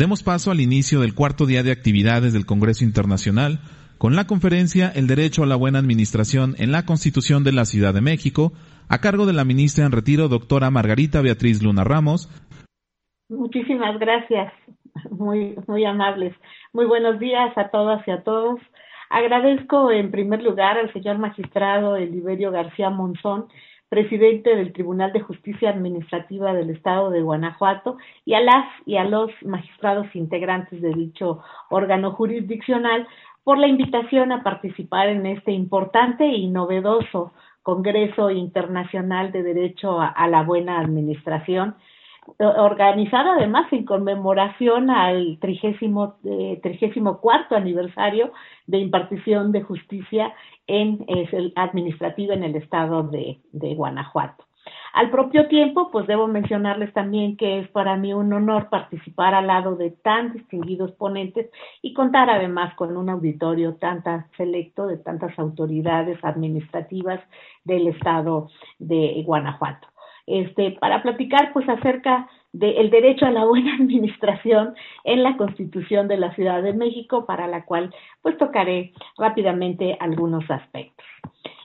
Demos 0.00 0.22
paso 0.22 0.50
al 0.50 0.62
inicio 0.62 1.02
del 1.02 1.14
cuarto 1.14 1.44
día 1.44 1.62
de 1.62 1.72
actividades 1.72 2.32
del 2.32 2.46
Congreso 2.46 2.84
Internacional 2.84 3.58
con 3.98 4.16
la 4.16 4.26
conferencia 4.26 4.88
El 4.88 5.06
Derecho 5.06 5.42
a 5.42 5.46
la 5.46 5.56
Buena 5.56 5.78
Administración 5.78 6.54
en 6.56 6.72
la 6.72 6.86
Constitución 6.86 7.44
de 7.44 7.52
la 7.52 7.66
Ciudad 7.66 7.92
de 7.92 8.00
México, 8.00 8.52
a 8.88 9.02
cargo 9.02 9.26
de 9.26 9.34
la 9.34 9.44
ministra 9.44 9.84
en 9.84 9.92
retiro, 9.92 10.28
doctora 10.28 10.70
Margarita 10.70 11.20
Beatriz 11.20 11.62
Luna 11.62 11.84
Ramos. 11.84 12.30
Muchísimas 13.28 13.98
gracias, 13.98 14.54
muy, 15.10 15.54
muy 15.66 15.84
amables. 15.84 16.34
Muy 16.72 16.86
buenos 16.86 17.18
días 17.18 17.52
a 17.58 17.68
todas 17.68 18.00
y 18.08 18.10
a 18.10 18.22
todos. 18.22 18.58
Agradezco 19.10 19.90
en 19.90 20.10
primer 20.10 20.42
lugar 20.42 20.78
al 20.78 20.90
señor 20.94 21.18
magistrado 21.18 21.96
Eliberio 21.96 22.50
García 22.52 22.88
Monzón 22.88 23.48
presidente 23.90 24.56
del 24.56 24.72
Tribunal 24.72 25.12
de 25.12 25.20
Justicia 25.20 25.68
Administrativa 25.68 26.54
del 26.54 26.70
Estado 26.70 27.10
de 27.10 27.20
Guanajuato, 27.20 27.98
y 28.24 28.32
a 28.32 28.40
las 28.40 28.64
y 28.86 28.96
a 28.96 29.04
los 29.04 29.30
magistrados 29.42 30.06
integrantes 30.14 30.80
de 30.80 30.94
dicho 30.94 31.42
órgano 31.68 32.12
jurisdiccional 32.12 33.06
por 33.44 33.58
la 33.58 33.66
invitación 33.66 34.32
a 34.32 34.42
participar 34.42 35.08
en 35.08 35.26
este 35.26 35.52
importante 35.52 36.24
y 36.24 36.46
novedoso 36.46 37.32
Congreso 37.62 38.30
Internacional 38.30 39.32
de 39.32 39.42
Derecho 39.42 40.00
a, 40.00 40.26
la 40.28 40.42
Buena 40.42 40.80
Administración, 40.80 41.74
organizado 42.38 43.32
además 43.32 43.72
en 43.72 43.84
conmemoración 43.84 44.90
al 44.90 45.38
trigésimo, 45.40 46.16
eh, 46.24 46.60
cuarto 47.20 47.56
aniversario 47.56 48.32
de 48.66 48.78
impartición 48.78 49.52
de 49.52 49.62
justicia 49.62 50.34
en 50.66 51.04
el 51.08 51.52
administrativo 51.56 52.32
en 52.32 52.44
el 52.44 52.56
estado 52.56 53.02
de, 53.04 53.40
de 53.52 53.74
Guanajuato. 53.74 54.44
Al 54.92 55.10
propio 55.10 55.46
tiempo, 55.46 55.90
pues 55.92 56.06
debo 56.06 56.26
mencionarles 56.26 56.92
también 56.92 57.36
que 57.36 57.60
es 57.60 57.68
para 57.68 57.96
mí 57.96 58.12
un 58.12 58.32
honor 58.32 58.68
participar 58.70 59.34
al 59.34 59.46
lado 59.46 59.76
de 59.76 59.90
tan 59.90 60.32
distinguidos 60.32 60.92
ponentes 60.92 61.48
y 61.80 61.94
contar 61.94 62.28
además 62.28 62.74
con 62.74 62.96
un 62.96 63.08
auditorio 63.08 63.76
tan, 63.76 64.02
selecto 64.36 64.86
de 64.88 64.96
tantas 64.96 65.38
autoridades 65.38 66.18
administrativas 66.24 67.20
del 67.64 67.86
estado 67.86 68.48
de 68.78 69.22
Guanajuato. 69.24 69.86
Este, 70.30 70.70
para 70.80 71.02
platicar 71.02 71.52
pues 71.52 71.68
acerca 71.68 72.28
del 72.52 72.88
derecho 72.88 73.26
a 73.26 73.32
la 73.32 73.44
buena 73.44 73.74
administración 73.80 74.74
en 75.02 75.24
la 75.24 75.36
Constitución 75.36 76.06
de 76.06 76.18
la 76.18 76.32
Ciudad 76.36 76.62
de 76.62 76.72
México, 76.72 77.26
para 77.26 77.48
la 77.48 77.64
cual 77.64 77.92
pues 78.22 78.38
tocaré 78.38 78.92
rápidamente 79.18 79.96
algunos 79.98 80.48
aspectos. 80.48 81.04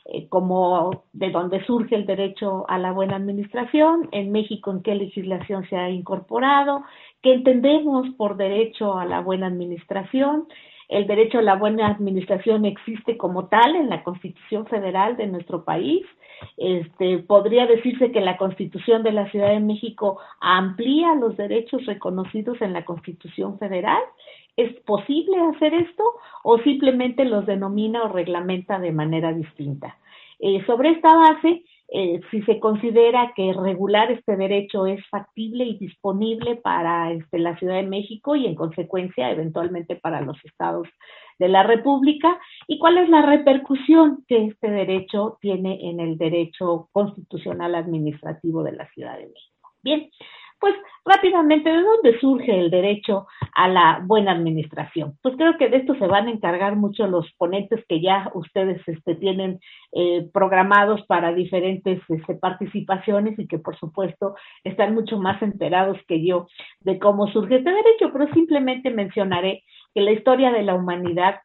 Eh, 0.06 0.28
como 0.30 1.04
de 1.14 1.30
dónde 1.30 1.64
surge 1.66 1.96
el 1.96 2.08
derecho 2.08 2.66
a 2.68 2.80
la 2.80 2.92
buena 2.92 3.18
administración, 3.18 4.10
en 4.12 4.32
México 4.32 4.72
en 4.72 4.82
qué 4.82 4.96
legislación 4.96 5.68
se 5.70 5.78
ha 5.78 5.92
incorporado, 5.92 6.84
qué 7.22 7.34
entendemos 7.34 8.10
por 8.18 8.36
derecho 8.36 8.98
a 8.98 9.06
la 9.06 9.22
buena 9.22 9.46
administración. 9.46 10.48
El 10.90 11.06
derecho 11.06 11.38
a 11.38 11.44
la 11.44 11.56
buena 11.56 11.88
administración 11.88 12.66
existe 12.66 13.16
como 13.16 13.48
tal 13.48 13.76
en 13.76 13.90
la 13.90 14.04
Constitución 14.04 14.66
Federal 14.66 15.18
de 15.18 15.28
nuestro 15.28 15.64
país. 15.64 16.04
Este, 16.58 17.20
podría 17.20 17.66
decirse 17.66 18.12
que 18.12 18.22
la 18.22 18.38
Constitución 18.38 19.04
de 19.04 19.12
la 19.12 19.30
Ciudad 19.32 19.50
de 19.50 19.60
México 19.60 20.20
amplía 20.40 21.16
los 21.16 21.38
derechos 21.38 21.86
reconocidos 21.86 22.62
en 22.62 22.74
la 22.74 22.86
Constitución 22.86 23.60
Federal. 23.60 24.02
¿Es 24.58 24.74
posible 24.82 25.38
hacer 25.54 25.74
esto 25.74 26.04
o 26.44 26.60
simplemente 26.60 27.26
los 27.26 27.46
denomina 27.46 28.04
o 28.04 28.10
reglamenta 28.10 28.80
de 28.80 28.92
manera 28.92 29.34
distinta? 29.34 29.98
Eh, 30.40 30.64
sobre 30.66 30.92
esta 30.92 31.16
base, 31.16 31.64
eh, 31.88 32.20
si 32.32 32.42
se 32.44 32.60
considera 32.60 33.32
que 33.36 33.54
regular 33.54 34.12
este 34.12 34.36
derecho 34.36 34.88
es 34.88 35.06
factible 35.10 35.66
y 35.66 35.78
disponible 35.78 36.56
para 36.56 37.12
este, 37.12 37.38
la 37.38 37.58
Ciudad 37.58 37.76
de 37.76 37.84
México 37.84 38.36
y 38.36 38.48
en 38.48 38.56
consecuencia 38.56 39.30
eventualmente 39.30 39.96
para 39.96 40.22
los 40.22 40.38
estados 40.44 40.88
de 41.38 41.48
la 41.48 41.64
República 41.64 42.40
y 42.68 42.80
cuál 42.80 42.98
es 42.98 43.10
la 43.10 43.22
repercusión 43.22 44.24
que 44.28 44.46
este 44.46 44.70
derecho 44.70 45.38
tiene 45.42 45.90
en 45.90 46.00
el 46.00 46.18
derecho 46.18 46.90
constitucional 46.92 47.76
administrativo 47.76 48.64
de 48.64 48.72
la 48.72 48.88
Ciudad 48.90 49.18
de 49.18 49.28
México. 49.28 49.70
Bien, 49.84 50.10
pues 50.60 50.74
rápidamente, 51.06 51.70
¿de 51.70 51.82
dónde 51.82 52.20
surge 52.20 52.60
el 52.60 52.72
derecho 52.72 53.28
a 53.54 53.68
la 53.68 54.02
buena 54.04 54.32
administración? 54.32 55.18
Pues 55.22 55.36
creo 55.38 55.58
que 55.58 55.70
de 55.70 55.78
esto 55.78 55.96
se 55.96 56.08
van 56.08 56.28
a 56.28 56.32
encargar 56.32 56.76
mucho 56.76 57.08
los 57.08 57.32
ponentes 57.38 57.84
que 57.88 58.02
ya 58.02 58.32
ustedes 58.34 58.82
este, 58.88 59.16
tienen 59.16 59.60
eh, 59.92 60.28
programados 60.34 61.06
para 61.06 61.34
diferentes 61.34 62.02
este, 62.10 62.36
participaciones 62.36 63.38
y 63.38 63.48
que 63.48 63.60
por 63.60 63.78
supuesto 63.78 64.36
están 64.64 64.94
mucho 64.94 65.18
más 65.18 65.42
enterados 65.42 65.98
que 66.08 66.26
yo 66.26 66.48
de 66.82 67.00
cómo 67.00 67.28
surge 67.28 67.58
este 67.58 67.72
derecho, 67.72 68.12
pero 68.12 68.32
simplemente 68.34 68.90
mencionaré 68.90 69.64
que 69.94 70.02
la 70.02 70.12
historia 70.12 70.52
de 70.52 70.64
la 70.64 70.76
humanidad 70.76 71.40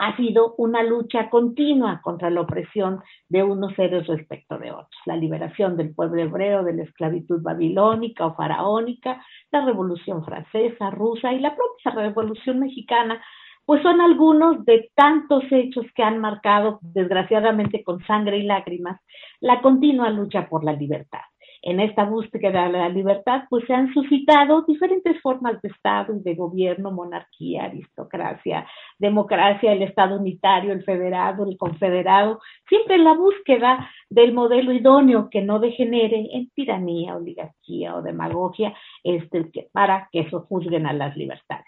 ha 0.00 0.16
sido 0.16 0.54
una 0.56 0.82
lucha 0.82 1.28
continua 1.28 2.00
contra 2.02 2.30
la 2.30 2.40
opresión 2.40 3.02
de 3.28 3.42
unos 3.42 3.74
seres 3.74 4.06
respecto 4.06 4.56
de 4.58 4.70
otros. 4.72 4.96
La 5.04 5.14
liberación 5.14 5.76
del 5.76 5.94
pueblo 5.94 6.22
hebreo 6.22 6.64
de 6.64 6.72
la 6.72 6.84
esclavitud 6.84 7.42
babilónica 7.42 8.24
o 8.24 8.34
faraónica, 8.34 9.22
la 9.52 9.62
revolución 9.62 10.24
francesa, 10.24 10.88
rusa 10.90 11.34
y 11.34 11.40
la 11.40 11.54
propia 11.54 12.02
revolución 12.02 12.60
mexicana, 12.60 13.22
pues 13.66 13.82
son 13.82 14.00
algunos 14.00 14.64
de 14.64 14.90
tantos 14.94 15.44
hechos 15.50 15.84
que 15.94 16.02
han 16.02 16.18
marcado, 16.18 16.78
desgraciadamente 16.80 17.84
con 17.84 18.02
sangre 18.06 18.38
y 18.38 18.44
lágrimas, 18.44 19.02
la 19.40 19.60
continua 19.60 20.08
lucha 20.08 20.48
por 20.48 20.64
la 20.64 20.72
libertad 20.72 21.20
en 21.62 21.80
esta 21.80 22.04
búsqueda 22.04 22.66
de 22.66 22.72
la 22.72 22.88
libertad, 22.88 23.42
pues 23.50 23.64
se 23.66 23.74
han 23.74 23.92
suscitado 23.92 24.62
diferentes 24.62 25.20
formas 25.20 25.60
de 25.62 25.68
Estado 25.68 26.14
y 26.14 26.20
de 26.20 26.34
gobierno, 26.34 26.90
monarquía, 26.90 27.64
aristocracia, 27.64 28.66
democracia, 28.98 29.72
el 29.72 29.82
Estado 29.82 30.18
unitario, 30.18 30.72
el 30.72 30.84
federado, 30.84 31.46
el 31.46 31.58
confederado, 31.58 32.40
siempre 32.68 32.96
en 32.96 33.04
la 33.04 33.14
búsqueda 33.14 33.90
del 34.08 34.32
modelo 34.32 34.72
idóneo 34.72 35.28
que 35.30 35.42
no 35.42 35.58
degenere 35.58 36.28
en 36.32 36.50
tiranía, 36.50 37.16
oligarquía 37.16 37.96
o 37.96 38.02
demagogia, 38.02 38.74
este, 39.04 39.68
para 39.72 40.08
que 40.10 40.20
eso 40.20 40.46
juzguen 40.48 40.86
a 40.86 40.92
las 40.92 41.16
libertades. 41.16 41.66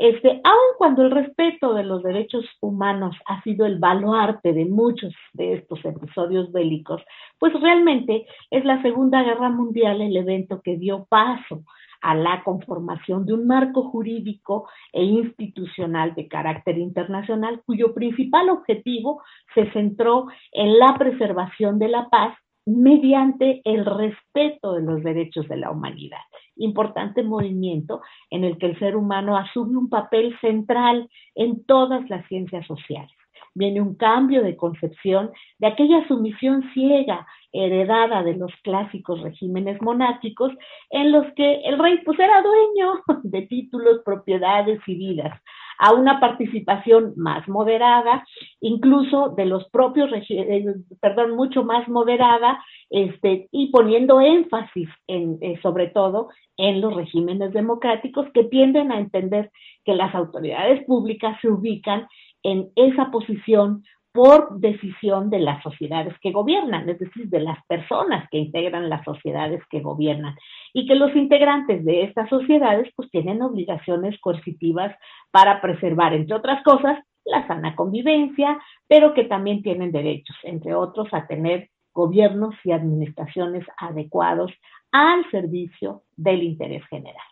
Este, 0.00 0.40
aun 0.44 0.76
cuando 0.78 1.02
el 1.02 1.10
respeto 1.10 1.74
de 1.74 1.84
los 1.84 2.02
derechos 2.02 2.46
humanos 2.62 3.14
ha 3.26 3.42
sido 3.42 3.66
el 3.66 3.78
baluarte 3.78 4.54
de 4.54 4.64
muchos 4.64 5.12
de 5.34 5.52
estos 5.52 5.84
episodios 5.84 6.50
bélicos, 6.52 7.02
pues 7.38 7.52
realmente 7.60 8.24
es 8.50 8.64
la 8.64 8.80
Segunda 8.80 9.22
Guerra 9.22 9.50
Mundial 9.50 10.00
el 10.00 10.16
evento 10.16 10.62
que 10.62 10.78
dio 10.78 11.04
paso 11.10 11.64
a 12.00 12.14
la 12.14 12.42
conformación 12.44 13.26
de 13.26 13.34
un 13.34 13.46
marco 13.46 13.90
jurídico 13.90 14.70
e 14.90 15.04
institucional 15.04 16.14
de 16.14 16.28
carácter 16.28 16.78
internacional 16.78 17.60
cuyo 17.66 17.92
principal 17.92 18.48
objetivo 18.48 19.22
se 19.54 19.70
centró 19.72 20.28
en 20.52 20.78
la 20.78 20.96
preservación 20.96 21.78
de 21.78 21.88
la 21.88 22.08
paz 22.08 22.34
mediante 22.66 23.62
el 23.64 23.84
respeto 23.84 24.74
de 24.74 24.82
los 24.82 25.02
derechos 25.02 25.48
de 25.48 25.56
la 25.56 25.70
humanidad 25.70 26.20
importante 26.60 27.22
movimiento 27.22 28.02
en 28.30 28.44
el 28.44 28.58
que 28.58 28.66
el 28.66 28.78
ser 28.78 28.96
humano 28.96 29.36
asume 29.36 29.76
un 29.76 29.88
papel 29.88 30.38
central 30.40 31.08
en 31.34 31.64
todas 31.64 32.08
las 32.08 32.26
ciencias 32.28 32.66
sociales. 32.66 33.10
Viene 33.54 33.80
un 33.80 33.96
cambio 33.96 34.42
de 34.42 34.56
concepción 34.56 35.30
de 35.58 35.66
aquella 35.66 36.06
sumisión 36.06 36.62
ciega 36.72 37.26
heredada 37.52 38.22
de 38.22 38.34
los 38.34 38.52
clásicos 38.62 39.20
regímenes 39.22 39.82
monárquicos 39.82 40.52
en 40.90 41.10
los 41.10 41.26
que 41.34 41.62
el 41.62 41.78
rey 41.78 41.98
pues 42.04 42.18
era 42.20 42.42
dueño 42.42 43.00
de 43.24 43.42
títulos, 43.42 44.02
propiedades 44.04 44.80
y 44.86 44.94
vidas, 44.94 45.40
a 45.80 45.92
una 45.94 46.20
participación 46.20 47.14
más 47.16 47.48
moderada, 47.48 48.22
incluso 48.60 49.30
de 49.30 49.46
los 49.46 49.68
propios, 49.70 50.10
eh, 50.28 50.74
perdón, 51.00 51.34
mucho 51.36 51.64
más 51.64 51.88
moderada, 51.88 52.62
este, 52.90 53.48
y 53.50 53.70
poniendo 53.70 54.20
énfasis 54.20 54.90
en, 55.06 55.38
eh, 55.40 55.58
sobre 55.62 55.88
todo 55.88 56.28
en 56.58 56.82
los 56.82 56.94
regímenes 56.94 57.54
democráticos 57.54 58.26
que 58.34 58.44
tienden 58.44 58.92
a 58.92 59.00
entender 59.00 59.50
que 59.86 59.94
las 59.94 60.14
autoridades 60.14 60.84
públicas 60.84 61.38
se 61.40 61.48
ubican 61.48 62.06
en 62.42 62.68
esa 62.76 63.10
posición 63.10 63.82
por 64.12 64.58
decisión 64.58 65.30
de 65.30 65.38
las 65.38 65.62
sociedades 65.62 66.14
que 66.20 66.32
gobiernan, 66.32 66.88
es 66.88 66.98
decir, 66.98 67.28
de 67.28 67.40
las 67.40 67.64
personas 67.66 68.28
que 68.30 68.38
integran 68.38 68.88
las 68.88 69.04
sociedades 69.04 69.62
que 69.70 69.80
gobiernan, 69.80 70.34
y 70.72 70.86
que 70.86 70.96
los 70.96 71.14
integrantes 71.14 71.84
de 71.84 72.02
estas 72.04 72.28
sociedades 72.28 72.92
pues 72.96 73.10
tienen 73.10 73.40
obligaciones 73.42 74.18
coercitivas 74.20 74.96
para 75.30 75.60
preservar, 75.60 76.12
entre 76.14 76.34
otras 76.34 76.62
cosas, 76.64 76.98
la 77.24 77.46
sana 77.46 77.76
convivencia, 77.76 78.58
pero 78.88 79.14
que 79.14 79.24
también 79.24 79.62
tienen 79.62 79.92
derechos, 79.92 80.36
entre 80.42 80.74
otros, 80.74 81.08
a 81.12 81.26
tener 81.26 81.68
gobiernos 81.92 82.54
y 82.64 82.72
administraciones 82.72 83.64
adecuados 83.76 84.52
al 84.92 85.28
servicio 85.30 86.02
del 86.16 86.42
interés 86.42 86.84
general. 86.88 87.24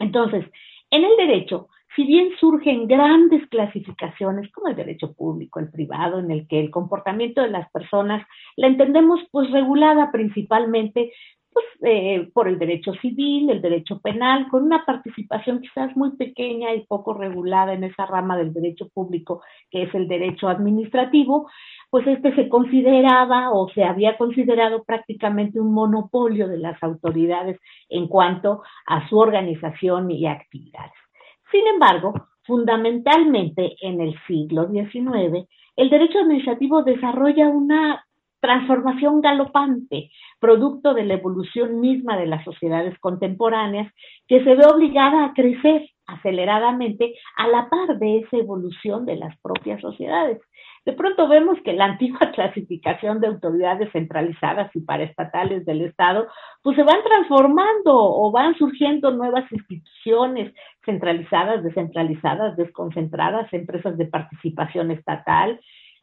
Entonces, 0.00 0.44
en 0.90 1.04
el 1.04 1.16
derecho, 1.16 1.68
si 1.98 2.04
bien 2.04 2.28
surgen 2.38 2.86
grandes 2.86 3.44
clasificaciones 3.48 4.52
como 4.52 4.68
el 4.68 4.76
derecho 4.76 5.14
público, 5.14 5.58
el 5.58 5.68
privado, 5.68 6.20
en 6.20 6.30
el 6.30 6.46
que 6.46 6.60
el 6.60 6.70
comportamiento 6.70 7.42
de 7.42 7.50
las 7.50 7.68
personas 7.72 8.24
la 8.54 8.68
entendemos 8.68 9.18
pues 9.32 9.50
regulada 9.50 10.12
principalmente 10.12 11.12
pues, 11.52 11.64
eh, 11.82 12.30
por 12.32 12.46
el 12.46 12.56
derecho 12.56 12.92
civil, 13.02 13.50
el 13.50 13.60
derecho 13.60 13.98
penal, 13.98 14.46
con 14.48 14.62
una 14.62 14.86
participación 14.86 15.60
quizás 15.60 15.96
muy 15.96 16.14
pequeña 16.14 16.72
y 16.72 16.86
poco 16.86 17.14
regulada 17.14 17.72
en 17.72 17.82
esa 17.82 18.06
rama 18.06 18.36
del 18.36 18.52
derecho 18.52 18.88
público 18.90 19.42
que 19.68 19.82
es 19.82 19.92
el 19.92 20.06
derecho 20.06 20.46
administrativo, 20.46 21.50
pues 21.90 22.06
este 22.06 22.32
se 22.36 22.48
consideraba 22.48 23.50
o 23.50 23.68
se 23.70 23.82
había 23.82 24.16
considerado 24.16 24.84
prácticamente 24.84 25.58
un 25.58 25.72
monopolio 25.72 26.46
de 26.46 26.58
las 26.58 26.80
autoridades 26.80 27.58
en 27.88 28.06
cuanto 28.06 28.62
a 28.86 29.08
su 29.08 29.18
organización 29.18 30.12
y 30.12 30.28
actividades. 30.28 31.07
Sin 31.50 31.66
embargo, 31.66 32.14
fundamentalmente 32.44 33.76
en 33.80 34.00
el 34.00 34.14
siglo 34.26 34.68
XIX, 34.68 35.46
el 35.76 35.90
derecho 35.90 36.18
administrativo 36.18 36.82
desarrolla 36.82 37.48
una 37.48 38.04
transformación 38.40 39.20
galopante, 39.20 40.10
producto 40.38 40.94
de 40.94 41.04
la 41.04 41.14
evolución 41.14 41.80
misma 41.80 42.16
de 42.16 42.26
las 42.26 42.44
sociedades 42.44 42.98
contemporáneas, 43.00 43.92
que 44.26 44.42
se 44.44 44.54
ve 44.54 44.64
obligada 44.66 45.24
a 45.24 45.32
crecer 45.34 45.88
aceleradamente 46.06 47.14
a 47.36 47.48
la 47.48 47.68
par 47.68 47.98
de 47.98 48.18
esa 48.18 48.36
evolución 48.36 49.04
de 49.04 49.16
las 49.16 49.38
propias 49.40 49.80
sociedades. 49.80 50.40
De 50.88 50.94
pronto 50.94 51.28
vemos 51.28 51.58
que 51.66 51.74
la 51.74 51.84
antigua 51.84 52.18
clasificación 52.34 53.20
de 53.20 53.26
autoridades 53.26 53.92
centralizadas 53.92 54.74
y 54.74 54.80
paraestatales 54.80 55.66
del 55.66 55.82
Estado, 55.82 56.28
pues 56.62 56.76
se 56.76 56.82
van 56.82 57.02
transformando 57.04 57.92
o 57.94 58.30
van 58.32 58.56
surgiendo 58.56 59.10
nuevas 59.10 59.44
instituciones 59.52 60.54
centralizadas, 60.86 61.62
descentralizadas, 61.62 62.56
desconcentradas, 62.56 63.52
empresas 63.52 63.98
de 63.98 64.06
participación 64.06 64.90
estatal, 64.90 65.60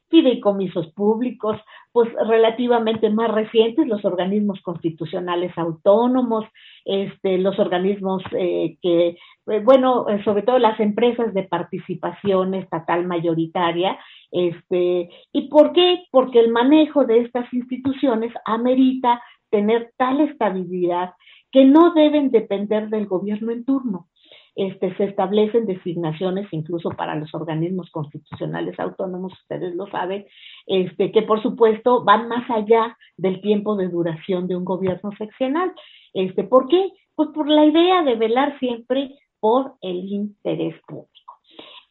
fideicomisos 0.09 0.91
públicos, 0.93 1.57
pues 1.91 2.09
relativamente 2.27 3.09
más 3.09 3.31
recientes, 3.31 3.87
los 3.87 4.03
organismos 4.05 4.61
constitucionales 4.61 5.57
autónomos, 5.57 6.45
este, 6.85 7.37
los 7.37 7.57
organismos 7.59 8.21
eh, 8.31 8.77
que, 8.81 9.17
eh, 9.47 9.59
bueno, 9.63 10.07
eh, 10.09 10.23
sobre 10.23 10.43
todo 10.43 10.59
las 10.59 10.79
empresas 10.79 11.33
de 11.33 11.43
participación 11.43 12.53
estatal 12.53 13.05
mayoritaria, 13.05 13.97
este, 14.31 15.09
¿y 15.31 15.47
por 15.49 15.73
qué? 15.73 16.03
Porque 16.11 16.39
el 16.39 16.51
manejo 16.51 17.05
de 17.05 17.21
estas 17.21 17.51
instituciones 17.53 18.33
amerita 18.45 19.21
tener 19.49 19.91
tal 19.97 20.21
estabilidad 20.21 21.13
que 21.51 21.65
no 21.65 21.93
deben 21.93 22.31
depender 22.31 22.89
del 22.89 23.07
gobierno 23.07 23.51
en 23.51 23.63
turno 23.63 24.07
este, 24.55 24.95
se 24.95 25.03
establecen 25.03 25.65
designaciones 25.65 26.47
incluso 26.51 26.89
para 26.89 27.15
los 27.15 27.33
organismos 27.33 27.89
constitucionales 27.91 28.79
autónomos, 28.79 29.33
ustedes 29.33 29.75
lo 29.75 29.87
saben, 29.87 30.25
este, 30.65 31.11
que 31.11 31.21
por 31.23 31.41
supuesto 31.41 32.03
van 32.03 32.27
más 32.27 32.49
allá 32.49 32.97
del 33.17 33.41
tiempo 33.41 33.75
de 33.75 33.89
duración 33.89 34.47
de 34.47 34.55
un 34.55 34.65
gobierno 34.65 35.11
seccional. 35.17 35.73
Este, 36.13 36.43
¿Por 36.43 36.67
qué? 36.67 36.89
Pues 37.15 37.29
por 37.33 37.49
la 37.49 37.65
idea 37.65 38.03
de 38.03 38.15
velar 38.15 38.57
siempre 38.59 39.15
por 39.39 39.73
el 39.81 40.05
interés 40.05 40.75
público. 40.87 41.11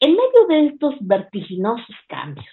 En 0.01 0.13
medio 0.13 0.47
de 0.49 0.67
estos 0.67 0.95
vertiginosos 1.01 1.97
cambios, 2.09 2.47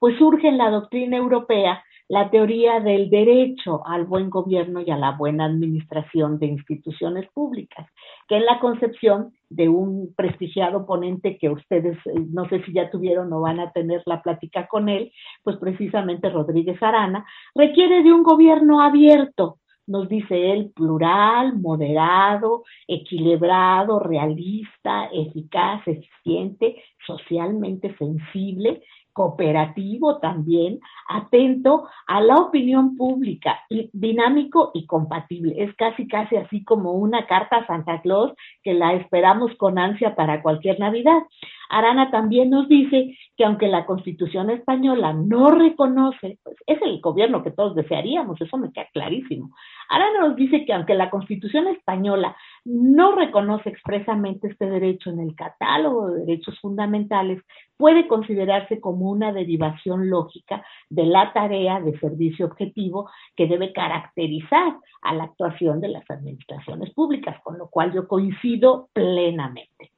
pues 0.00 0.18
surge 0.18 0.50
la 0.52 0.70
doctrina 0.70 1.16
europea 1.16 1.82
la 2.08 2.30
teoría 2.30 2.80
del 2.80 3.08
derecho 3.08 3.86
al 3.86 4.04
buen 4.04 4.28
gobierno 4.28 4.80
y 4.80 4.90
a 4.90 4.96
la 4.96 5.12
buena 5.12 5.46
administración 5.46 6.38
de 6.38 6.46
instituciones 6.46 7.30
públicas, 7.32 7.86
que 8.28 8.36
es 8.36 8.44
la 8.44 8.60
concepción 8.60 9.32
de 9.48 9.68
un 9.68 10.12
prestigiado 10.14 10.86
ponente 10.86 11.38
que 11.38 11.48
ustedes, 11.48 11.96
eh, 12.06 12.12
no 12.30 12.48
sé 12.48 12.62
si 12.64 12.72
ya 12.72 12.90
tuvieron 12.90 13.32
o 13.32 13.40
van 13.40 13.60
a 13.60 13.72
tener 13.72 14.02
la 14.06 14.22
plática 14.22 14.66
con 14.66 14.88
él, 14.88 15.12
pues 15.42 15.56
precisamente 15.56 16.28
Rodríguez 16.28 16.82
Arana, 16.82 17.24
requiere 17.54 18.02
de 18.02 18.12
un 18.12 18.22
gobierno 18.22 18.82
abierto, 18.82 19.58
nos 19.86 20.08
dice 20.08 20.52
él, 20.52 20.72
plural, 20.74 21.58
moderado, 21.58 22.64
equilibrado, 22.88 23.98
realista, 23.98 25.10
eficaz, 25.12 25.86
eficiente, 25.86 26.82
socialmente 27.06 27.94
sensible, 27.98 28.82
cooperativo 29.14 30.18
también, 30.18 30.80
atento 31.08 31.88
a 32.06 32.20
la 32.20 32.36
opinión 32.36 32.96
pública, 32.96 33.60
y 33.70 33.88
dinámico 33.92 34.72
y 34.74 34.86
compatible. 34.86 35.54
Es 35.56 35.74
casi, 35.76 36.06
casi 36.06 36.36
así 36.36 36.64
como 36.64 36.92
una 36.92 37.26
carta 37.26 37.56
a 37.56 37.66
Santa 37.66 38.02
Claus 38.02 38.32
que 38.62 38.74
la 38.74 38.92
esperamos 38.94 39.54
con 39.56 39.78
ansia 39.78 40.14
para 40.14 40.42
cualquier 40.42 40.78
Navidad. 40.78 41.22
Arana 41.70 42.10
también 42.10 42.50
nos 42.50 42.68
dice 42.68 43.16
que 43.36 43.44
aunque 43.44 43.68
la 43.68 43.86
Constitución 43.86 44.50
española 44.50 45.12
no 45.12 45.50
reconoce, 45.50 46.38
pues 46.42 46.56
es 46.66 46.82
el 46.82 47.00
gobierno 47.00 47.42
que 47.42 47.50
todos 47.50 47.74
desearíamos, 47.74 48.40
eso 48.40 48.58
me 48.58 48.72
queda 48.72 48.88
clarísimo. 48.92 49.50
Arana 49.88 50.28
nos 50.28 50.36
dice 50.36 50.64
que 50.64 50.72
aunque 50.72 50.94
la 50.94 51.10
Constitución 51.10 51.68
española 51.68 52.36
no 52.64 53.14
reconoce 53.14 53.68
expresamente 53.68 54.48
este 54.48 54.66
derecho 54.66 55.10
en 55.10 55.20
el 55.20 55.34
catálogo 55.34 56.08
de 56.08 56.20
derechos 56.20 56.58
fundamentales, 56.60 57.42
puede 57.76 58.08
considerarse 58.08 58.80
como 58.80 59.10
una 59.10 59.32
derivación 59.32 60.08
lógica 60.08 60.64
de 60.88 61.04
la 61.04 61.32
tarea 61.32 61.80
de 61.80 61.98
servicio 61.98 62.46
objetivo 62.46 63.10
que 63.36 63.46
debe 63.46 63.72
caracterizar 63.72 64.78
a 65.02 65.14
la 65.14 65.24
actuación 65.24 65.80
de 65.80 65.88
las 65.88 66.08
administraciones 66.10 66.92
públicas, 66.94 67.36
con 67.42 67.58
lo 67.58 67.68
cual 67.68 67.92
yo 67.92 68.08
coincido 68.08 68.88
plenamente. 68.92 69.92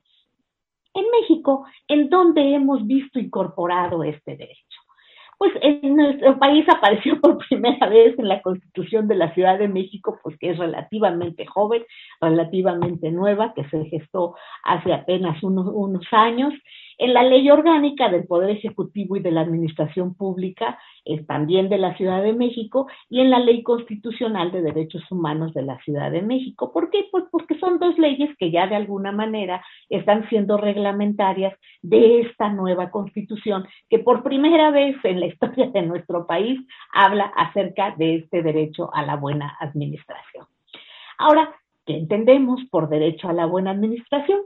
En 0.95 1.05
México, 1.21 1.67
¿en 1.87 2.09
dónde 2.09 2.55
hemos 2.55 2.87
visto 2.87 3.19
incorporado 3.19 4.03
este 4.03 4.37
derecho? 4.37 4.86
Pues 5.39 5.53
en 5.61 5.97
nuestro 5.97 6.39
país 6.39 6.67
apareció 6.69 7.21
por 7.21 7.39
primera 7.49 7.89
vez 7.89 8.19
en 8.19 8.29
la 8.29 8.41
Constitución 8.41 9.07
de 9.07 9.17
la 9.17 9.35
Ciudad 9.35 9.59
de 9.59 9.69
México, 9.69 10.19
pues 10.23 10.37
que 10.39 10.51
es 10.51 10.59
relativamente 10.59 11.47
joven, 11.47 11.85
relativamente 12.21 13.11
nueva, 13.11 13.53
que 13.55 13.65
se 13.69 13.85
gestó 13.87 14.35
hace 14.65 14.93
apenas 14.93 15.43
unos, 15.43 15.69
unos 15.73 16.07
años, 16.13 16.55
en 16.99 17.15
la 17.15 17.23
ley 17.23 17.51
orgánica 17.51 18.09
del 18.09 18.25
Poder 18.25 18.51
Ejecutivo 18.51 19.17
y 19.17 19.21
de 19.21 19.31
la 19.31 19.43
Administración 19.43 20.15
Pública, 20.15 20.79
es 21.05 21.27
también 21.27 21.69
de 21.69 21.79
la 21.79 21.97
Ciudad 21.97 22.23
de 22.23 22.33
México, 22.33 22.89
y 23.09 23.21
en 23.21 23.31
la 23.31 23.39
ley 23.39 23.63
constitucional 23.63 24.51
de 24.51 24.63
derechos 24.63 25.03
humanos 25.11 25.55
de 25.55 25.63
la 25.63 25.79
Ciudad 25.81 26.11
de 26.11 26.23
México. 26.23 26.73
¿Por 26.73 26.91
qué? 26.91 27.07
Pues 27.11 27.25
porque 27.31 27.59
son 27.59 27.79
dos 27.79 27.99
leyes 27.99 28.31
que 28.39 28.51
ya 28.51 28.67
de 28.67 28.77
alguna 28.77 29.13
manera 29.13 29.65
están 29.89 30.29
siendo 30.29 30.57
reglamentarias 30.57 31.55
de 31.83 32.21
esta 32.23 32.49
nueva 32.49 32.91
constitución, 32.91 33.67
que 33.89 33.99
por 33.99 34.23
primera 34.23 34.71
vez 34.71 34.97
en 35.05 35.21
la 35.21 35.27
historia 35.27 35.69
de 35.69 35.83
nuestro 35.83 36.27
país 36.27 36.59
habla 36.93 37.25
acerca 37.37 37.95
de 37.97 38.17
este 38.17 38.43
derecho 38.43 38.93
a 38.95 39.05
la 39.05 39.17
buena 39.17 39.57
administración. 39.61 40.47
Ahora, 41.19 41.55
¿qué 41.85 41.97
entendemos 41.97 42.61
por 42.71 42.89
derecho 42.89 43.29
a 43.29 43.33
la 43.33 43.47
buena 43.47 43.71
administración? 43.71 44.41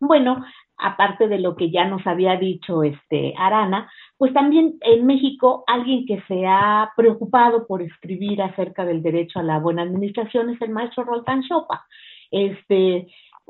Bueno, 0.00 0.44
aparte 0.76 1.26
de 1.26 1.38
lo 1.38 1.56
que 1.56 1.70
ya 1.70 1.86
nos 1.86 2.06
había 2.06 2.36
dicho 2.36 2.82
este 2.82 3.32
Arana, 3.38 3.90
pues 4.18 4.32
también 4.34 4.74
en 4.82 5.06
México 5.06 5.64
alguien 5.66 6.04
que 6.04 6.20
se 6.28 6.46
ha 6.46 6.90
preocupado 6.96 7.66
por 7.66 7.80
escribir 7.80 8.42
acerca 8.42 8.84
del 8.84 9.02
derecho 9.02 9.38
a 9.38 9.42
la 9.42 9.58
buena 9.58 9.82
administración 9.82 10.50
es 10.50 10.60
el 10.60 10.70
maestro 10.70 11.04
Roltán 11.04 11.42
Chopa. 11.44 11.86
Este 12.30 13.06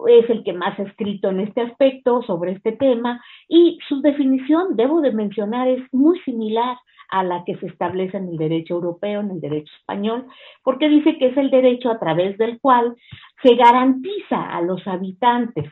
es 0.07 0.31
el 0.31 0.45
que 0.45 0.53
más 0.53 0.79
ha 0.79 0.85
escrito 0.85 1.31
en 1.31 1.41
este 1.41 1.63
aspecto 1.63 2.23
sobre 2.23 2.53
este 2.53 2.73
tema 2.73 3.21
y 3.49 3.79
su 3.89 4.01
definición, 4.03 4.77
debo 4.77 5.01
de 5.01 5.11
mencionar, 5.11 5.67
es 5.67 5.83
muy 5.93 6.21
similar 6.21 6.77
a 7.09 7.25
la 7.25 7.45
que 7.45 7.57
se 7.57 7.67
establece 7.67 8.17
en 8.19 8.29
el 8.29 8.37
derecho 8.37 8.75
europeo, 8.75 9.21
en 9.21 9.31
el 9.31 9.41
derecho 9.41 9.73
español, 9.79 10.27
porque 10.63 10.89
dice 10.89 11.17
que 11.19 11.29
es 11.29 11.37
el 11.37 11.51
derecho 11.51 11.91
a 11.91 11.99
través 11.99 12.37
del 12.39 12.61
cual 12.61 12.95
se 13.43 13.55
garantiza 13.55 14.51
a 14.51 14.61
los 14.61 14.87
habitantes 14.87 15.71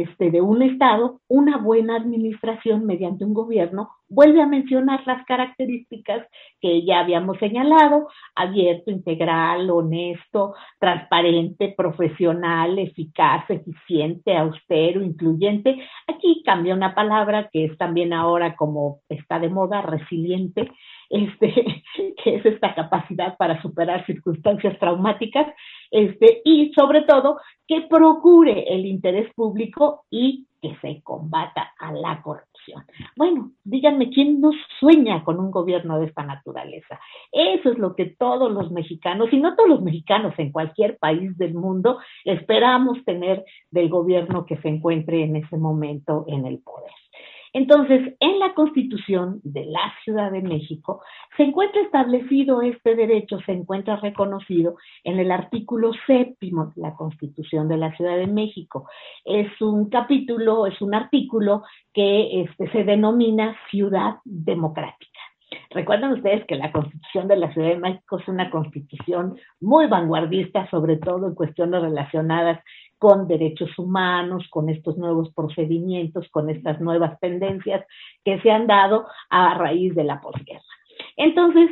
este, 0.00 0.30
de 0.30 0.40
un 0.40 0.62
Estado, 0.62 1.20
una 1.28 1.58
buena 1.58 1.96
administración 1.96 2.86
mediante 2.86 3.24
un 3.24 3.34
gobierno, 3.34 3.90
vuelve 4.12 4.42
a 4.42 4.46
mencionar 4.46 5.02
las 5.06 5.24
características 5.24 6.26
que 6.60 6.84
ya 6.84 7.00
habíamos 7.00 7.38
señalado, 7.38 8.08
abierto, 8.34 8.90
integral, 8.90 9.70
honesto, 9.70 10.54
transparente, 10.78 11.74
profesional, 11.76 12.78
eficaz, 12.78 13.48
eficiente, 13.48 14.36
austero, 14.36 15.02
incluyente. 15.02 15.78
Aquí 16.06 16.42
cambia 16.44 16.74
una 16.74 16.94
palabra 16.94 17.48
que 17.50 17.64
es 17.64 17.78
también 17.78 18.12
ahora 18.12 18.54
como 18.54 19.00
está 19.08 19.38
de 19.38 19.48
moda, 19.48 19.80
resiliente, 19.80 20.70
este, 21.08 21.82
que 22.22 22.36
es 22.36 22.46
esta 22.46 22.74
capacidad 22.74 23.36
para 23.36 23.60
superar 23.62 24.04
circunstancias 24.06 24.78
traumáticas, 24.78 25.46
este, 25.90 26.42
y 26.44 26.72
sobre 26.74 27.02
todo 27.02 27.38
que 27.66 27.82
procure 27.82 28.64
el 28.74 28.84
interés 28.86 29.32
público 29.34 30.04
y 30.10 30.46
que 30.60 30.76
se 30.80 31.02
combata 31.02 31.72
a 31.78 31.92
la 31.92 32.22
corrupción. 32.22 32.51
Bueno, 33.16 33.52
díganme, 33.64 34.10
¿quién 34.10 34.40
no 34.40 34.50
sueña 34.80 35.24
con 35.24 35.38
un 35.38 35.50
gobierno 35.50 35.98
de 35.98 36.06
esta 36.06 36.22
naturaleza? 36.22 37.00
Eso 37.30 37.72
es 37.72 37.78
lo 37.78 37.94
que 37.94 38.06
todos 38.06 38.50
los 38.50 38.70
mexicanos, 38.70 39.32
y 39.32 39.38
no 39.38 39.54
todos 39.56 39.68
los 39.68 39.82
mexicanos 39.82 40.34
en 40.38 40.52
cualquier 40.52 40.98
país 40.98 41.36
del 41.38 41.54
mundo, 41.54 41.98
esperamos 42.24 43.04
tener 43.04 43.44
del 43.70 43.88
gobierno 43.88 44.46
que 44.46 44.56
se 44.58 44.68
encuentre 44.68 45.22
en 45.24 45.36
ese 45.36 45.56
momento 45.56 46.24
en 46.28 46.46
el 46.46 46.58
poder. 46.60 46.92
Entonces, 47.54 48.14
en 48.20 48.38
la 48.38 48.54
Constitución 48.54 49.40
de 49.44 49.66
la 49.66 49.92
Ciudad 50.04 50.32
de 50.32 50.40
México 50.40 51.02
se 51.36 51.42
encuentra 51.42 51.82
establecido 51.82 52.62
este 52.62 52.94
derecho, 52.94 53.38
se 53.44 53.52
encuentra 53.52 53.96
reconocido 53.96 54.76
en 55.04 55.18
el 55.18 55.30
artículo 55.30 55.92
séptimo 56.06 56.72
de 56.74 56.82
la 56.82 56.94
Constitución 56.94 57.68
de 57.68 57.76
la 57.76 57.94
Ciudad 57.96 58.16
de 58.16 58.26
México. 58.26 58.88
Es 59.24 59.60
un 59.60 59.90
capítulo, 59.90 60.66
es 60.66 60.80
un 60.80 60.94
artículo 60.94 61.62
que 61.92 62.42
este, 62.42 62.70
se 62.72 62.84
denomina 62.84 63.54
Ciudad 63.70 64.16
Democrática. 64.24 65.11
Recuerden 65.70 66.12
ustedes 66.12 66.44
que 66.46 66.56
la 66.56 66.72
Constitución 66.72 67.28
de 67.28 67.36
la 67.36 67.52
Ciudad 67.52 67.68
de 67.68 67.78
México 67.78 68.18
es 68.18 68.28
una 68.28 68.50
constitución 68.50 69.36
muy 69.60 69.86
vanguardista, 69.86 70.68
sobre 70.70 70.96
todo 70.96 71.28
en 71.28 71.34
cuestiones 71.34 71.82
relacionadas 71.82 72.62
con 72.98 73.26
derechos 73.26 73.76
humanos, 73.78 74.46
con 74.50 74.68
estos 74.68 74.96
nuevos 74.96 75.32
procedimientos, 75.34 76.28
con 76.30 76.50
estas 76.50 76.80
nuevas 76.80 77.18
tendencias 77.20 77.84
que 78.24 78.40
se 78.40 78.50
han 78.50 78.66
dado 78.66 79.06
a 79.28 79.54
raíz 79.54 79.94
de 79.94 80.04
la 80.04 80.20
posguerra. 80.20 80.62
Entonces, 81.16 81.70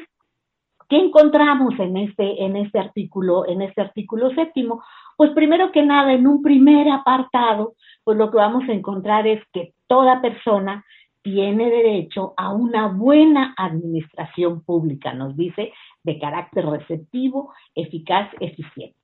¿qué 0.88 0.96
encontramos 0.96 1.78
en 1.78 1.96
este, 1.99 2.44
en 2.44 2.56
este 2.56 2.78
artículo, 2.78 3.46
en 3.46 3.62
este 3.62 3.80
artículo 3.80 4.30
séptimo? 4.30 4.82
Pues 5.16 5.30
primero 5.32 5.70
que 5.70 5.82
nada, 5.82 6.12
en 6.12 6.26
un 6.26 6.42
primer 6.42 6.88
apartado, 6.90 7.75
pues 8.02 8.18
lo 8.18 8.30
que 8.30 8.38
vamos 8.38 8.64
a 8.68 8.72
encontrar 8.72 9.26
es 9.26 9.40
que 9.52 9.75
toda 9.87 10.20
persona 10.20 10.84
tiene 11.22 11.70
derecho 11.70 12.34
a 12.36 12.52
una 12.52 12.88
buena 12.88 13.54
administración 13.56 14.62
pública, 14.62 15.12
nos 15.12 15.36
dice, 15.36 15.72
de 16.02 16.18
carácter 16.18 16.66
receptivo, 16.66 17.52
eficaz, 17.74 18.30
eficiente 18.40 19.00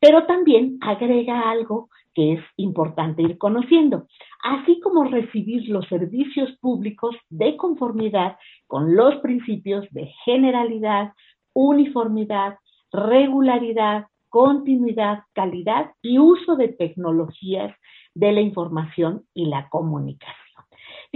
pero 0.00 0.26
también 0.26 0.78
agrega 0.80 1.50
algo 1.50 1.88
que 2.14 2.34
es 2.34 2.40
importante 2.56 3.22
ir 3.22 3.38
conociendo, 3.38 4.06
así 4.42 4.80
como 4.80 5.04
recibir 5.04 5.68
los 5.68 5.86
servicios 5.88 6.50
públicos 6.60 7.16
de 7.28 7.56
conformidad 7.56 8.36
con 8.66 8.96
los 8.96 9.16
principios 9.16 9.86
de 9.90 10.10
generalidad, 10.24 11.12
uniformidad, 11.52 12.58
regularidad, 12.90 14.06
continuidad, 14.28 15.24
calidad 15.34 15.92
y 16.02 16.18
uso 16.18 16.56
de 16.56 16.68
tecnologías 16.68 17.74
de 18.14 18.32
la 18.32 18.40
información 18.40 19.24
y 19.34 19.46
la 19.46 19.68
comunicación. 19.68 20.45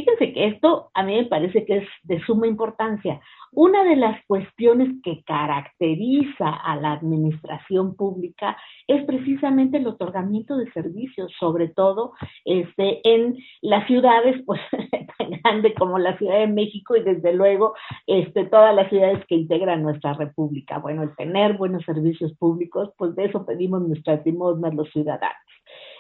Fíjense 0.01 0.33
que 0.33 0.47
esto 0.47 0.91
a 0.95 1.03
mí 1.03 1.15
me 1.15 1.27
parece 1.27 1.67
que 1.67 1.77
es 1.77 1.89
de 2.05 2.25
suma 2.25 2.47
importancia. 2.47 3.21
Una 3.53 3.85
de 3.85 3.97
las 3.97 4.25
cuestiones 4.25 4.89
que 5.05 5.23
caracteriza 5.25 6.49
a 6.49 6.77
la 6.77 6.93
administración 6.93 7.95
pública 7.97 8.57
es 8.87 9.05
precisamente 9.05 9.77
el 9.77 9.87
otorgamiento 9.87 10.57
de 10.57 10.73
servicios, 10.73 11.31
sobre 11.39 11.69
todo 11.69 12.13
este, 12.47 13.01
en 13.05 13.37
las 13.61 13.87
ciudades 13.89 14.43
pues, 14.47 14.61
tan 15.19 15.31
grandes 15.43 15.75
como 15.77 15.99
la 15.99 16.17
Ciudad 16.17 16.39
de 16.39 16.47
México 16.47 16.97
y 16.97 17.03
desde 17.03 17.35
luego 17.35 17.75
este, 18.07 18.47
todas 18.47 18.75
las 18.75 18.89
ciudades 18.89 19.23
que 19.27 19.35
integran 19.35 19.83
nuestra 19.83 20.15
república. 20.15 20.79
Bueno, 20.79 21.03
el 21.03 21.15
tener 21.15 21.59
buenos 21.59 21.85
servicios 21.85 22.33
públicos, 22.39 22.91
pues 22.97 23.15
de 23.17 23.27
eso 23.27 23.45
pedimos 23.45 23.83
nuestras 23.83 24.25
limosnas 24.25 24.75
los 24.75 24.91
ciudadanos. 24.93 25.37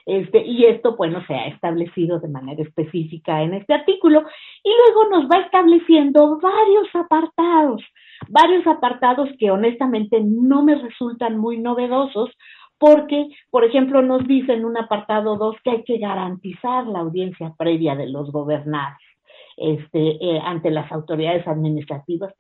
Este, 0.06 0.44
y 0.44 0.64
esto, 0.64 0.96
bueno, 0.96 1.24
se 1.26 1.34
ha 1.34 1.46
establecido 1.46 2.20
de 2.20 2.28
manera 2.28 2.62
específica 2.62 3.42
en 3.42 3.54
este 3.54 3.74
artículo 3.74 4.24
y 4.62 4.70
luego 4.70 5.10
nos 5.10 5.30
va 5.30 5.42
estableciendo 5.44 6.38
varios 6.40 6.88
apartados, 6.94 7.82
varios 8.28 8.66
apartados 8.66 9.28
que 9.38 9.50
honestamente 9.50 10.20
no 10.20 10.62
me 10.62 10.76
resultan 10.76 11.38
muy 11.38 11.58
novedosos 11.58 12.30
porque, 12.78 13.28
por 13.50 13.64
ejemplo, 13.64 14.00
nos 14.00 14.26
dice 14.26 14.54
en 14.54 14.64
un 14.64 14.78
apartado 14.78 15.36
2 15.36 15.56
que 15.62 15.70
hay 15.70 15.84
que 15.84 15.98
garantizar 15.98 16.86
la 16.86 17.00
audiencia 17.00 17.54
previa 17.58 17.94
de 17.94 18.08
los 18.08 18.32
gobernados 18.32 18.98
este, 19.58 20.16
eh, 20.24 20.40
ante 20.42 20.70
las 20.70 20.90
autoridades 20.90 21.46
administrativas 21.46 22.32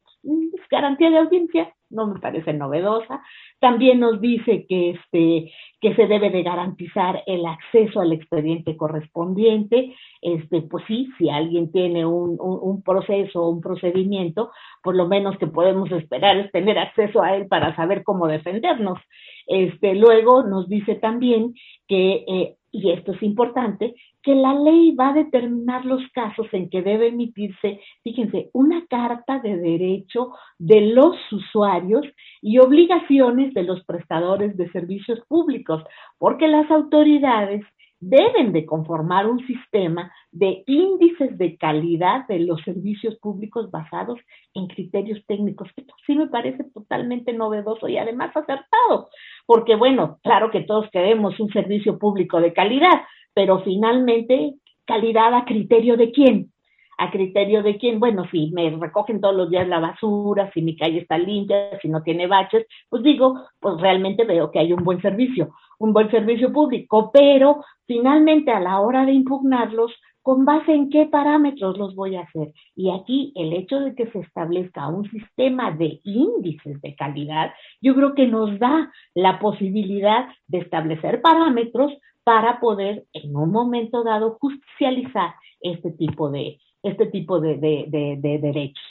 garantía 0.70 1.10
de 1.10 1.18
audiencia, 1.18 1.74
no 1.90 2.06
me 2.06 2.20
parece 2.20 2.52
novedosa. 2.52 3.22
También 3.58 4.00
nos 4.00 4.20
dice 4.20 4.64
que, 4.68 4.90
este, 4.90 5.52
que 5.80 5.94
se 5.94 6.06
debe 6.06 6.30
de 6.30 6.42
garantizar 6.42 7.22
el 7.26 7.44
acceso 7.44 8.00
al 8.00 8.12
expediente 8.12 8.76
correspondiente. 8.76 9.94
Este, 10.22 10.62
pues 10.62 10.84
sí, 10.86 11.08
si 11.18 11.28
alguien 11.28 11.72
tiene 11.72 12.06
un, 12.06 12.36
un, 12.40 12.82
proceso 12.82 13.42
o 13.42 13.50
un 13.50 13.60
procedimiento, 13.60 14.50
por 14.82 14.94
lo 14.94 15.08
menos 15.08 15.36
que 15.38 15.48
podemos 15.48 15.90
esperar 15.90 16.36
es 16.36 16.52
tener 16.52 16.78
acceso 16.78 17.22
a 17.22 17.36
él 17.36 17.48
para 17.48 17.74
saber 17.74 18.04
cómo 18.04 18.26
defendernos. 18.26 18.98
Este, 19.46 19.94
luego 19.94 20.44
nos 20.44 20.68
dice 20.68 20.94
también 20.94 21.54
que 21.88 22.24
eh, 22.28 22.56
y 22.72 22.90
esto 22.90 23.12
es 23.12 23.22
importante, 23.22 23.94
que 24.22 24.34
la 24.34 24.54
ley 24.54 24.94
va 24.94 25.08
a 25.08 25.14
determinar 25.14 25.84
los 25.84 26.02
casos 26.12 26.46
en 26.52 26.70
que 26.70 26.82
debe 26.82 27.08
emitirse, 27.08 27.80
fíjense, 28.02 28.50
una 28.52 28.86
carta 28.86 29.40
de 29.40 29.56
derecho 29.56 30.32
de 30.58 30.80
los 30.82 31.16
usuarios 31.32 32.06
y 32.40 32.58
obligaciones 32.58 33.54
de 33.54 33.64
los 33.64 33.84
prestadores 33.84 34.56
de 34.56 34.70
servicios 34.70 35.20
públicos, 35.26 35.82
porque 36.18 36.48
las 36.48 36.70
autoridades 36.70 37.62
deben 38.00 38.52
de 38.52 38.64
conformar 38.64 39.26
un 39.26 39.46
sistema 39.46 40.10
de 40.32 40.64
índices 40.66 41.36
de 41.36 41.56
calidad 41.58 42.26
de 42.26 42.40
los 42.40 42.60
servicios 42.62 43.16
públicos 43.16 43.70
basados 43.70 44.18
en 44.54 44.66
criterios 44.66 45.24
técnicos. 45.26 45.68
Esto 45.76 45.94
sí 46.06 46.14
me 46.14 46.28
parece 46.28 46.64
totalmente 46.72 47.32
novedoso 47.32 47.88
y 47.88 47.98
además 47.98 48.34
acertado, 48.34 49.10
porque 49.46 49.76
bueno, 49.76 50.18
claro 50.22 50.50
que 50.50 50.62
todos 50.62 50.90
queremos 50.90 51.38
un 51.38 51.52
servicio 51.52 51.98
público 51.98 52.40
de 52.40 52.52
calidad, 52.54 53.02
pero 53.34 53.62
finalmente, 53.62 54.54
calidad 54.86 55.34
a 55.34 55.44
criterio 55.44 55.96
de 55.96 56.10
quién? 56.10 56.52
A 57.00 57.10
criterio 57.10 57.62
de 57.62 57.78
quién, 57.78 57.98
bueno, 57.98 58.24
si 58.30 58.50
me 58.52 58.68
recogen 58.68 59.22
todos 59.22 59.34
los 59.34 59.48
días 59.48 59.66
la 59.66 59.80
basura, 59.80 60.50
si 60.52 60.60
mi 60.60 60.76
calle 60.76 60.98
está 60.98 61.16
limpia, 61.16 61.78
si 61.80 61.88
no 61.88 62.02
tiene 62.02 62.26
baches, 62.26 62.66
pues 62.90 63.02
digo, 63.02 63.40
pues 63.58 63.80
realmente 63.80 64.24
veo 64.24 64.50
que 64.50 64.58
hay 64.58 64.74
un 64.74 64.84
buen 64.84 65.00
servicio, 65.00 65.54
un 65.78 65.94
buen 65.94 66.10
servicio 66.10 66.52
público, 66.52 67.10
pero 67.10 67.64
finalmente 67.86 68.50
a 68.50 68.60
la 68.60 68.80
hora 68.80 69.06
de 69.06 69.12
impugnarlos, 69.12 69.90
¿con 70.20 70.44
base 70.44 70.74
en 70.74 70.90
qué 70.90 71.06
parámetros 71.06 71.78
los 71.78 71.94
voy 71.94 72.16
a 72.16 72.20
hacer? 72.20 72.52
Y 72.76 72.90
aquí 72.90 73.32
el 73.34 73.54
hecho 73.54 73.80
de 73.80 73.94
que 73.94 74.10
se 74.10 74.18
establezca 74.18 74.86
un 74.88 75.10
sistema 75.10 75.70
de 75.70 76.00
índices 76.04 76.82
de 76.82 76.94
calidad, 76.96 77.54
yo 77.80 77.94
creo 77.94 78.14
que 78.14 78.26
nos 78.26 78.58
da 78.58 78.92
la 79.14 79.38
posibilidad 79.38 80.28
de 80.48 80.58
establecer 80.58 81.22
parámetros 81.22 81.94
para 82.24 82.60
poder 82.60 83.06
en 83.14 83.34
un 83.34 83.50
momento 83.50 84.04
dado 84.04 84.36
justicializar 84.38 85.34
este 85.62 85.92
tipo 85.92 86.30
de, 86.30 86.58
este 86.82 87.06
tipo 87.06 87.40
de, 87.40 87.56
de, 87.56 88.38
derechos. 88.38 88.84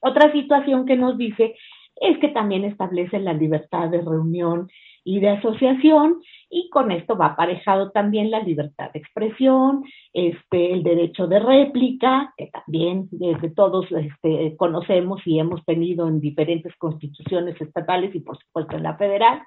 Otra 0.00 0.32
situación 0.32 0.86
que 0.86 0.96
nos 0.96 1.18
dice 1.18 1.54
es 1.96 2.18
que 2.18 2.28
también 2.28 2.64
establece 2.64 3.18
la 3.18 3.32
libertad 3.32 3.88
de 3.88 4.00
reunión 4.00 4.68
y 5.04 5.20
de 5.20 5.30
asociación 5.30 6.20
y 6.48 6.68
con 6.70 6.90
esto 6.90 7.16
va 7.16 7.26
aparejado 7.26 7.90
también 7.90 8.30
la 8.30 8.40
libertad 8.40 8.90
de 8.92 8.98
expresión, 8.98 9.84
este, 10.12 10.72
el 10.72 10.82
derecho 10.82 11.26
de 11.26 11.38
réplica, 11.38 12.32
que 12.36 12.48
también 12.48 13.08
desde 13.10 13.50
todos 13.50 13.86
este, 13.92 14.56
conocemos 14.56 15.20
y 15.26 15.38
hemos 15.38 15.64
tenido 15.64 16.08
en 16.08 16.20
diferentes 16.20 16.74
constituciones 16.76 17.60
estatales 17.60 18.14
y 18.14 18.20
por 18.20 18.38
supuesto 18.38 18.76
en 18.76 18.82
la 18.82 18.96
federal, 18.96 19.42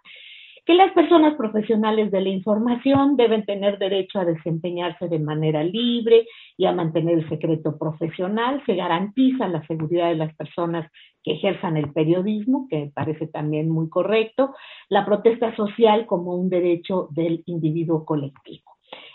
que 0.65 0.73
las 0.73 0.93
personas 0.93 1.35
profesionales 1.35 2.09
de 2.11 2.21
la 2.21 2.29
información 2.29 3.17
deben 3.17 3.45
tener 3.45 3.77
derecho 3.77 4.19
a 4.19 4.25
desempeñarse 4.25 5.07
de 5.09 5.19
manera 5.19 5.63
libre 5.63 6.25
y 6.57 6.65
a 6.65 6.71
mantener 6.71 7.19
el 7.19 7.29
secreto 7.29 7.77
profesional. 7.77 8.63
Se 8.65 8.75
garantiza 8.75 9.47
la 9.47 9.65
seguridad 9.67 10.09
de 10.09 10.15
las 10.15 10.33
personas 10.35 10.89
que 11.23 11.33
ejerzan 11.33 11.77
el 11.77 11.91
periodismo, 11.91 12.67
que 12.69 12.91
parece 12.93 13.27
también 13.27 13.69
muy 13.69 13.89
correcto. 13.89 14.53
La 14.89 15.05
protesta 15.05 15.55
social 15.55 16.05
como 16.05 16.35
un 16.35 16.49
derecho 16.49 17.07
del 17.11 17.43
individuo 17.45 18.05
colectivo 18.05 18.72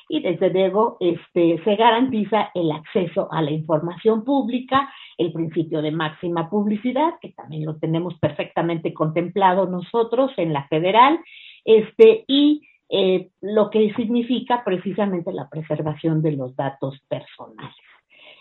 y 0.09 0.21
desde 0.21 0.51
luego 0.51 0.97
este, 1.01 1.63
se 1.63 1.77
garantiza 1.77 2.51
el 2.55 2.73
acceso 2.73 3.29
a 3.31 3.43
la 3.43 3.51
información 3.51 4.25
pública, 4.25 4.91
el 5.19 5.33
principio 5.33 5.83
de 5.83 5.91
máxima 5.91 6.49
publicidad, 6.49 7.15
que 7.21 7.31
también 7.31 7.67
lo 7.67 7.77
tenemos 7.77 8.19
perfectamente 8.19 8.95
contemplado 8.95 9.67
nosotros 9.67 10.33
en 10.37 10.53
la 10.53 10.67
federal, 10.69 11.21
este, 11.65 12.25
y 12.27 12.63
eh, 12.89 13.29
lo 13.43 13.69
que 13.69 13.93
significa 13.95 14.65
precisamente 14.65 15.33
la 15.33 15.49
preservación 15.49 16.23
de 16.23 16.33
los 16.33 16.57
datos 16.57 16.99
personales. 17.09 17.75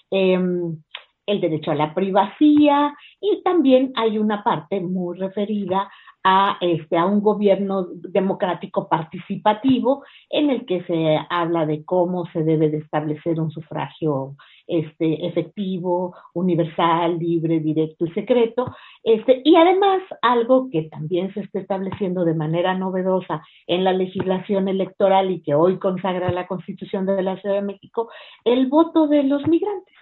Em, 0.10 0.82
el 1.26 1.42
derecho 1.42 1.72
a 1.72 1.76
la 1.76 1.94
privacidad 1.94 2.92
y 3.20 3.44
también 3.44 3.92
hay 3.96 4.18
una 4.18 4.44
parte 4.44 4.80
muy 4.80 5.18
referida 5.18 5.92
a, 6.29 6.57
este, 6.60 6.98
a 6.98 7.05
un 7.05 7.22
gobierno 7.22 7.88
democrático 7.89 8.89
participativo 8.89 10.03
en 10.29 10.50
el 10.50 10.65
que 10.65 10.84
se 10.84 11.17
habla 11.29 11.65
de 11.65 11.86
cómo 11.86 12.25
se 12.34 12.43
debe 12.43 12.69
de 12.69 12.79
establecer 12.79 13.39
un 13.39 13.50
sufragio 13.50 14.36
este, 14.67 15.25
efectivo, 15.25 16.13
universal, 16.34 17.17
libre, 17.17 17.62
directo 17.62 18.05
y 18.05 18.12
secreto. 18.12 18.65
Este, 19.03 19.41
y 19.46 19.55
además, 19.55 20.01
algo 20.22 20.69
que 20.69 20.89
también 20.89 21.34
se 21.34 21.39
está 21.39 21.62
estableciendo 21.62 22.25
de 22.25 22.34
manera 22.34 22.77
novedosa 22.77 23.41
en 23.65 23.86
la 23.86 23.93
legislación 23.93 24.67
electoral 24.67 25.31
y 25.31 25.41
que 25.41 25.55
hoy 25.55 25.79
consagra 25.79 26.29
la 26.34 26.46
Constitución 26.46 27.05
de 27.05 27.24
la 27.24 27.39
Ciudad 27.39 27.55
de 27.55 27.62
México, 27.62 28.10
el 28.43 28.67
voto 28.67 29.07
de 29.07 29.24
los 29.24 29.48
migrantes 29.48 29.96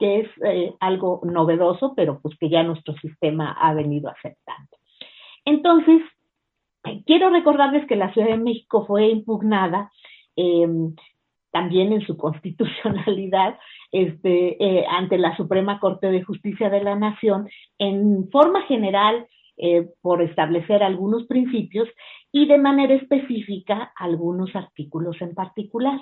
que 0.00 0.20
es 0.20 0.28
eh, 0.44 0.72
algo 0.78 1.20
novedoso, 1.24 1.92
pero 1.96 2.20
pues 2.20 2.36
que 2.38 2.48
ya 2.48 2.62
nuestro 2.62 2.94
sistema 2.94 3.50
ha 3.60 3.74
venido 3.74 4.08
aceptando. 4.08 4.77
Entonces, 5.48 6.02
quiero 7.06 7.30
recordarles 7.30 7.86
que 7.86 7.96
la 7.96 8.12
Ciudad 8.12 8.28
de 8.28 8.36
México 8.36 8.84
fue 8.86 9.08
impugnada 9.08 9.90
em, 10.36 10.94
también 11.50 11.94
en 11.94 12.02
su 12.02 12.16
constitucionalidad 12.18 13.58
este, 13.90 14.62
eh, 14.62 14.84
ante 14.90 15.16
la 15.16 15.34
Suprema 15.38 15.80
Corte 15.80 16.08
de 16.10 16.22
Justicia 16.22 16.68
de 16.68 16.82
la 16.82 16.96
Nación 16.96 17.48
en 17.78 18.28
forma 18.30 18.60
general 18.64 19.26
eh, 19.56 19.88
por 20.02 20.20
establecer 20.20 20.82
algunos 20.82 21.24
principios 21.26 21.88
y 22.30 22.46
de 22.46 22.58
manera 22.58 22.92
específica 22.92 23.90
algunos 23.96 24.54
artículos 24.54 25.16
en 25.22 25.34
particular. 25.34 25.98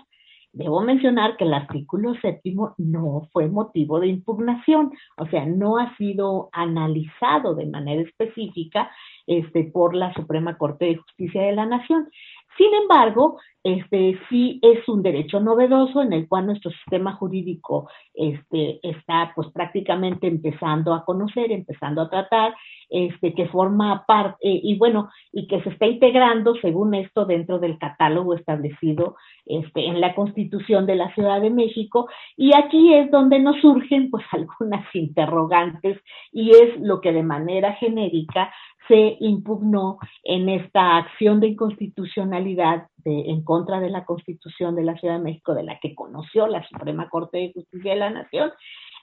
Debo 0.57 0.81
mencionar 0.81 1.37
que 1.37 1.45
el 1.45 1.53
artículo 1.53 2.15
séptimo 2.23 2.75
no 2.79 3.29
fue 3.31 3.47
motivo 3.47 4.01
de 4.01 4.07
impugnación, 4.07 4.91
o 5.19 5.27
sea, 5.27 5.45
no 5.45 5.77
ha 5.77 5.95
sido 5.99 6.49
analizado 6.51 7.55
de 7.55 7.67
manera 7.67 8.01
específica 8.01 8.91
este, 9.27 9.65
por 9.65 9.95
la 9.95 10.15
Suprema 10.15 10.57
Corte 10.57 10.87
de 10.87 10.97
Justicia 10.97 11.43
de 11.43 11.53
la 11.53 11.67
Nación. 11.67 12.09
Sin 12.57 12.73
embargo, 12.75 13.39
este 13.67 14.17
sí 14.29 14.61
es 14.63 14.89
un 14.89 15.03
derecho 15.03 15.41
novedoso 15.41 16.01
en 16.01 16.13
el 16.13 16.29
cual 16.29 16.47
nuestro 16.47 16.71
sistema 16.71 17.15
jurídico 17.17 17.89
este, 18.15 18.79
está 18.83 19.33
pues 19.35 19.49
prácticamente 19.53 20.29
empezando 20.29 20.95
a 20.95 21.05
conocer, 21.05 21.51
empezando 21.51 22.01
a 22.01 22.09
tratar, 22.09 22.55
este, 22.89 23.35
que 23.35 23.49
forma 23.49 24.05
parte, 24.07 24.37
y 24.41 24.79
bueno, 24.79 25.11
y 25.33 25.49
que 25.49 25.61
se 25.63 25.71
está 25.71 25.87
integrando 25.87 26.55
según 26.63 26.95
esto 26.95 27.25
dentro 27.25 27.59
del 27.59 27.77
catálogo 27.79 28.35
establecido 28.35 29.17
este, 29.45 29.87
en 29.87 30.01
la 30.01 30.15
Constitución 30.15 30.87
de 30.87 30.95
la 30.95 31.13
Ciudad 31.15 31.41
de 31.41 31.51
México. 31.51 32.09
Y 32.37 32.57
aquí 32.57 32.95
es 32.95 33.11
donde 33.11 33.41
nos 33.41 33.61
surgen 33.61 34.11
pues 34.11 34.25
algunas 34.31 34.87
interrogantes 34.95 36.01
y 36.31 36.51
es 36.51 36.81
lo 36.81 37.01
que 37.01 37.13
de 37.13 37.25
manera 37.25 37.73
genérica 37.73 38.53
se 38.89 39.17
impugnó 39.21 39.99
en 40.25 40.49
esta 40.49 40.97
acción 40.97 41.41
de 41.41 41.49
inconstitucionalidad 41.49 42.89
en 43.05 43.45
contra 43.45 43.81
de 43.81 43.91
la 43.91 44.05
Constitución 44.05 44.75
de 44.75 44.83
la 44.83 44.97
Ciudad 44.97 45.19
de 45.19 45.25
México, 45.25 45.55
de 45.55 45.63
la 45.63 45.79
que 45.79 45.95
conoció 45.95 46.47
la 46.49 46.67
Suprema 46.67 47.09
Corte 47.09 47.39
de 47.39 47.53
Justicia 47.53 47.93
de 47.93 47.99
la 47.99 48.11
Nación, 48.11 48.51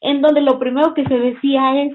en 0.02 0.22
donde 0.22 0.42
lo 0.42 0.60
primero 0.60 0.94
que 0.94 1.06
se 1.06 1.18
decía 1.18 1.84
es, 1.84 1.94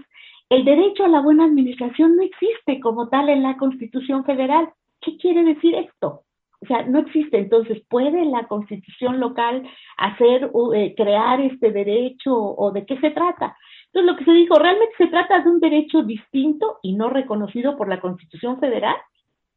el 0.49 0.65
derecho 0.65 1.05
a 1.05 1.09
la 1.09 1.21
buena 1.21 1.45
administración 1.45 2.17
no 2.17 2.23
existe 2.23 2.81
como 2.81 3.09
tal 3.09 3.29
en 3.29 3.43
la 3.43 3.59
Constitución 3.59 4.25
Federal. 4.25 4.71
¿Qué 5.03 5.19
quiere 5.19 5.45
decir 5.45 5.75
esto? 5.75 6.23
O 6.61 6.67
sea, 6.67 6.83
no 6.85 7.01
existe. 7.01 7.39
Entonces, 7.39 7.83
¿puede 7.89 8.25
la 8.25 8.47
constitución 8.49 9.21
local 9.21 9.69
hacer, 9.99 10.51
eh, 10.75 10.95
crear 10.97 11.41
este 11.41 11.71
derecho 11.71 12.35
o 12.35 12.73
de 12.73 12.87
qué 12.87 12.99
se 12.99 13.11
trata? 13.11 13.57
Entonces, 13.93 14.13
lo 14.13 14.17
que 14.17 14.25
se 14.25 14.33
dijo, 14.33 14.59
realmente 14.59 14.95
se 14.99 15.07
trata 15.07 15.41
de 15.41 15.51
un 15.51 15.61
derecho 15.61 16.03
distinto 16.03 16.79
y 16.83 16.95
no 16.95 17.09
reconocido 17.09 17.77
por 17.77 17.89
la 17.89 18.01
constitución 18.01 18.61
federal. 18.61 18.97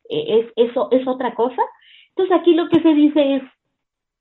Eh, 0.09 0.51
¿Es, 0.55 0.67
eso 0.69 0.87
es 0.91 1.07
otra 1.07 1.35
cosa? 1.35 1.61
Entonces, 2.09 2.37
aquí 2.37 2.53
lo 2.53 2.69
que 2.69 2.81
se 2.81 2.93
dice 2.93 3.35
es, 3.35 3.43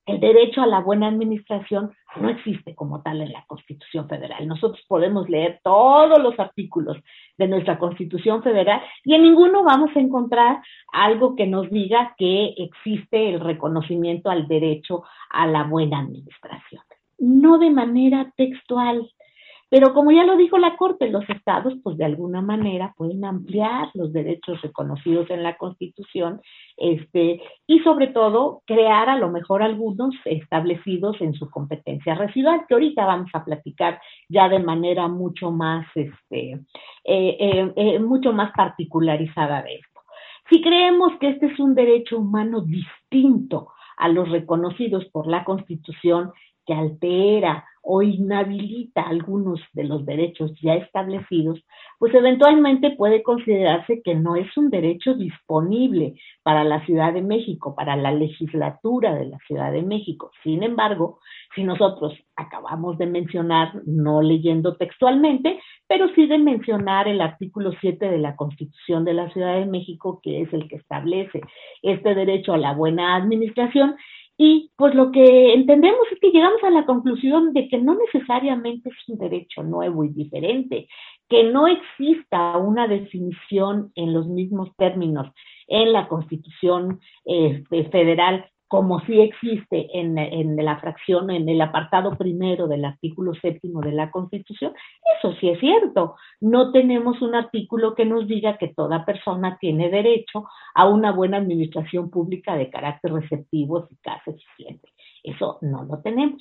el 0.06 0.18
derecho 0.18 0.62
a 0.62 0.66
la 0.66 0.80
buena 0.80 1.08
administración 1.08 1.92
no 2.20 2.28
existe 2.30 2.74
como 2.74 3.02
tal 3.02 3.20
en 3.20 3.32
la 3.32 3.44
Constitución 3.46 4.08
Federal. 4.08 4.48
Nosotros 4.48 4.84
podemos 4.88 5.28
leer 5.28 5.60
todos 5.62 6.20
los 6.20 6.38
artículos 6.38 6.96
de 7.38 7.46
nuestra 7.46 7.78
Constitución 7.78 8.42
Federal 8.42 8.82
y 9.04 9.14
en 9.14 9.22
ninguno 9.22 9.62
vamos 9.62 9.90
a 9.94 10.00
encontrar 10.00 10.62
algo 10.92 11.36
que 11.36 11.46
nos 11.46 11.70
diga 11.70 12.14
que 12.18 12.54
existe 12.56 13.28
el 13.28 13.40
reconocimiento 13.40 14.30
al 14.30 14.48
derecho 14.48 15.04
a 15.30 15.46
la 15.46 15.64
buena 15.64 16.00
administración. 16.00 16.82
No 17.18 17.58
de 17.58 17.70
manera 17.70 18.32
textual, 18.36 19.08
pero 19.70 19.94
como 19.94 20.10
ya 20.10 20.24
lo 20.24 20.36
dijo 20.36 20.58
la 20.58 20.76
Corte, 20.76 21.08
los 21.08 21.28
estados, 21.30 21.74
pues 21.84 21.96
de 21.96 22.04
alguna 22.04 22.42
manera 22.42 22.92
pueden 22.96 23.24
ampliar 23.24 23.88
los 23.94 24.12
derechos 24.12 24.60
reconocidos 24.62 25.30
en 25.30 25.44
la 25.44 25.56
Constitución, 25.56 26.40
este, 26.76 27.40
y 27.68 27.78
sobre 27.80 28.08
todo 28.08 28.62
crear 28.66 29.08
a 29.08 29.16
lo 29.16 29.30
mejor 29.30 29.62
algunos 29.62 30.12
establecidos 30.24 31.20
en 31.20 31.34
su 31.34 31.48
competencia 31.48 32.16
residual, 32.16 32.64
que 32.66 32.74
ahorita 32.74 33.06
vamos 33.06 33.30
a 33.32 33.44
platicar 33.44 34.00
ya 34.28 34.48
de 34.48 34.58
manera 34.58 35.06
mucho 35.06 35.52
más, 35.52 35.86
este, 35.94 36.52
eh, 37.04 37.36
eh, 37.38 37.72
eh, 37.76 37.98
mucho 38.00 38.32
más 38.32 38.50
particularizada 38.56 39.62
de 39.62 39.76
esto. 39.76 40.00
Si 40.50 40.60
creemos 40.62 41.12
que 41.20 41.28
este 41.28 41.46
es 41.46 41.60
un 41.60 41.76
derecho 41.76 42.18
humano 42.18 42.62
distinto 42.62 43.68
a 43.96 44.08
los 44.08 44.28
reconocidos 44.30 45.04
por 45.12 45.28
la 45.28 45.44
Constitución, 45.44 46.32
altera 46.74 47.64
o 47.82 48.02
inhabilita 48.02 49.02
algunos 49.02 49.60
de 49.72 49.84
los 49.84 50.04
derechos 50.04 50.52
ya 50.60 50.74
establecidos, 50.74 51.64
pues 51.98 52.14
eventualmente 52.14 52.90
puede 52.90 53.22
considerarse 53.22 54.02
que 54.02 54.14
no 54.14 54.36
es 54.36 54.54
un 54.56 54.70
derecho 54.70 55.14
disponible 55.14 56.14
para 56.42 56.62
la 56.64 56.84
Ciudad 56.84 57.12
de 57.12 57.22
México, 57.22 57.74
para 57.74 57.96
la 57.96 58.12
legislatura 58.12 59.14
de 59.14 59.26
la 59.26 59.38
Ciudad 59.46 59.72
de 59.72 59.82
México. 59.82 60.30
Sin 60.42 60.62
embargo, 60.62 61.20
si 61.54 61.64
nosotros 61.64 62.12
acabamos 62.36 62.98
de 62.98 63.06
mencionar, 63.06 63.72
no 63.86 64.22
leyendo 64.22 64.76
textualmente, 64.76 65.58
pero 65.88 66.08
sí 66.14 66.26
de 66.26 66.38
mencionar 66.38 67.08
el 67.08 67.20
artículo 67.20 67.72
7 67.80 68.08
de 68.08 68.18
la 68.18 68.36
Constitución 68.36 69.04
de 69.04 69.14
la 69.14 69.30
Ciudad 69.30 69.58
de 69.58 69.66
México, 69.66 70.20
que 70.22 70.42
es 70.42 70.52
el 70.52 70.68
que 70.68 70.76
establece 70.76 71.40
este 71.82 72.14
derecho 72.14 72.52
a 72.52 72.58
la 72.58 72.74
buena 72.74 73.16
administración, 73.16 73.96
y 74.42 74.72
pues 74.74 74.94
lo 74.94 75.12
que 75.12 75.52
entendemos 75.52 76.00
es 76.10 76.18
que 76.18 76.30
llegamos 76.30 76.64
a 76.64 76.70
la 76.70 76.86
conclusión 76.86 77.52
de 77.52 77.68
que 77.68 77.76
no 77.76 77.94
necesariamente 77.94 78.88
es 78.88 78.96
un 79.08 79.18
derecho 79.18 79.62
nuevo 79.62 80.02
y 80.02 80.08
diferente, 80.08 80.88
que 81.28 81.44
no 81.44 81.66
exista 81.66 82.56
una 82.56 82.88
definición 82.88 83.92
en 83.96 84.14
los 84.14 84.28
mismos 84.28 84.74
términos 84.78 85.30
en 85.68 85.92
la 85.92 86.08
Constitución 86.08 87.00
este, 87.26 87.84
Federal 87.90 88.46
como 88.70 89.00
sí 89.00 89.20
existe 89.20 89.98
en, 89.98 90.16
en, 90.16 90.54
la 90.64 90.78
fracción, 90.78 91.28
en 91.32 91.48
el 91.48 91.60
apartado 91.60 92.16
primero 92.16 92.68
del 92.68 92.84
artículo 92.84 93.34
séptimo 93.34 93.80
de 93.80 93.90
la 93.90 94.12
Constitución, 94.12 94.72
eso 95.18 95.34
sí 95.40 95.48
es 95.48 95.58
cierto. 95.58 96.14
No 96.40 96.70
tenemos 96.70 97.20
un 97.20 97.34
artículo 97.34 97.96
que 97.96 98.04
nos 98.04 98.28
diga 98.28 98.58
que 98.58 98.68
toda 98.68 99.04
persona 99.04 99.58
tiene 99.60 99.90
derecho 99.90 100.46
a 100.72 100.88
una 100.88 101.10
buena 101.10 101.38
administración 101.38 102.10
pública 102.10 102.54
de 102.54 102.70
carácter 102.70 103.12
receptivo, 103.12 103.86
eficaz, 103.86 104.22
eficiente. 104.28 104.88
Eso 105.24 105.58
no 105.62 105.82
lo 105.82 106.00
tenemos. 106.00 106.40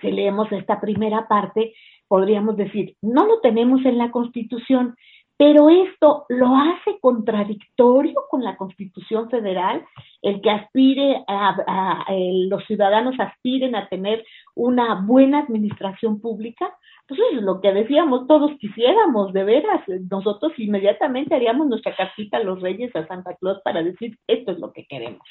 Si 0.00 0.10
leemos 0.10 0.50
esta 0.50 0.80
primera 0.80 1.28
parte, 1.28 1.74
podríamos 2.08 2.56
decir, 2.56 2.96
no 3.02 3.26
lo 3.26 3.40
tenemos 3.40 3.84
en 3.84 3.98
la 3.98 4.10
Constitución, 4.10 4.96
pero 5.42 5.68
esto 5.70 6.24
lo 6.28 6.54
hace 6.54 7.00
contradictorio 7.00 8.14
con 8.30 8.44
la 8.44 8.56
Constitución 8.56 9.28
Federal, 9.28 9.84
el 10.22 10.40
que 10.40 10.50
aspire 10.50 11.24
a, 11.26 12.06
los 12.48 12.64
ciudadanos 12.66 13.16
aspiren 13.18 13.74
a 13.74 13.88
tener 13.88 14.24
una 14.54 15.04
buena 15.04 15.40
administración 15.40 16.20
pública. 16.20 16.72
Pues 17.08 17.18
eso 17.18 17.38
es 17.38 17.42
lo 17.42 17.60
que 17.60 17.72
decíamos, 17.72 18.28
todos 18.28 18.52
quisiéramos, 18.60 19.32
de 19.32 19.42
veras, 19.42 19.82
nosotros 20.08 20.52
inmediatamente 20.58 21.34
haríamos 21.34 21.66
nuestra 21.66 21.96
cartita 21.96 22.36
a 22.36 22.44
los 22.44 22.62
reyes, 22.62 22.94
a 22.94 23.04
Santa 23.08 23.34
Claus, 23.34 23.60
para 23.64 23.82
decir, 23.82 24.16
esto 24.28 24.52
es 24.52 24.60
lo 24.60 24.72
que 24.72 24.86
queremos. 24.86 25.26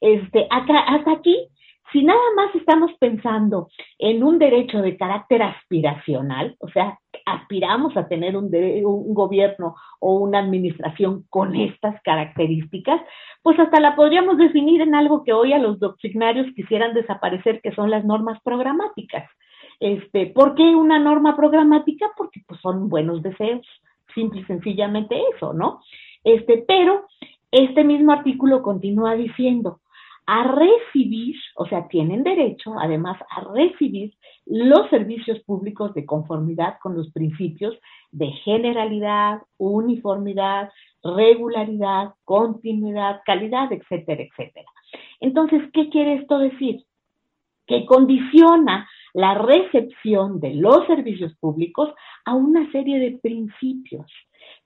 Este, 0.00 0.46
acá, 0.48 0.78
hasta 0.78 1.12
aquí 1.12 1.36
si 1.92 2.02
nada 2.02 2.20
más 2.36 2.54
estamos 2.54 2.90
pensando 2.98 3.68
en 3.98 4.24
un 4.24 4.38
derecho 4.38 4.80
de 4.80 4.96
carácter 4.96 5.42
aspiracional, 5.42 6.56
o 6.58 6.68
sea, 6.68 6.98
aspiramos 7.26 7.96
a 7.96 8.08
tener 8.08 8.36
un, 8.36 8.50
gobierno 9.14 9.74
o 10.00 10.14
una 10.16 10.38
administración 10.38 11.24
con 11.28 11.54
estas 11.54 12.00
características, 12.02 13.00
pues 13.42 13.58
hasta 13.58 13.78
la 13.78 13.94
podríamos 13.94 14.38
definir 14.38 14.80
en 14.80 14.94
algo 14.94 15.22
que 15.22 15.32
hoy 15.32 15.52
a 15.52 15.58
los 15.58 15.78
doctrinarios 15.78 16.46
quisieran 16.56 16.94
desaparecer, 16.94 17.60
que 17.60 17.72
son 17.72 17.90
las 17.90 18.04
normas 18.04 18.40
programáticas. 18.42 19.28
Este, 19.78 20.26
¿Por 20.28 20.54
qué 20.54 20.62
una 20.62 20.98
norma 20.98 21.36
programática? 21.36 22.10
Porque 22.16 22.40
pues, 22.46 22.60
son 22.60 22.88
buenos 22.88 23.22
deseos, 23.22 23.66
simple 24.14 24.40
y 24.40 24.44
sencillamente 24.44 25.20
eso, 25.34 25.52
¿no? 25.52 25.80
Este, 26.24 26.64
pero 26.66 27.06
este 27.50 27.84
mismo 27.84 28.12
artículo 28.12 28.62
continúa 28.62 29.14
diciendo, 29.14 29.80
a 30.26 30.44
recibir, 30.44 31.36
o 31.56 31.66
sea, 31.66 31.88
tienen 31.88 32.22
derecho 32.22 32.74
además 32.78 33.18
a 33.30 33.40
recibir 33.52 34.14
los 34.46 34.88
servicios 34.90 35.40
públicos 35.40 35.94
de 35.94 36.06
conformidad 36.06 36.78
con 36.80 36.96
los 36.96 37.10
principios 37.12 37.76
de 38.12 38.28
generalidad, 38.44 39.40
uniformidad, 39.58 40.70
regularidad, 41.02 42.14
continuidad, 42.24 43.20
calidad, 43.24 43.72
etcétera, 43.72 44.22
etcétera. 44.22 44.66
Entonces, 45.20 45.62
¿qué 45.72 45.88
quiere 45.88 46.14
esto 46.14 46.38
decir? 46.38 46.84
Que 47.66 47.84
condiciona 47.86 48.88
la 49.14 49.34
recepción 49.34 50.40
de 50.40 50.54
los 50.54 50.86
servicios 50.86 51.34
públicos 51.38 51.90
a 52.24 52.34
una 52.34 52.70
serie 52.70 52.98
de 52.98 53.18
principios. 53.18 54.06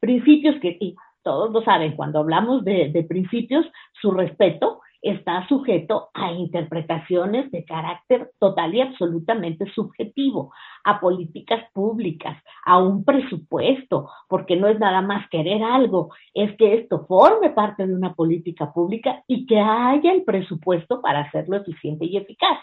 Principios 0.00 0.56
que, 0.60 0.76
y 0.80 0.94
todos 1.22 1.50
lo 1.52 1.62
saben, 1.62 1.96
cuando 1.96 2.20
hablamos 2.20 2.64
de, 2.64 2.90
de 2.90 3.02
principios, 3.02 3.66
su 4.00 4.12
respeto 4.12 4.80
está 5.02 5.46
sujeto 5.48 6.08
a 6.14 6.32
interpretaciones 6.32 7.50
de 7.50 7.64
carácter 7.64 8.30
total 8.38 8.74
y 8.74 8.80
absolutamente 8.80 9.66
subjetivo, 9.72 10.52
a 10.84 11.00
políticas 11.00 11.64
públicas, 11.72 12.42
a 12.64 12.78
un 12.78 13.04
presupuesto, 13.04 14.08
porque 14.28 14.56
no 14.56 14.68
es 14.68 14.78
nada 14.78 15.02
más 15.02 15.28
querer 15.28 15.62
algo, 15.62 16.10
es 16.34 16.56
que 16.56 16.74
esto 16.74 17.06
forme 17.06 17.50
parte 17.50 17.86
de 17.86 17.94
una 17.94 18.14
política 18.14 18.72
pública 18.72 19.22
y 19.26 19.46
que 19.46 19.58
haya 19.58 20.12
el 20.12 20.24
presupuesto 20.24 21.00
para 21.00 21.20
hacerlo 21.20 21.56
eficiente 21.56 22.06
y 22.06 22.16
eficaz. 22.16 22.58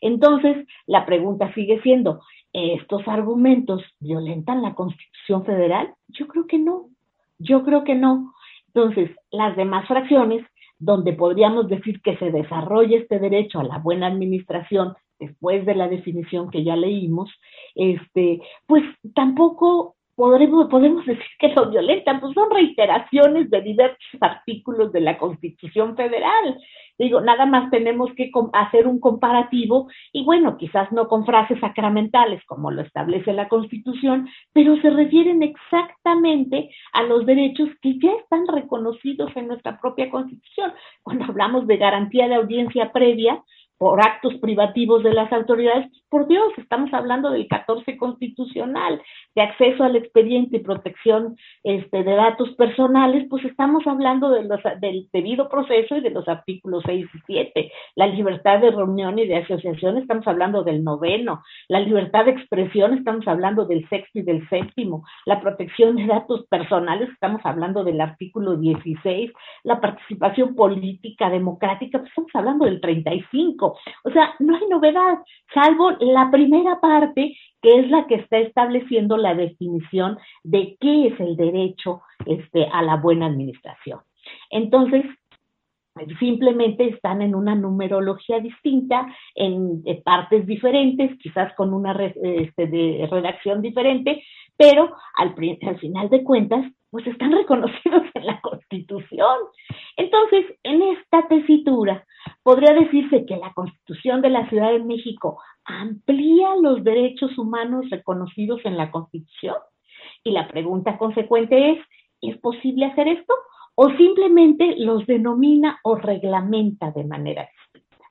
Entonces, 0.00 0.66
la 0.86 1.04
pregunta 1.06 1.52
sigue 1.54 1.80
siendo, 1.82 2.20
¿estos 2.52 3.06
argumentos 3.08 3.82
violentan 4.00 4.62
la 4.62 4.74
Constitución 4.74 5.44
Federal? 5.44 5.94
Yo 6.08 6.28
creo 6.28 6.46
que 6.46 6.58
no, 6.58 6.88
yo 7.38 7.64
creo 7.64 7.84
que 7.84 7.94
no. 7.94 8.32
Entonces, 8.68 9.10
las 9.30 9.56
demás 9.56 9.86
fracciones 9.86 10.46
donde 10.82 11.12
podríamos 11.12 11.68
decir 11.68 12.02
que 12.02 12.16
se 12.16 12.32
desarrolla 12.32 12.98
este 12.98 13.20
derecho 13.20 13.60
a 13.60 13.64
la 13.64 13.78
buena 13.78 14.08
administración 14.08 14.94
después 15.20 15.64
de 15.64 15.76
la 15.76 15.88
definición 15.88 16.50
que 16.50 16.64
ya 16.64 16.74
leímos, 16.74 17.30
este, 17.76 18.40
pues 18.66 18.82
tampoco 19.14 19.94
podremos, 20.14 20.68
podemos 20.68 21.04
decir 21.06 21.24
que 21.38 21.48
lo 21.48 21.70
violentan, 21.70 22.20
pues 22.20 22.34
son 22.34 22.50
reiteraciones 22.50 23.50
de 23.50 23.60
diversos 23.62 23.98
artículos 24.20 24.92
de 24.92 25.00
la 25.00 25.18
Constitución 25.18 25.96
Federal. 25.96 26.58
Digo, 26.98 27.20
nada 27.20 27.46
más 27.46 27.70
tenemos 27.70 28.10
que 28.14 28.30
hacer 28.52 28.86
un 28.86 29.00
comparativo 29.00 29.88
y 30.12 30.24
bueno, 30.24 30.56
quizás 30.56 30.92
no 30.92 31.08
con 31.08 31.24
frases 31.24 31.58
sacramentales 31.60 32.44
como 32.44 32.70
lo 32.70 32.82
establece 32.82 33.32
la 33.32 33.48
Constitución, 33.48 34.28
pero 34.52 34.76
se 34.82 34.90
refieren 34.90 35.42
exactamente 35.42 36.70
a 36.92 37.02
los 37.02 37.24
derechos 37.26 37.70
que 37.80 37.98
ya 37.98 38.12
están 38.22 38.46
reconocidos 38.46 39.30
en 39.36 39.48
nuestra 39.48 39.80
propia 39.80 40.10
Constitución. 40.10 40.72
Cuando 41.02 41.24
hablamos 41.24 41.66
de 41.66 41.76
garantía 41.78 42.28
de 42.28 42.34
audiencia 42.34 42.92
previa, 42.92 43.42
por 43.82 44.00
actos 44.00 44.34
privativos 44.34 45.02
de 45.02 45.12
las 45.12 45.32
autoridades, 45.32 45.90
por 46.12 46.28
Dios, 46.28 46.52
estamos 46.58 46.92
hablando 46.92 47.30
del 47.30 47.48
14 47.48 47.96
constitucional, 47.96 49.00
de 49.34 49.40
acceso 49.40 49.82
al 49.82 49.96
expediente 49.96 50.58
y 50.58 50.60
protección 50.60 51.38
este, 51.64 52.04
de 52.04 52.14
datos 52.14 52.50
personales, 52.50 53.26
pues 53.30 53.42
estamos 53.46 53.86
hablando 53.86 54.28
de 54.28 54.44
los, 54.44 54.60
del 54.82 55.08
debido 55.10 55.48
proceso 55.48 55.96
y 55.96 56.02
de 56.02 56.10
los 56.10 56.28
artículos 56.28 56.82
6 56.84 57.06
y 57.14 57.18
7. 57.26 57.72
La 57.96 58.08
libertad 58.08 58.60
de 58.60 58.70
reunión 58.70 59.18
y 59.18 59.26
de 59.26 59.38
asociación, 59.38 59.96
estamos 59.96 60.28
hablando 60.28 60.62
del 60.62 60.84
noveno. 60.84 61.42
La 61.68 61.80
libertad 61.80 62.26
de 62.26 62.32
expresión, 62.32 62.92
estamos 62.92 63.26
hablando 63.26 63.64
del 63.64 63.88
sexto 63.88 64.18
y 64.18 64.22
del 64.22 64.46
séptimo. 64.50 65.06
La 65.24 65.40
protección 65.40 65.96
de 65.96 66.06
datos 66.06 66.44
personales, 66.50 67.08
estamos 67.08 67.40
hablando 67.44 67.84
del 67.84 68.02
artículo 68.02 68.58
16. 68.58 69.32
La 69.64 69.80
participación 69.80 70.54
política 70.54 71.30
democrática, 71.30 72.00
pues 72.00 72.10
estamos 72.10 72.30
hablando 72.34 72.66
del 72.66 72.82
35 72.82 73.72
o 74.04 74.10
sea, 74.10 74.34
no 74.40 74.56
hay 74.56 74.66
novedad, 74.68 75.18
salvo 75.54 75.92
la 76.02 76.30
primera 76.30 76.80
parte, 76.80 77.36
que 77.60 77.80
es 77.80 77.90
la 77.90 78.06
que 78.06 78.16
está 78.16 78.38
estableciendo 78.38 79.16
la 79.16 79.34
definición 79.34 80.18
de 80.42 80.76
qué 80.80 81.08
es 81.08 81.20
el 81.20 81.36
derecho 81.36 82.02
este, 82.26 82.66
a 82.66 82.82
la 82.82 82.96
buena 82.96 83.26
administración. 83.26 84.00
Entonces, 84.50 85.04
simplemente 86.18 86.88
están 86.88 87.22
en 87.22 87.34
una 87.34 87.54
numerología 87.54 88.40
distinta, 88.40 89.06
en, 89.34 89.82
partes 90.04 90.46
diferentes, 90.46 91.18
quizás 91.18 91.54
con 91.54 91.72
una 91.72 91.92
este, 91.92 93.06
redacción 93.10 93.62
diferente, 93.62 94.22
pero 94.56 94.94
al, 95.16 95.34
al 95.66 95.78
final 95.78 96.08
de 96.08 96.24
cuentas, 96.24 96.64
pues 96.90 97.06
están 97.06 97.32
reconocidos 97.36 98.02
en 98.14 98.26
la 98.26 98.40
Constitución. 98.40 99.38
Entonces, 99.96 100.46
en 100.62 100.82
esta 100.82 101.26
tesitura, 101.28 102.04
podría 102.42 102.72
decirse 102.74 103.24
que 103.26 103.36
la 103.36 103.52
Constitución 103.52 104.22
de 104.22 104.30
la 104.30 104.48
Ciudad 104.48 104.72
de 104.72 104.84
México 104.84 105.38
amplía 105.64 106.56
los 106.60 106.82
derechos 106.84 107.36
humanos 107.38 107.88
reconocidos 107.90 108.60
en 108.64 108.76
la 108.76 108.90
Constitución. 108.90 109.56
Y 110.24 110.32
la 110.32 110.48
pregunta 110.48 110.98
consecuente 110.98 111.72
es, 111.72 111.78
¿es 112.20 112.38
posible 112.38 112.86
hacer 112.86 113.08
esto? 113.08 113.34
¿O 113.74 113.90
simplemente 113.90 114.76
los 114.78 115.06
denomina 115.06 115.78
o 115.82 115.96
reglamenta 115.96 116.90
de 116.90 117.04
manera 117.04 117.48
distinta? 117.72 118.06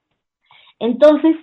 Entonces, 0.79 1.35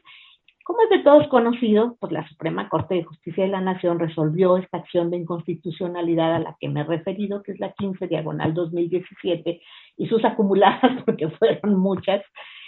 como 0.68 0.83
es 0.83 0.90
de 0.90 0.98
todos 0.98 1.26
conocido, 1.28 1.96
pues 1.98 2.12
la 2.12 2.28
Suprema 2.28 2.68
Corte 2.68 2.96
de 2.96 3.04
Justicia 3.04 3.44
de 3.44 3.50
la 3.50 3.62
Nación 3.62 3.98
resolvió 3.98 4.59
esta 4.59 4.76
acción 4.76 5.11
de 5.11 5.16
inconstitucionalidad 5.16 6.35
a 6.35 6.40
la 6.40 6.57
que 6.61 6.68
me 6.68 6.81
he 6.81 6.85
referido, 6.85 7.42
que 7.42 7.52
es 7.52 7.61
la 7.61 7.72
15 7.72 8.07
diagonal 8.07 8.52
2017, 8.52 9.62
y 9.96 10.07
sus 10.09 10.22
acumuladas, 10.26 11.02
porque 11.07 11.31
fueron 11.31 11.78
muchas, 11.78 12.22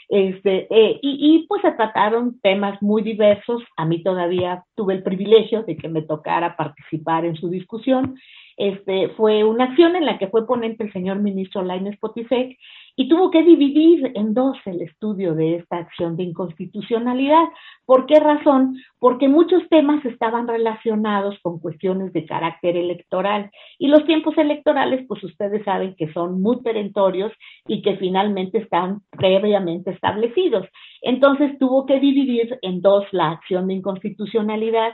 este, 0.09 0.67
eh, 0.71 0.99
y, 1.03 1.19
y, 1.21 1.47
pues 1.47 1.63
se 1.63 1.73
trataron 1.73 2.41
temas 2.41 2.81
muy 2.81 3.03
diversos. 3.03 3.63
A 3.77 3.85
mí 3.85 4.03
todavía 4.03 4.65
tuve 4.75 4.95
el 4.95 5.03
privilegio 5.03 5.63
de 5.63 5.77
que 5.77 5.89
me 5.89 6.03
tocara 6.03 6.57
participar 6.57 7.25
en 7.27 7.37
su 7.37 7.49
discusión. 7.51 8.17
Este, 8.61 9.09
fue 9.17 9.43
una 9.43 9.65
acción 9.65 9.97
en 9.97 10.05
la 10.05 10.19
que 10.19 10.29
fue 10.29 10.47
ponente 10.47 10.85
el 10.85 10.93
señor 10.93 11.19
ministro 11.19 11.63
Laines 11.63 11.99
Potisek 11.99 12.59
y 12.95 13.09
tuvo 13.09 13.31
que 13.31 13.43
dividir 13.43 14.13
en 14.15 14.35
dos 14.35 14.59
el 14.67 14.83
estudio 14.83 15.35
de 15.35 15.57
esta 15.57 15.79
acción 15.79 16.15
de 16.19 16.25
inconstitucionalidad. 16.25 17.45
¿Por 17.87 18.05
qué 18.05 18.21
razón? 18.21 18.77
Porque 18.99 19.29
muchos 19.29 19.67
temas 19.71 20.05
estaban 20.05 20.47
relacionados 20.47 21.39
con 21.41 21.59
cuestiones 21.59 22.13
de 22.13 22.27
carácter 22.27 22.77
electoral 22.77 23.51
y 23.79 23.89
los 23.89 24.05
tiempos 24.05 24.37
electorales, 24.37 25.07
pues 25.09 25.25
ustedes 25.25 25.65
saben 25.65 25.95
que 25.97 26.13
son 26.13 26.43
muy 26.43 26.61
perentorios 26.61 27.33
y 27.67 27.81
que 27.81 27.97
finalmente 27.97 28.59
están 28.59 29.01
previamente 29.11 29.93
establecidos. 29.93 30.67
Entonces 31.01 31.59
tuvo 31.59 31.87
que 31.87 31.99
dividir 31.99 32.59
en 32.61 32.83
dos 32.83 33.07
la 33.13 33.31
acción 33.31 33.69
de 33.69 33.73
inconstitucionalidad 33.73 34.93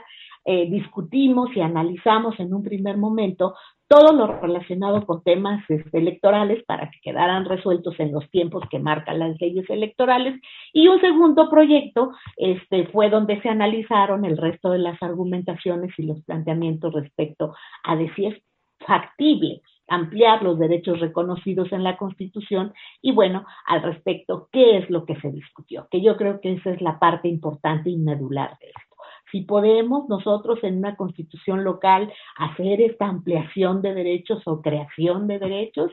eh, 0.49 0.69
discutimos 0.69 1.49
y 1.53 1.59
analizamos 1.59 2.39
en 2.39 2.53
un 2.53 2.63
primer 2.63 2.95
momento 2.95 3.53
todo 3.89 4.13
lo 4.13 4.39
relacionado 4.39 5.05
con 5.05 5.21
temas 5.21 5.61
este, 5.67 5.97
electorales 5.97 6.63
para 6.63 6.89
que 6.89 7.01
quedaran 7.01 7.43
resueltos 7.43 7.99
en 7.99 8.13
los 8.13 8.29
tiempos 8.31 8.63
que 8.69 8.79
marcan 8.79 9.19
las 9.19 9.35
leyes 9.41 9.69
electorales. 9.69 10.39
Y 10.71 10.87
un 10.87 11.01
segundo 11.01 11.49
proyecto 11.49 12.13
este, 12.37 12.87
fue 12.87 13.09
donde 13.09 13.41
se 13.41 13.49
analizaron 13.49 14.23
el 14.23 14.37
resto 14.37 14.71
de 14.71 14.79
las 14.79 15.03
argumentaciones 15.03 15.91
y 15.97 16.03
los 16.03 16.23
planteamientos 16.23 16.93
respecto 16.93 17.53
a 17.83 17.97
si 18.15 18.27
es 18.27 18.41
factible 18.79 19.61
ampliar 19.89 20.43
los 20.43 20.57
derechos 20.57 21.01
reconocidos 21.01 21.73
en 21.73 21.83
la 21.83 21.97
Constitución 21.97 22.73
y 23.01 23.11
bueno, 23.11 23.45
al 23.65 23.83
respecto, 23.83 24.47
¿qué 24.53 24.77
es 24.77 24.89
lo 24.89 25.05
que 25.05 25.19
se 25.19 25.29
discutió? 25.29 25.89
Que 25.91 26.01
yo 26.01 26.15
creo 26.15 26.39
que 26.39 26.53
esa 26.53 26.71
es 26.71 26.81
la 26.81 26.99
parte 26.99 27.27
importante 27.27 27.89
y 27.89 27.97
medular 27.97 28.57
de 28.61 28.67
esto 28.67 28.86
si 29.31 29.41
podemos 29.41 30.07
nosotros 30.09 30.59
en 30.63 30.77
una 30.77 30.95
constitución 30.95 31.63
local 31.63 32.11
hacer 32.37 32.81
esta 32.81 33.07
ampliación 33.07 33.81
de 33.81 33.93
derechos 33.93 34.41
o 34.45 34.61
creación 34.61 35.27
de 35.27 35.39
derechos. 35.39 35.91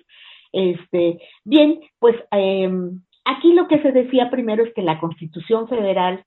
Este, 0.53 1.18
bien, 1.44 1.81
pues 1.99 2.16
em, 2.31 3.03
aquí 3.25 3.53
lo 3.53 3.66
que 3.66 3.83
se 3.83 3.92
decía 3.92 4.31
primero 4.31 4.64
es 4.64 4.73
que 4.75 4.83
la 4.83 5.01
constitución 5.01 5.68
federal 5.68 6.25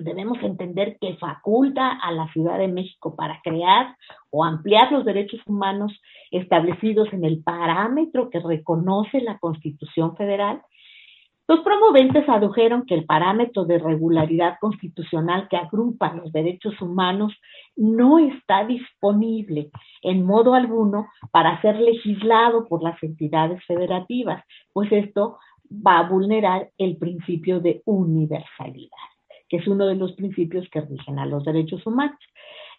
debemos 0.00 0.38
entender 0.42 0.96
que 1.00 1.16
faculta 1.16 1.92
a 1.92 2.10
la 2.12 2.26
Ciudad 2.32 2.58
de 2.58 2.68
México 2.68 3.14
para 3.14 3.40
crear 3.42 3.96
o 4.30 4.44
ampliar 4.44 4.90
los 4.92 5.04
derechos 5.04 5.40
humanos 5.46 5.92
establecidos 6.30 7.12
en 7.12 7.24
el 7.24 7.42
parámetro 7.42 8.30
que 8.30 8.40
reconoce 8.40 9.20
la 9.20 9.38
Constitución 9.38 10.16
Federal 10.16 10.62
los 11.50 11.64
promoventes 11.64 12.28
adujeron 12.28 12.86
que 12.86 12.94
el 12.94 13.06
parámetro 13.06 13.64
de 13.64 13.80
regularidad 13.80 14.58
constitucional 14.60 15.48
que 15.48 15.56
agrupa 15.56 16.14
los 16.14 16.30
derechos 16.30 16.80
humanos 16.80 17.32
no 17.74 18.20
está 18.20 18.64
disponible 18.64 19.68
en 20.02 20.24
modo 20.24 20.54
alguno 20.54 21.08
para 21.32 21.60
ser 21.60 21.74
legislado 21.80 22.68
por 22.68 22.84
las 22.84 23.02
entidades 23.02 23.64
federativas, 23.66 24.44
pues 24.72 24.92
esto 24.92 25.38
va 25.68 25.98
a 25.98 26.08
vulnerar 26.08 26.70
el 26.78 26.96
principio 26.98 27.58
de 27.58 27.82
universalidad, 27.84 29.08
que 29.48 29.56
es 29.56 29.66
uno 29.66 29.86
de 29.86 29.96
los 29.96 30.12
principios 30.12 30.68
que 30.70 30.82
rigen 30.82 31.18
a 31.18 31.26
los 31.26 31.44
derechos 31.44 31.84
humanos. 31.84 32.20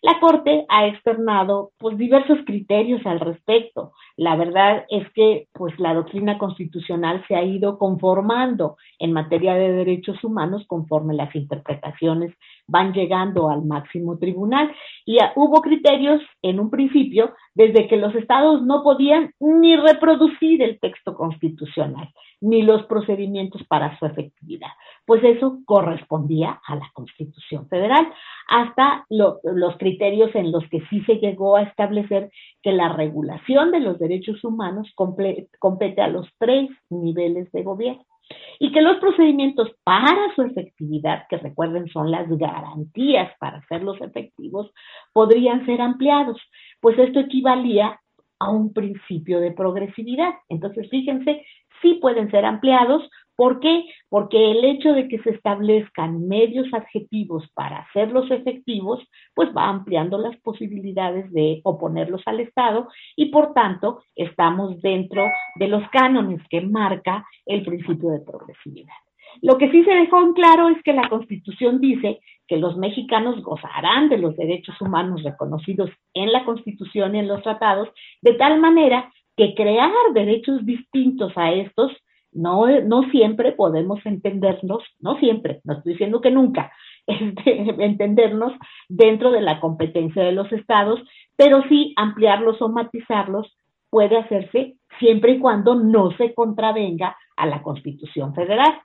La 0.03 0.19
Corte 0.19 0.65
ha 0.67 0.87
externado 0.87 1.73
pues, 1.77 1.95
diversos 1.95 2.39
criterios 2.45 3.05
al 3.05 3.19
respecto. 3.19 3.93
la 4.17 4.35
verdad 4.35 4.85
es 4.89 5.07
que 5.13 5.47
pues 5.53 5.79
la 5.79 5.93
doctrina 5.93 6.37
constitucional 6.37 7.23
se 7.27 7.35
ha 7.35 7.43
ido 7.43 7.77
conformando 7.77 8.77
en 8.99 9.13
materia 9.13 9.53
de 9.53 9.71
derechos 9.71 10.23
humanos 10.23 10.65
conforme 10.67 11.13
las 11.13 11.33
interpretaciones 11.35 12.33
van 12.71 12.93
llegando 12.93 13.49
al 13.49 13.63
máximo 13.63 14.17
tribunal. 14.17 14.71
Y 15.05 15.17
hubo 15.35 15.61
criterios 15.61 16.21
en 16.41 16.59
un 16.59 16.69
principio 16.69 17.33
desde 17.53 17.87
que 17.87 17.97
los 17.97 18.15
estados 18.15 18.63
no 18.63 18.81
podían 18.81 19.33
ni 19.39 19.75
reproducir 19.75 20.63
el 20.63 20.79
texto 20.79 21.13
constitucional, 21.15 22.09
ni 22.39 22.61
los 22.61 22.83
procedimientos 22.85 23.61
para 23.67 23.97
su 23.99 24.05
efectividad, 24.05 24.69
pues 25.05 25.23
eso 25.23 25.59
correspondía 25.65 26.61
a 26.65 26.75
la 26.75 26.89
Constitución 26.93 27.67
Federal, 27.67 28.07
hasta 28.47 29.05
los 29.09 29.77
criterios 29.77 30.33
en 30.35 30.51
los 30.51 30.67
que 30.69 30.81
sí 30.89 31.01
se 31.01 31.15
llegó 31.15 31.57
a 31.57 31.63
establecer 31.63 32.31
que 32.63 32.71
la 32.71 32.93
regulación 32.93 33.71
de 33.71 33.81
los 33.81 33.99
derechos 33.99 34.43
humanos 34.43 34.91
compete 34.95 36.01
a 36.01 36.07
los 36.07 36.27
tres 36.39 36.69
niveles 36.89 37.51
de 37.51 37.63
gobierno 37.63 38.10
y 38.59 38.71
que 38.71 38.81
los 38.81 38.97
procedimientos 38.97 39.69
para 39.83 40.33
su 40.35 40.43
efectividad, 40.43 41.23
que 41.29 41.37
recuerden 41.37 41.87
son 41.87 42.11
las 42.11 42.27
garantías 42.29 43.31
para 43.39 43.57
hacerlos 43.57 43.99
efectivos, 44.01 44.71
podrían 45.13 45.65
ser 45.65 45.81
ampliados, 45.81 46.41
pues 46.79 46.97
esto 46.99 47.19
equivalía 47.19 47.99
a 48.39 48.49
un 48.49 48.73
principio 48.73 49.39
de 49.39 49.51
progresividad. 49.51 50.33
Entonces, 50.49 50.89
fíjense, 50.89 51.45
sí 51.81 51.99
pueden 52.01 52.31
ser 52.31 52.45
ampliados. 52.45 53.07
¿Por 53.41 53.59
qué? 53.59 53.85
Porque 54.07 54.51
el 54.51 54.63
hecho 54.63 54.93
de 54.93 55.07
que 55.07 55.17
se 55.23 55.31
establezcan 55.31 56.27
medios 56.27 56.71
adjetivos 56.75 57.43
para 57.55 57.79
hacerlos 57.79 58.29
efectivos, 58.29 58.99
pues 59.33 59.49
va 59.49 59.67
ampliando 59.67 60.19
las 60.19 60.39
posibilidades 60.41 61.31
de 61.31 61.59
oponerlos 61.63 62.21
al 62.27 62.39
Estado 62.39 62.87
y 63.15 63.31
por 63.31 63.55
tanto 63.55 64.03
estamos 64.15 64.79
dentro 64.83 65.25
de 65.55 65.67
los 65.69 65.81
cánones 65.89 66.39
que 66.51 66.61
marca 66.61 67.25
el 67.47 67.63
principio 67.63 68.11
de 68.11 68.19
progresividad. 68.19 68.93
Lo 69.41 69.57
que 69.57 69.71
sí 69.71 69.83
se 69.85 69.91
dejó 69.95 70.21
en 70.21 70.33
claro 70.33 70.69
es 70.69 70.79
que 70.83 70.93
la 70.93 71.09
Constitución 71.09 71.81
dice 71.81 72.19
que 72.47 72.57
los 72.57 72.77
mexicanos 72.77 73.41
gozarán 73.41 74.09
de 74.09 74.19
los 74.19 74.37
derechos 74.37 74.79
humanos 74.79 75.23
reconocidos 75.23 75.89
en 76.13 76.31
la 76.31 76.45
Constitución 76.45 77.15
y 77.15 77.19
en 77.21 77.27
los 77.27 77.41
tratados, 77.41 77.89
de 78.21 78.35
tal 78.35 78.61
manera 78.61 79.11
que 79.35 79.55
crear 79.55 79.89
derechos 80.13 80.63
distintos 80.63 81.35
a 81.35 81.51
estos, 81.53 81.91
no, 82.31 82.67
no 82.81 83.03
siempre 83.11 83.51
podemos 83.51 83.99
entendernos, 84.05 84.83
no 84.99 85.17
siempre, 85.19 85.61
no 85.63 85.73
estoy 85.73 85.93
diciendo 85.93 86.21
que 86.21 86.31
nunca, 86.31 86.71
este, 87.07 87.83
entendernos 87.83 88.53
dentro 88.87 89.31
de 89.31 89.41
la 89.41 89.59
competencia 89.59 90.23
de 90.23 90.31
los 90.31 90.51
estados, 90.51 91.01
pero 91.35 91.63
sí 91.69 91.93
ampliarlos 91.97 92.61
o 92.61 92.69
matizarlos 92.69 93.55
puede 93.89 94.17
hacerse 94.17 94.75
siempre 94.99 95.33
y 95.33 95.39
cuando 95.39 95.75
no 95.75 96.11
se 96.17 96.33
contravenga 96.33 97.15
a 97.35 97.45
la 97.45 97.61
Constitución 97.61 98.33
Federal. 98.33 98.81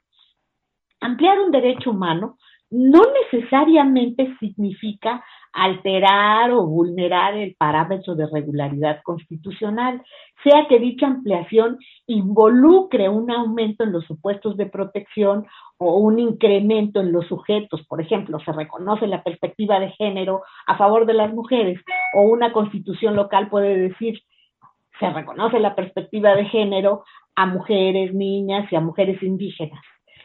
Ampliar 1.00 1.38
un 1.38 1.50
derecho 1.50 1.90
humano 1.90 2.38
no 2.70 3.02
necesariamente 3.32 4.34
significa 4.38 5.24
alterar 5.52 6.50
o 6.50 6.66
vulnerar 6.66 7.34
el 7.34 7.54
parámetro 7.56 8.14
de 8.14 8.26
regularidad 8.26 9.00
constitucional, 9.02 10.02
sea 10.44 10.66
que 10.68 10.78
dicha 10.78 11.06
ampliación 11.06 11.78
involucre 12.06 13.08
un 13.08 13.30
aumento 13.30 13.84
en 13.84 13.92
los 13.92 14.04
supuestos 14.04 14.56
de 14.56 14.66
protección 14.66 15.46
o 15.78 15.96
un 15.96 16.18
incremento 16.18 17.00
en 17.00 17.12
los 17.12 17.26
sujetos, 17.26 17.86
por 17.86 18.00
ejemplo, 18.00 18.38
se 18.40 18.52
reconoce 18.52 19.06
la 19.06 19.22
perspectiva 19.22 19.80
de 19.80 19.90
género 19.92 20.42
a 20.66 20.76
favor 20.76 21.06
de 21.06 21.14
las 21.14 21.32
mujeres 21.32 21.80
o 22.14 22.22
una 22.22 22.52
constitución 22.52 23.16
local 23.16 23.48
puede 23.48 23.76
decir 23.76 24.20
se 24.98 25.10
reconoce 25.10 25.58
la 25.60 25.74
perspectiva 25.74 26.34
de 26.34 26.46
género 26.46 27.04
a 27.34 27.46
mujeres, 27.46 28.14
niñas 28.14 28.70
y 28.72 28.76
a 28.76 28.80
mujeres 28.80 29.22
indígenas. 29.22 29.82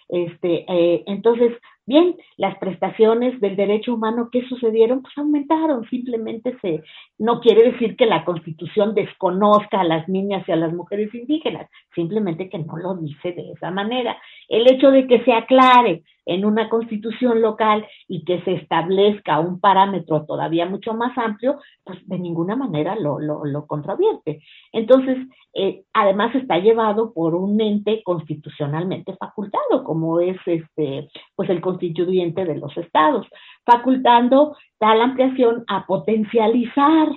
Este, 0.08 0.66
eh, 0.68 1.04
entonces, 1.08 1.54
Bien, 1.88 2.16
las 2.38 2.58
prestaciones 2.60 3.42
del 3.42 3.56
derecho 3.56 3.96
humano 3.96 4.30
que 4.32 4.48
sucedieron, 4.48 5.02
pues 5.02 5.18
aumentaron, 5.18 5.84
simplemente 5.90 6.56
se, 6.62 6.84
no 7.18 7.42
quiere 7.42 7.72
decir 7.72 7.96
que 7.98 8.06
la 8.06 8.24
constitución 8.24 8.94
desconozca 8.94 9.82
a 9.82 9.84
las 9.84 10.08
niñas 10.08 10.48
y 10.48 10.52
a 10.52 10.58
las 10.58 10.74
mujeres 10.74 11.14
indígenas, 11.14 11.70
simplemente 11.96 12.50
que 12.50 12.60
no 12.60 12.78
lo 12.78 12.96
dice 12.96 13.32
de 13.32 13.52
esa 13.54 13.72
manera. 13.72 14.16
El 14.48 14.72
hecho 14.72 14.92
de 14.92 15.08
que 15.08 15.24
se 15.24 15.34
aclare 15.34 16.04
en 16.26 16.46
una 16.46 16.70
constitución 16.70 17.42
local 17.42 17.86
y 18.08 18.24
que 18.24 18.42
se 18.44 18.54
establezca 18.54 19.40
un 19.40 19.60
parámetro 19.60 20.26
todavía 20.26 20.66
mucho 20.66 20.94
más 20.94 21.18
amplio, 21.18 21.60
pues 21.84 22.00
de 22.08 22.20
ninguna 22.20 22.56
manera 22.56 22.96
lo, 22.96 23.20
lo, 23.20 23.46
lo 23.46 23.66
contravierte. 23.66 24.42
Entonces, 24.72 25.18
eh, 25.54 25.84
además 25.94 26.34
está 26.36 26.60
llevado 26.60 27.14
por 27.14 27.36
un 27.36 27.60
ente 27.60 28.02
constitucionalmente 28.04 29.16
facultado, 29.18 29.84
como 29.84 30.20
es 30.20 30.38
este, 30.46 31.10
pues 31.36 31.50
el 31.50 31.62
constituyente 31.62 32.46
de 32.46 32.58
los 32.58 32.76
estados, 32.78 33.28
facultando 33.66 34.56
tal 34.80 35.02
ampliación 35.02 35.64
a 35.68 35.86
potencializar 35.86 37.10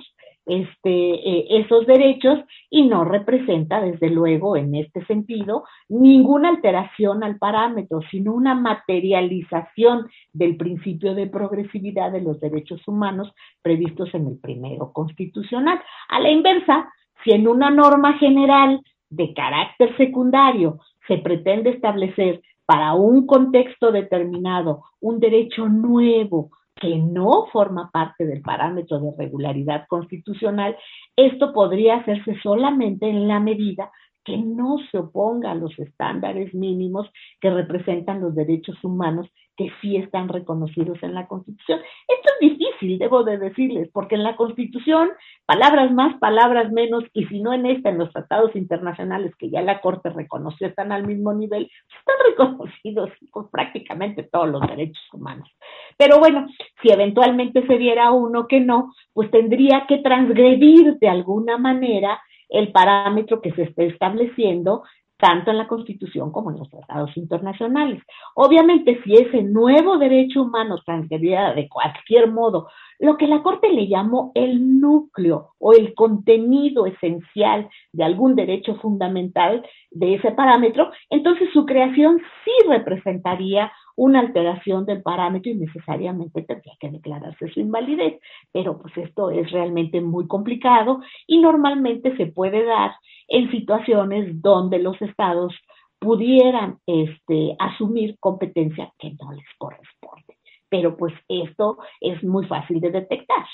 este, 0.45 0.89
eh, 0.89 1.47
esos 1.49 1.85
derechos 1.87 2.39
y 2.69 2.83
no 2.83 3.03
representa, 3.03 3.81
desde 3.81 4.09
luego, 4.09 4.55
en 4.55 4.75
este 4.75 5.05
sentido, 5.05 5.63
ninguna 5.89 6.49
alteración 6.49 7.23
al 7.23 7.37
parámetro, 7.37 8.01
sino 8.11 8.33
una 8.33 8.53
materialización 8.55 10.07
del 10.33 10.57
principio 10.57 11.15
de 11.15 11.27
progresividad 11.27 12.11
de 12.11 12.21
los 12.21 12.39
derechos 12.39 12.87
humanos 12.87 13.33
previstos 13.61 14.13
en 14.13 14.27
el 14.27 14.37
primero 14.39 14.91
constitucional. 14.93 15.79
A 16.09 16.19
la 16.19 16.29
inversa, 16.29 16.91
si 17.23 17.31
en 17.31 17.47
una 17.47 17.69
norma 17.69 18.13
general 18.19 18.81
de 19.09 19.33
carácter 19.33 19.95
secundario 19.97 20.79
se 21.07 21.17
pretende 21.17 21.71
establecer 21.71 22.41
para 22.65 22.93
un 22.93 23.25
contexto 23.27 23.91
determinado 23.91 24.83
un 24.99 25.19
derecho 25.19 25.69
nuevo 25.69 26.49
que 26.85 26.97
no 26.99 27.47
forma 27.51 27.89
parte 27.91 28.27
del 28.27 28.41
parámetro 28.41 28.99
de 28.99 29.11
regularidad 29.17 29.87
constitucional, 29.87 30.77
esto 31.15 31.51
podría 31.51 31.95
hacerse 31.95 32.35
solamente 32.43 33.09
en 33.09 33.27
la 33.27 33.39
medida 33.39 33.91
que 34.23 34.37
no 34.37 34.77
se 34.91 34.99
oponga 34.99 35.51
a 35.51 35.55
los 35.55 35.77
estándares 35.79 36.53
mínimos 36.53 37.09
que 37.41 37.49
representan 37.49 38.21
los 38.21 38.35
derechos 38.35 38.75
humanos 38.83 39.27
que 39.57 39.69
sí 39.81 39.97
están 39.97 40.29
reconocidos 40.29 40.97
en 41.01 41.13
la 41.13 41.27
Constitución. 41.27 41.79
Esto 42.07 42.29
es 42.39 42.49
difícil, 42.51 42.97
debo 42.97 43.23
de 43.23 43.37
decirles, 43.37 43.89
porque 43.93 44.15
en 44.15 44.23
la 44.23 44.35
Constitución, 44.35 45.09
palabras 45.45 45.91
más, 45.91 46.17
palabras 46.19 46.71
menos, 46.71 47.03
y 47.13 47.25
si 47.25 47.39
no 47.41 47.53
en 47.53 47.65
esta, 47.65 47.89
en 47.89 47.97
los 47.97 48.11
tratados 48.11 48.55
internacionales 48.55 49.33
que 49.37 49.49
ya 49.49 49.61
la 49.61 49.81
Corte 49.81 50.09
reconoció, 50.09 50.67
están 50.67 50.91
al 50.91 51.07
mismo 51.07 51.33
nivel, 51.33 51.69
están 51.97 52.15
reconocidos 52.29 53.09
prácticamente 53.51 54.23
todos 54.23 54.49
los 54.49 54.61
derechos 54.61 55.03
humanos. 55.13 55.49
Pero 55.97 56.19
bueno, 56.19 56.47
si 56.81 56.89
eventualmente 56.89 57.65
se 57.65 57.77
diera 57.77 58.11
uno 58.11 58.47
que 58.47 58.59
no, 58.59 58.93
pues 59.13 59.31
tendría 59.31 59.85
que 59.87 59.99
transgredir 59.99 60.97
de 60.99 61.09
alguna 61.09 61.57
manera 61.57 62.19
el 62.49 62.71
parámetro 62.71 63.41
que 63.41 63.51
se 63.53 63.63
esté 63.63 63.87
estableciendo 63.87 64.83
tanto 65.25 65.49
en 65.49 65.57
la 65.57 65.67
Constitución 65.67 66.31
como 66.31 66.51
en 66.51 66.59
los 66.59 66.69
tratados 66.69 67.17
internacionales. 67.17 68.03
Obviamente, 68.35 69.01
si 69.03 69.15
ese 69.15 69.41
nuevo 69.41 69.97
derecho 69.97 70.43
humano 70.43 70.77
transgrediera 70.85 71.55
de 71.55 71.67
cualquier 71.67 72.31
modo 72.31 72.69
lo 72.99 73.17
que 73.17 73.27
la 73.27 73.41
Corte 73.41 73.71
le 73.71 73.87
llamó 73.87 74.31
el 74.35 74.79
núcleo 74.79 75.49
o 75.59 75.73
el 75.73 75.93
contenido 75.93 76.85
esencial 76.85 77.69
de 77.91 78.03
algún 78.03 78.35
derecho 78.35 78.75
fundamental 78.75 79.65
de 79.91 80.15
ese 80.15 80.31
parámetro, 80.31 80.91
entonces 81.09 81.49
su 81.53 81.65
creación 81.65 82.19
sí 82.43 82.51
representaría 82.67 83.71
una 83.95 84.19
alteración 84.19 84.85
del 84.85 85.01
parámetro 85.01 85.51
y 85.51 85.55
necesariamente 85.55 86.41
tendría 86.43 86.73
que 86.79 86.91
declararse 86.91 87.47
su 87.49 87.59
invalidez. 87.59 88.19
Pero 88.51 88.77
pues 88.79 88.95
esto 88.97 89.31
es 89.31 89.51
realmente 89.51 90.01
muy 90.01 90.27
complicado 90.27 91.01
y 91.27 91.39
normalmente 91.39 92.15
se 92.17 92.27
puede 92.27 92.65
dar 92.65 92.91
en 93.27 93.49
situaciones 93.51 94.41
donde 94.41 94.79
los 94.79 95.01
estados 95.01 95.53
pudieran 95.99 96.77
este, 96.85 97.55
asumir 97.57 98.17
competencia 98.19 98.93
que 98.99 99.13
no 99.19 99.31
les 99.31 99.45
corresponde. 99.57 100.34
Pero 100.69 100.97
pues 100.97 101.13
esto 101.27 101.77
es 102.01 102.23
muy 102.23 102.45
fácil 102.47 102.79
de 102.79 102.91
detectar. 102.91 103.45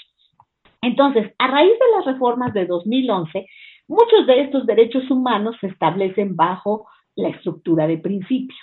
Entonces, 0.82 1.32
a 1.38 1.48
raíz 1.48 1.72
de 1.72 1.98
las 1.98 2.06
reformas 2.06 2.54
de 2.54 2.66
2011, 2.66 3.46
muchos 3.88 4.28
de 4.28 4.42
estos 4.42 4.66
derechos 4.66 5.10
humanos 5.12 5.56
se 5.62 5.68
establecen 5.68 6.36
bajo 6.36 6.88
la 7.16 7.30
estructura 7.30 7.88
de 7.88 7.98
principios. 7.98 8.60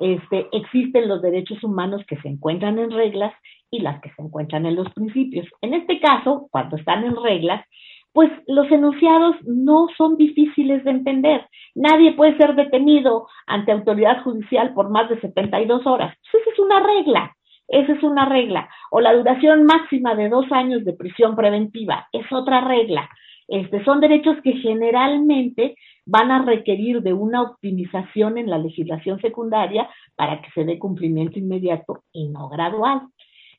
Este, 0.00 0.48
existen 0.52 1.08
los 1.08 1.20
derechos 1.20 1.62
humanos 1.64 2.02
que 2.06 2.16
se 2.18 2.28
encuentran 2.28 2.78
en 2.78 2.92
reglas 2.92 3.34
y 3.70 3.80
las 3.80 4.00
que 4.00 4.10
se 4.10 4.22
encuentran 4.22 4.66
en 4.66 4.76
los 4.76 4.92
principios. 4.92 5.46
En 5.62 5.74
este 5.74 5.98
caso, 6.00 6.48
cuando 6.50 6.76
están 6.76 7.04
en 7.04 7.16
reglas, 7.16 7.64
pues 8.12 8.30
los 8.46 8.70
enunciados 8.70 9.36
no 9.44 9.86
son 9.96 10.16
difíciles 10.16 10.82
de 10.84 10.90
entender. 10.90 11.46
Nadie 11.74 12.12
puede 12.12 12.36
ser 12.36 12.54
detenido 12.54 13.28
ante 13.46 13.72
autoridad 13.72 14.22
judicial 14.22 14.74
por 14.74 14.90
más 14.90 15.08
de 15.08 15.20
72 15.20 15.86
horas. 15.86 16.16
Pues 16.30 16.42
esa 16.42 16.52
es 16.52 16.58
una 16.58 16.80
regla. 16.80 17.36
Esa 17.70 17.92
es 17.92 18.02
una 18.02 18.28
regla. 18.28 18.68
O 18.90 19.00
la 19.00 19.14
duración 19.14 19.64
máxima 19.64 20.16
de 20.16 20.28
dos 20.28 20.50
años 20.50 20.84
de 20.84 20.92
prisión 20.92 21.36
preventiva 21.36 22.08
es 22.12 22.30
otra 22.32 22.60
regla. 22.62 23.08
Este, 23.46 23.84
son 23.84 24.00
derechos 24.00 24.36
que 24.42 24.52
generalmente 24.54 25.76
van 26.04 26.32
a 26.32 26.44
requerir 26.44 27.00
de 27.02 27.12
una 27.12 27.42
optimización 27.42 28.38
en 28.38 28.50
la 28.50 28.58
legislación 28.58 29.20
secundaria 29.20 29.88
para 30.16 30.42
que 30.42 30.50
se 30.50 30.64
dé 30.64 30.78
cumplimiento 30.78 31.38
inmediato 31.38 32.02
y 32.12 32.28
no 32.28 32.48
gradual. 32.48 33.02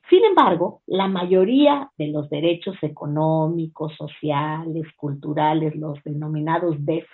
Sin 0.09 0.25
embargo, 0.25 0.81
la 0.87 1.07
mayoría 1.07 1.89
de 1.97 2.07
los 2.07 2.29
derechos 2.29 2.75
económicos, 2.81 3.95
sociales, 3.95 4.85
culturales, 4.97 5.73
los 5.75 6.03
denominados 6.03 6.75
DEF, 6.79 7.07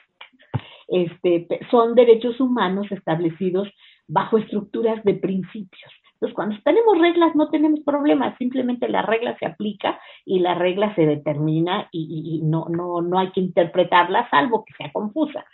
este, 0.87 1.47
son 1.69 1.93
derechos 1.93 2.39
humanos 2.39 2.87
establecidos 2.91 3.67
bajo 4.07 4.39
estructuras 4.39 5.03
de 5.03 5.13
principios. 5.13 5.91
Entonces, 6.17 6.35
cuando 6.35 6.55
tenemos 6.63 6.97
reglas 6.97 7.35
no 7.35 7.49
tenemos 7.49 7.81
problemas, 7.81 8.35
simplemente 8.39 8.89
la 8.89 9.03
regla 9.03 9.37
se 9.37 9.45
aplica 9.45 9.99
y 10.25 10.39
la 10.39 10.55
regla 10.55 10.95
se 10.95 11.05
determina 11.05 11.87
y, 11.91 12.41
no, 12.43 12.65
no, 12.69 13.01
no 13.01 13.19
hay 13.19 13.29
que 13.31 13.39
interpretarla 13.39 14.27
salvo 14.31 14.65
que 14.65 14.73
sea 14.73 14.91
confusa. 14.91 15.45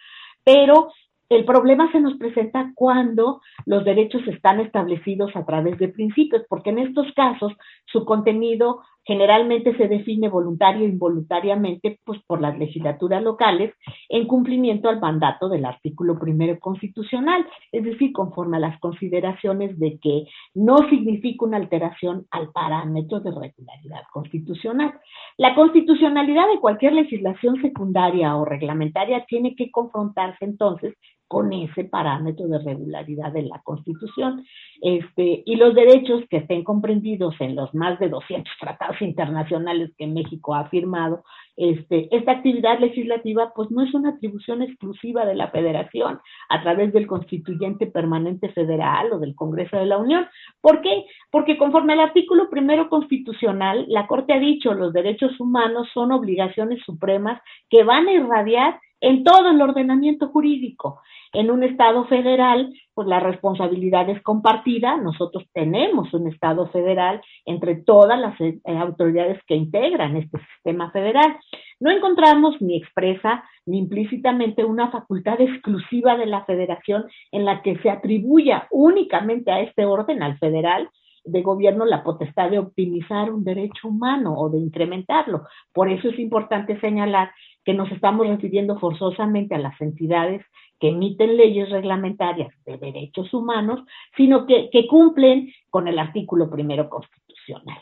Pero 0.46 0.90
el 1.28 1.44
problema 1.44 1.92
se 1.92 2.00
nos 2.00 2.14
presenta 2.18 2.72
cuando 2.76 3.42
los 3.66 3.84
derechos 3.84 4.26
están 4.28 4.62
establecidos 4.62 5.36
a 5.36 5.46
través 5.46 5.78
de 5.80 5.90
principios, 5.90 6.44
porque 6.48 6.70
en 6.70 6.80
estos 6.80 7.12
casos 7.14 7.52
su 7.86 8.06
contenido 8.06 8.84
generalmente 9.06 9.76
se 9.76 9.88
define 9.88 10.30
voluntario 10.30 10.86
e 10.86 10.90
involuntariamente 10.90 12.00
pues, 12.06 12.22
por 12.26 12.42
las 12.42 12.58
legislaturas 12.58 13.22
locales 13.22 13.74
en 14.10 14.28
cumplimiento 14.28 14.90
al 14.90 15.00
mandato 15.00 15.50
del 15.50 15.66
artículo 15.66 16.18
primero 16.18 16.60
constitucional, 16.60 17.46
es 17.72 17.84
decir, 17.84 18.14
conforme 18.14 18.58
a 18.58 18.62
las 18.62 18.80
consideraciones 18.80 19.78
de 19.80 20.00
que 20.00 20.26
no 20.54 20.78
significa 20.90 21.46
una 21.46 21.58
alteración 21.58 22.26
al 22.32 22.52
parámetro 22.52 23.20
de 23.20 23.32
regularidad 23.32 24.04
constitucional. 24.12 24.94
La 25.38 25.56
constitucionalidad 25.56 26.48
de 26.54 26.60
cualquier 26.60 26.94
legislación 26.94 27.62
secundaria 27.62 28.36
o 28.36 28.46
reglamentaria 28.46 29.26
tiene 29.26 29.56
que 29.56 29.72
confrontarse 29.72 30.46
entonces 30.46 30.96
con 31.34 31.52
ese 31.52 31.86
parámetro 31.86 32.48
de 32.48 32.60
regularidad 32.60 33.32
de 33.32 33.42
la 33.42 33.60
Constitución. 33.64 34.46
Este, 34.82 35.42
y 35.44 35.56
los 35.56 35.74
derechos 35.74 36.22
que 36.30 36.38
estén 36.38 36.64
comprendidos 36.64 37.34
en 37.40 37.56
los 37.56 37.74
más 37.74 37.98
de 38.00 38.10
200 38.10 38.54
tratados 38.60 38.93
internacionales 39.02 39.92
que 39.98 40.08
México 40.08 40.56
ha 40.56 40.70
firmado, 40.70 41.24
este, 41.56 42.08
esta 42.16 42.32
actividad 42.32 42.80
legislativa 42.80 43.52
pues 43.56 43.70
no 43.70 43.84
es 43.84 43.94
una 43.94 44.10
atribución 44.10 44.64
exclusiva 44.64 45.26
de 45.26 45.36
la 45.36 45.50
Federación 45.50 46.20
a 46.50 46.64
través 46.64 46.92
del 46.94 47.06
Constituyente 47.06 47.86
Permanente 47.86 48.50
Federal 48.50 49.14
o 49.14 49.20
del 49.20 49.36
Congreso 49.36 49.78
de 49.78 49.86
la 49.86 49.98
Unión. 49.98 50.26
¿Por 50.62 50.82
qué? 50.82 51.06
Porque 51.32 51.58
conforme 51.58 51.94
al 51.94 52.00
artículo 52.00 52.50
primero 52.50 52.90
constitucional, 52.90 53.86
la 53.88 54.08
Corte 54.08 54.34
ha 54.34 54.40
dicho 54.40 54.74
los 54.74 54.94
derechos 54.94 55.40
humanos 55.40 55.88
son 55.94 56.12
obligaciones 56.12 56.82
supremas 56.86 57.40
que 57.70 57.84
van 57.84 58.08
a 58.08 58.14
irradiar 58.14 58.80
en 59.04 59.26
todo 59.26 59.50
el 59.50 59.62
ordenamiento 59.62 60.30
jurídico. 60.30 61.02
En 61.34 61.52
un 61.52 61.64
Estado 61.64 62.06
federal, 62.06 62.74
pues 62.94 63.06
la 63.06 63.20
responsabilidad 63.20 64.10
es 64.10 64.22
compartida. 64.22 64.96
Nosotros 64.96 65.44
tenemos 65.54 66.14
un 66.14 66.28
Estado 66.30 66.68
federal 66.68 67.22
entre 67.46 67.76
todas 67.76 68.18
las 68.18 68.40
eh, 68.40 68.62
autoridades 68.66 69.42
que 69.46 69.56
integran 69.56 70.16
este 70.16 70.40
sistema 70.54 70.90
federal. 70.92 71.36
No 71.82 71.92
encontramos 71.92 72.62
ni 72.62 72.78
expresa 72.78 73.44
ni 73.66 73.80
implícitamente 73.80 74.64
una 74.64 74.90
facultad 74.90 75.42
exclusiva 75.42 76.16
de 76.16 76.28
la 76.28 76.46
federación 76.46 77.04
en 77.32 77.44
la 77.44 77.62
que 77.62 77.78
se 77.80 77.90
atribuya 77.90 78.68
únicamente 78.72 79.52
a 79.52 79.60
este 79.60 79.86
orden, 79.86 80.24
al 80.24 80.38
federal, 80.38 80.90
de 81.26 81.42
gobierno 81.42 81.86
la 81.86 82.04
potestad 82.04 82.52
de 82.52 82.60
optimizar 82.60 83.32
un 83.32 83.44
derecho 83.44 83.88
humano 83.88 84.36
o 84.38 84.50
de 84.50 84.60
incrementarlo. 84.60 85.44
Por 85.74 85.90
eso 85.90 86.10
es 86.10 86.20
importante 86.20 86.80
señalar 86.80 87.32
que 87.66 87.74
nos 87.74 87.92
estamos 87.92 88.28
refiriendo 88.28 88.80
forzosamente 88.80 89.56
a 89.56 89.60
las 89.60 89.80
entidades 89.82 90.46
que 90.80 90.90
emiten 90.90 91.38
leyes 91.38 91.70
reglamentarias 91.70 92.54
de 92.66 92.78
derechos 92.78 93.34
humanos, 93.34 93.82
sino 94.18 94.46
que, 94.46 94.70
cumplen 94.90 95.52
con 95.70 95.88
el 95.88 95.98
artículo 95.98 96.50
primero 96.50 96.90
constitucional. 96.90 97.80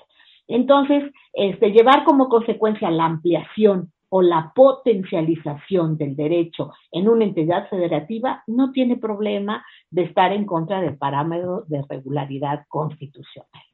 Entonces, 0.47 1.11
este, 1.33 1.71
llevar 1.71 2.03
como 2.03 2.29
consecuencia 2.29 2.91
la 2.91 3.05
ampliación 3.05 3.91
o 4.09 4.21
la 4.21 4.51
potencialización 4.53 5.97
del 5.97 6.15
derecho 6.15 6.73
en 6.91 7.07
una 7.07 7.23
entidad 7.23 7.69
federativa 7.69 8.43
no 8.45 8.71
tiene 8.71 8.97
problema 8.97 9.65
de 9.89 10.03
estar 10.03 10.33
en 10.33 10.45
contra 10.45 10.81
del 10.81 10.97
parámetro 10.97 11.63
de 11.67 11.83
regularidad 11.89 12.65
constitucional. 12.67 13.70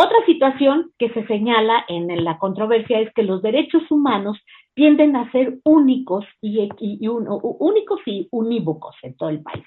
Otra 0.00 0.24
situación 0.26 0.92
que 0.96 1.08
se 1.08 1.26
señala 1.26 1.84
en 1.88 2.06
la 2.22 2.38
controversia 2.38 3.00
es 3.00 3.12
que 3.14 3.24
los 3.24 3.42
derechos 3.42 3.82
humanos 3.90 4.38
tienden 4.74 5.16
a 5.16 5.28
ser 5.32 5.58
únicos 5.64 6.24
y, 6.40 6.60
únicos 7.08 8.00
y 8.06 8.28
unívocos 8.30 8.94
en 9.02 9.16
todo 9.16 9.30
el 9.30 9.42
país. 9.42 9.64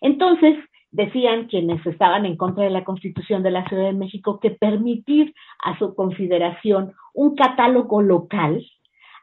Entonces, 0.00 0.56
decían 0.90 1.46
quienes 1.46 1.86
estaban 1.86 2.26
en 2.26 2.36
contra 2.36 2.64
de 2.64 2.70
la 2.70 2.82
Constitución 2.82 3.44
de 3.44 3.52
la 3.52 3.64
Ciudad 3.68 3.84
de 3.84 3.92
México 3.92 4.40
que 4.40 4.50
permitir 4.50 5.32
a 5.62 5.78
su 5.78 5.94
consideración 5.94 6.92
un 7.14 7.36
catálogo 7.36 8.02
local 8.02 8.66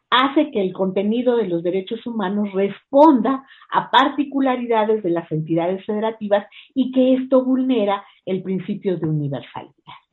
hace 0.10 0.50
que 0.52 0.62
el 0.62 0.72
contenido 0.72 1.36
de 1.36 1.50
los 1.50 1.62
derechos 1.62 2.08
humanos 2.08 2.54
responda 2.54 3.46
a 3.70 3.92
particularidades 3.92 5.04
de 5.04 5.10
las 5.10 5.30
entidades 5.30 5.86
federativas 5.86 6.48
y 6.74 6.94
que 6.94 7.16
esto 7.16 7.44
vulnera 7.44 8.06
el 8.26 8.42
principio 8.44 8.96
de 8.96 9.10
universalidad. 9.10 10.07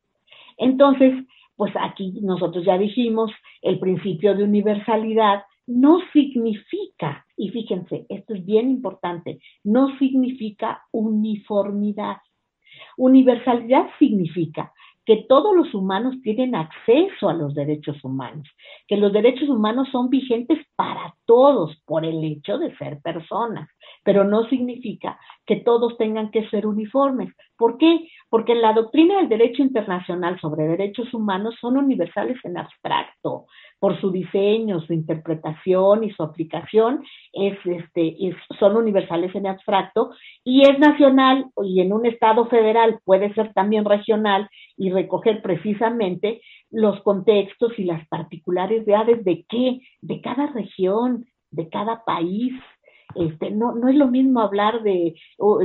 Entonces, 0.57 1.13
pues 1.57 1.73
aquí 1.81 2.21
nosotros 2.23 2.65
ya 2.65 2.79
dijimos, 2.79 3.31
el 3.63 3.79
principio 3.79 4.35
de 4.35 4.45
universalidad 4.45 5.43
no 5.67 6.01
significa, 6.13 7.25
y 7.37 7.49
fíjense, 7.51 8.07
esto 8.09 8.35
es 8.35 8.45
bien 8.45 8.71
importante, 8.71 9.39
no 9.63 9.97
significa 9.99 10.83
uniformidad. 10.93 12.17
Universalidad 12.97 13.89
significa 13.99 14.73
que 15.07 15.25
todos 15.29 15.55
los 15.55 15.75
humanos 15.75 16.15
tienen 16.23 16.55
acceso 16.55 17.29
a 17.29 17.35
los 17.35 17.55
derechos 17.55 18.03
humanos, 18.03 18.49
que 18.89 18.97
los 18.97 19.13
derechos 19.13 19.49
humanos 19.49 19.89
son 19.93 20.09
vigentes 20.09 20.59
para 20.77 21.15
todos 21.27 21.77
por 21.85 22.05
el 22.05 22.25
hecho 22.25 22.59
de 22.59 22.75
ser 22.77 23.01
personas, 23.01 23.69
pero 24.03 24.25
no 24.25 24.49
significa 24.49 25.19
que 25.47 25.57
todos 25.57 25.97
tengan 25.99 26.31
que 26.31 26.49
ser 26.49 26.67
uniformes. 26.67 27.33
¿Por 27.57 27.79
qué? 27.79 28.09
Porque 28.29 28.53
en 28.53 28.63
la 28.63 28.73
doctrina 28.73 29.19
del 29.19 29.29
derecho 29.29 29.63
internacional 29.63 30.41
sobre 30.41 30.65
derechos 30.65 31.13
humanos 31.15 31.55
son 31.61 31.77
universales 31.77 32.39
en 32.45 32.59
abstracto, 32.59 33.47
por 33.79 34.01
su 34.01 34.11
diseño, 34.11 34.81
su 34.81 34.93
interpretación 34.95 36.05
y 36.05 36.11
su 36.13 36.23
aplicación, 36.23 37.05
es, 37.33 37.59
este, 37.67 38.17
son 38.59 38.77
universales 38.77 39.35
en 39.35 39.47
abstracto 39.47 40.11
y 40.43 40.63
es 40.63 40.79
nacional 40.79 41.47
y 41.63 41.81
en 41.81 41.93
un 41.93 42.07
estado 42.07 42.47
federal 42.47 42.99
puede 43.05 43.33
ser 43.35 43.53
también 43.53 43.85
regional 43.85 44.49
y 44.77 44.91
recoger 44.95 45.43
precisamente 45.43 46.41
los 46.71 47.03
contextos 47.03 47.79
y 47.79 47.85
las 47.85 48.07
particularidades 48.09 49.25
de 49.25 49.45
qué, 49.49 49.81
de 50.01 50.21
cada 50.23 50.47
región, 50.47 51.27
de 51.51 51.69
cada 51.69 52.05
país, 52.05 52.53
este, 53.15 53.51
no, 53.51 53.75
no 53.75 53.89
es 53.89 53.95
lo 53.95 54.09
mismo 54.09 54.41
hablar 54.41 54.83
de, 54.83 55.15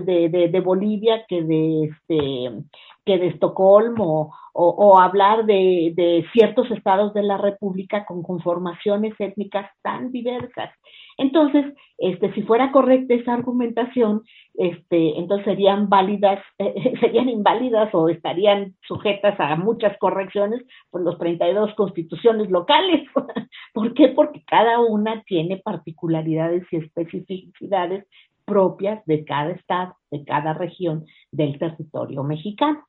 de, 0.04 0.50
de, 0.52 0.60
Bolivia 0.60 1.26
que 1.28 1.42
de, 1.42 1.86
este, 1.86 2.64
que 3.10 3.18
de 3.18 3.28
Estocolmo 3.30 4.36
o, 4.54 5.00
hablar 5.00 5.46
de, 5.46 6.26
ciertos 6.32 6.70
estados 6.70 7.14
de 7.14 7.24
la 7.24 7.38
República 7.38 8.06
con 8.06 8.22
conformaciones 8.22 9.14
étnicas 9.18 9.72
tan 9.82 10.12
diversas. 10.12 10.70
Entonces, 11.18 11.66
este, 11.98 12.32
si 12.34 12.44
fuera 12.44 12.72
correcta 12.72 13.14
esa 13.14 13.34
argumentación, 13.34 14.22
este, 14.54 15.18
entonces 15.18 15.46
serían 15.46 15.90
válidas, 15.90 16.40
serían 17.00 17.30
inválidas 17.30 17.90
o 17.94 18.10
estarían 18.10 18.76
sujetas 18.86 19.40
a 19.40 19.56
muchas 19.56 19.98
correcciones 19.98 20.62
por 20.92 21.02
los 21.02 21.18
32 21.18 21.74
constituciones 21.76 22.52
locales. 22.52 23.08
¿Por 23.74 23.94
qué? 23.96 24.10
Porque 24.10 24.44
cada 24.46 24.82
una 24.82 25.24
tiene 25.24 25.58
particularidades 25.58 26.64
y 26.72 26.78
especificidades 26.78 28.06
propias 28.46 29.06
de 29.06 29.24
cada 29.26 29.52
estado, 29.52 29.96
de 30.12 30.26
cada 30.26 30.54
región 30.54 31.06
del 31.32 31.58
territorio 31.58 32.24
mexicano. 32.24 32.89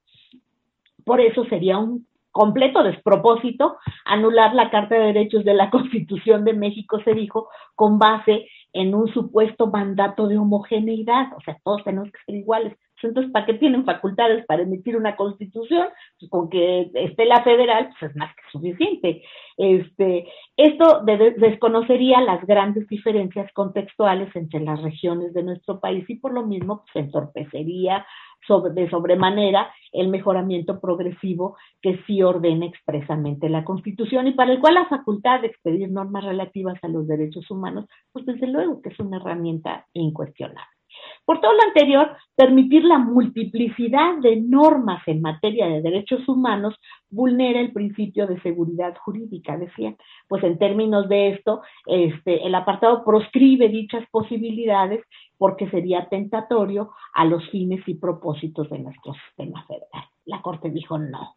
Por 1.04 1.20
eso 1.20 1.44
sería 1.46 1.78
un 1.78 2.06
completo 2.30 2.82
despropósito 2.82 3.76
anular 4.04 4.54
la 4.54 4.70
Carta 4.70 4.94
de 4.94 5.06
Derechos 5.06 5.44
de 5.44 5.54
la 5.54 5.70
Constitución 5.70 6.44
de 6.44 6.54
México, 6.54 7.00
se 7.04 7.14
dijo, 7.14 7.48
con 7.74 7.98
base 7.98 8.48
en 8.72 8.94
un 8.94 9.08
supuesto 9.12 9.66
mandato 9.66 10.28
de 10.28 10.38
homogeneidad, 10.38 11.32
o 11.36 11.40
sea, 11.40 11.58
todos 11.64 11.82
tenemos 11.82 12.10
que 12.12 12.18
ser 12.24 12.36
iguales. 12.36 12.76
Entonces, 13.02 13.32
¿para 13.32 13.46
qué 13.46 13.54
tienen 13.54 13.84
facultades 13.84 14.44
para 14.46 14.62
emitir 14.62 14.96
una 14.96 15.16
constitución? 15.16 15.88
Pues 16.18 16.30
con 16.30 16.50
que 16.50 16.90
esté 16.94 17.24
la 17.24 17.42
federal, 17.42 17.88
pues 17.98 18.10
es 18.10 18.16
más 18.16 18.34
que 18.34 18.42
suficiente. 18.52 19.22
Este, 19.56 20.28
esto 20.56 21.02
desconocería 21.04 22.20
las 22.20 22.44
grandes 22.46 22.86
diferencias 22.88 23.50
contextuales 23.52 24.34
entre 24.36 24.60
las 24.60 24.82
regiones 24.82 25.32
de 25.32 25.42
nuestro 25.42 25.80
país 25.80 26.04
y 26.08 26.16
por 26.16 26.32
lo 26.32 26.46
mismo 26.46 26.84
pues, 26.84 27.04
entorpecería 27.04 28.06
de 28.74 28.90
sobremanera 28.90 29.72
el 29.92 30.08
mejoramiento 30.08 30.80
progresivo 30.80 31.56
que 31.80 32.00
sí 32.06 32.22
ordena 32.22 32.66
expresamente 32.66 33.48
la 33.48 33.64
Constitución 33.64 34.26
y 34.26 34.32
para 34.32 34.52
el 34.52 34.60
cual 34.60 34.74
la 34.74 34.86
facultad 34.86 35.40
de 35.40 35.48
expedir 35.48 35.90
normas 35.90 36.24
relativas 36.24 36.78
a 36.82 36.88
los 36.88 37.06
derechos 37.06 37.48
humanos, 37.50 37.86
pues 38.12 38.26
desde 38.26 38.48
luego 38.48 38.82
que 38.82 38.88
es 38.88 38.98
una 38.98 39.18
herramienta 39.18 39.86
incuestionable. 39.92 40.79
Por 41.24 41.40
todo 41.40 41.52
lo 41.52 41.62
anterior, 41.62 42.16
permitir 42.34 42.84
la 42.84 42.98
multiplicidad 42.98 44.18
de 44.18 44.36
normas 44.40 45.02
en 45.06 45.20
materia 45.20 45.66
de 45.66 45.82
derechos 45.82 46.28
humanos 46.28 46.74
vulnera 47.08 47.60
el 47.60 47.72
principio 47.72 48.26
de 48.26 48.40
seguridad 48.40 48.96
jurídica, 49.04 49.56
decía. 49.56 49.94
Pues 50.28 50.42
en 50.44 50.58
términos 50.58 51.08
de 51.08 51.30
esto, 51.30 51.62
este, 51.86 52.46
el 52.46 52.54
apartado 52.54 53.04
proscribe 53.04 53.68
dichas 53.68 54.04
posibilidades 54.10 55.04
porque 55.38 55.70
sería 55.70 56.08
tentatorio 56.08 56.90
a 57.14 57.24
los 57.24 57.48
fines 57.50 57.86
y 57.86 57.94
propósitos 57.94 58.68
de 58.70 58.78
nuestro 58.78 59.14
sistema 59.26 59.64
federal. 59.66 60.04
La 60.26 60.42
Corte 60.42 60.70
dijo 60.70 60.98
no, 60.98 61.36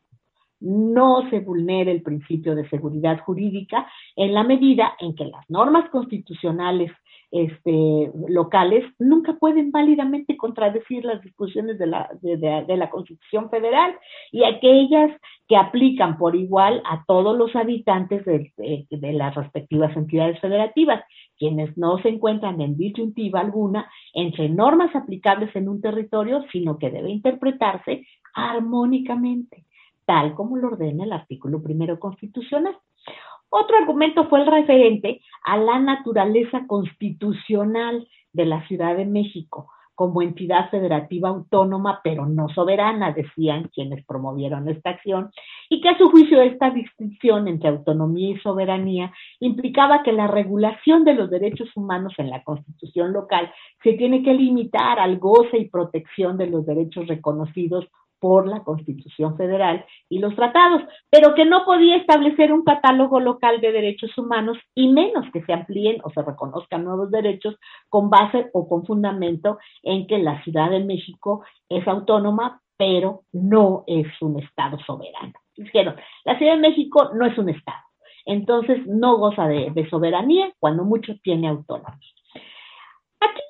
no 0.63 1.29
se 1.29 1.41
vulnera 1.41 1.91
el 1.91 2.01
principio 2.01 2.55
de 2.55 2.67
seguridad 2.69 3.19
jurídica 3.19 3.85
en 4.15 4.33
la 4.33 4.43
medida 4.43 4.93
en 4.99 5.13
que 5.13 5.25
las 5.25 5.43
normas 5.49 5.89
constitucionales 5.89 6.91
este, 7.33 8.11
locales 8.29 8.85
nunca 8.99 9.33
pueden 9.33 9.71
válidamente 9.71 10.37
contradecir 10.37 11.03
las 11.03 11.19
disposiciones 11.23 11.79
de 11.79 11.87
la, 11.87 12.07
de, 12.21 12.77
la 12.77 12.91
Constitución 12.91 13.49
Federal 13.49 13.95
y 14.31 14.43
aquellas 14.43 15.19
que 15.47 15.57
aplican 15.57 16.19
por 16.19 16.35
igual 16.35 16.83
a 16.85 17.03
todos 17.07 17.35
los 17.35 17.55
habitantes 17.55 18.23
de, 18.25 18.51
de, 18.87 19.13
las 19.13 19.33
respectivas 19.33 19.97
entidades 19.97 20.39
federativas, 20.41 21.03
quienes 21.39 21.75
no 21.75 21.97
se 22.03 22.09
encuentran 22.09 22.61
en 22.61 22.77
disyuntiva 22.77 23.39
alguna 23.39 23.89
entre 24.13 24.47
normas 24.47 24.95
aplicables 24.95 25.55
en 25.55 25.69
un 25.69 25.81
territorio, 25.81 26.45
sino 26.51 26.77
que 26.77 26.91
debe 26.91 27.09
interpretarse 27.09 28.05
armónicamente, 28.35 29.65
tal 30.05 30.35
como 30.35 30.57
lo 30.57 30.67
ordena 30.67 31.03
el 31.03 31.11
artículo 31.11 31.63
primero 31.63 31.99
constitucional. 31.99 32.77
Otro 33.55 33.77
argumento 33.77 34.27
fue 34.29 34.41
el 34.41 34.47
referente 34.47 35.21
a 35.43 35.57
la 35.57 35.77
naturaleza 35.77 36.65
constitucional 36.65 38.07
de 38.31 38.45
la 38.47 38.67
Ciudad 38.67 38.97
de 38.97 39.05
México 39.05 39.69
como 39.93 40.23
entidad 40.23 40.71
federativa 40.71 41.29
autónoma, 41.29 42.01
pero 42.03 42.25
no 42.25 42.49
soberana, 42.49 43.11
decían 43.11 43.69
quienes 43.71 44.03
promovieron 44.07 44.67
esta 44.69 44.89
acción, 44.89 45.29
y 45.69 45.81
que 45.81 45.89
a 45.89 45.97
su 45.99 46.09
juicio 46.09 46.41
esta 46.41 46.71
distinción 46.71 47.47
entre 47.47 47.69
autonomía 47.69 48.31
y 48.31 48.39
soberanía 48.39 49.13
implicaba 49.39 50.01
que 50.01 50.13
la 50.13 50.25
regulación 50.25 51.05
de 51.05 51.13
los 51.13 51.29
derechos 51.29 51.69
humanos 51.75 52.13
en 52.17 52.31
la 52.31 52.43
constitución 52.43 53.13
local 53.13 53.53
se 53.83 53.93
tiene 53.93 54.23
que 54.23 54.33
limitar 54.33 54.99
al 54.99 55.19
goce 55.19 55.59
y 55.59 55.69
protección 55.69 56.39
de 56.39 56.47
los 56.47 56.65
derechos 56.65 57.05
reconocidos 57.05 57.85
por 58.23 58.47
la 58.47 58.63
Constitución 58.63 59.35
Federal 59.35 59.85
y 60.07 60.19
los 60.19 60.33
tratados, 60.33 60.81
pero 61.09 61.35
que 61.35 61.43
no 61.43 61.65
podía 61.65 61.97
establecer 61.97 62.53
un 62.53 62.63
catálogo 62.63 63.19
local 63.19 63.59
de 63.59 63.73
derechos 63.73 64.17
humanos 64.17 64.57
y 64.73 64.87
menos 64.93 65.25
que 65.33 65.43
se 65.43 65.51
amplíen 65.51 65.97
o 66.05 66.09
se 66.09 66.21
reconozcan 66.21 66.85
nuevos 66.85 67.11
derechos 67.11 67.57
con 67.89 68.09
base 68.09 68.49
o 68.53 68.69
con 68.69 68.85
fundamento 68.85 69.57
en 69.81 70.07
que 70.07 70.19
la 70.19 70.41
Ciudad 70.45 70.69
de 70.69 70.79
México 70.79 71.43
es 71.67 71.85
autónoma, 71.85 72.61
pero 72.77 73.23
no 73.33 73.83
es 73.87 74.07
un 74.21 74.39
Estado 74.39 74.79
soberano. 74.79 75.33
Dijeron, 75.57 75.97
la 76.23 76.37
Ciudad 76.37 76.53
de 76.53 76.61
México 76.61 77.11
no 77.13 77.25
es 77.25 77.37
un 77.37 77.49
Estado, 77.49 77.83
entonces 78.25 78.87
no 78.87 79.17
goza 79.17 79.49
de, 79.49 79.69
de 79.71 79.89
soberanía, 79.89 80.49
cuando 80.59 80.85
mucho 80.85 81.11
tiene 81.21 81.49
autonomía. 81.49 82.13
Aquí 83.19 83.41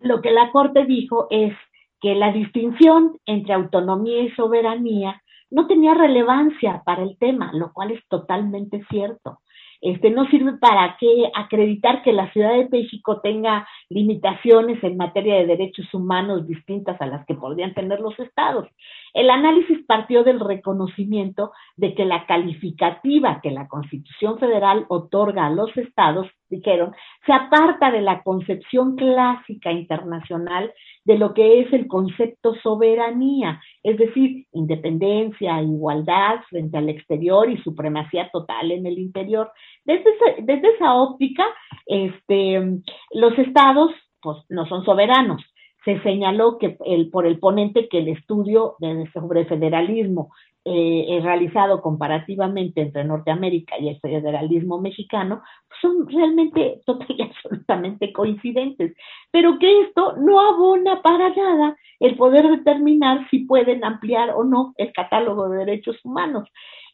lo 0.00 0.20
que 0.20 0.32
la 0.32 0.52
Corte 0.52 0.84
dijo 0.84 1.28
es 1.30 1.54
que 2.00 2.14
la 2.14 2.32
distinción 2.32 3.18
entre 3.26 3.54
autonomía 3.54 4.22
y 4.22 4.30
soberanía 4.30 5.22
no 5.50 5.66
tenía 5.66 5.94
relevancia 5.94 6.82
para 6.84 7.02
el 7.02 7.16
tema, 7.18 7.50
lo 7.54 7.72
cual 7.72 7.92
es 7.92 8.06
totalmente 8.08 8.84
cierto. 8.90 9.38
Este, 9.80 10.10
no 10.10 10.26
sirve 10.28 10.54
para 10.58 10.96
que 10.98 11.30
acreditar 11.34 12.02
que 12.02 12.12
la 12.12 12.32
Ciudad 12.32 12.54
de 12.54 12.68
México 12.70 13.20
tenga 13.20 13.68
limitaciones 13.88 14.82
en 14.82 14.96
materia 14.96 15.36
de 15.36 15.46
derechos 15.46 15.92
humanos 15.92 16.46
distintas 16.46 17.00
a 17.00 17.06
las 17.06 17.26
que 17.26 17.34
podrían 17.34 17.74
tener 17.74 18.00
los 18.00 18.18
estados. 18.18 18.66
El 19.12 19.30
análisis 19.30 19.84
partió 19.86 20.24
del 20.24 20.40
reconocimiento 20.40 21.52
de 21.76 21.94
que 21.94 22.04
la 22.04 22.26
calificativa 22.26 23.40
que 23.42 23.50
la 23.50 23.68
Constitución 23.68 24.38
Federal 24.38 24.86
otorga 24.88 25.46
a 25.46 25.50
los 25.50 25.76
estados, 25.76 26.26
dijeron, 26.48 26.92
se 27.24 27.32
aparta 27.32 27.90
de 27.90 28.00
la 28.00 28.22
concepción 28.22 28.96
clásica 28.96 29.72
internacional 29.72 30.72
de 31.04 31.18
lo 31.18 31.34
que 31.34 31.60
es 31.60 31.72
el 31.72 31.86
concepto 31.86 32.54
soberanía, 32.62 33.60
es 33.82 33.96
decir, 33.98 34.46
independencia, 34.52 35.62
igualdad 35.62 36.40
frente 36.48 36.76
al 36.76 36.88
exterior 36.88 37.50
y 37.50 37.58
supremacía 37.58 38.30
total 38.30 38.72
en 38.72 38.86
el 38.86 38.98
interior. 38.98 39.50
Desde, 39.84 40.10
desde 40.42 40.74
esa 40.74 40.94
óptica, 40.94 41.44
este, 41.86 42.80
los 43.12 43.38
estados 43.38 43.92
pues, 44.20 44.38
no 44.48 44.66
son 44.66 44.84
soberanos. 44.84 45.42
Se 45.84 46.00
señaló 46.02 46.58
que 46.58 46.76
el, 46.84 47.10
por 47.10 47.26
el 47.26 47.38
ponente 47.38 47.88
que 47.88 47.98
el 47.98 48.08
estudio 48.08 48.74
de, 48.80 49.08
sobre 49.12 49.44
federalismo 49.44 50.30
eh, 50.68 51.20
realizado 51.22 51.80
comparativamente 51.80 52.80
entre 52.80 53.04
Norteamérica 53.04 53.78
y 53.78 53.88
el 53.88 54.00
federalismo 54.00 54.80
mexicano 54.80 55.42
son 55.80 56.08
realmente 56.08 56.80
total 56.86 57.06
y 57.08 57.22
absolutamente 57.22 58.12
coincidentes, 58.12 58.96
pero 59.30 59.58
que 59.60 59.82
esto 59.82 60.14
no 60.16 60.40
abona 60.40 61.02
para 61.02 61.28
nada 61.30 61.76
el 62.00 62.16
poder 62.16 62.48
determinar 62.48 63.28
si 63.30 63.44
pueden 63.44 63.84
ampliar 63.84 64.30
o 64.30 64.42
no 64.42 64.74
el 64.76 64.92
catálogo 64.92 65.48
de 65.48 65.58
derechos 65.58 65.96
humanos. 66.04 66.48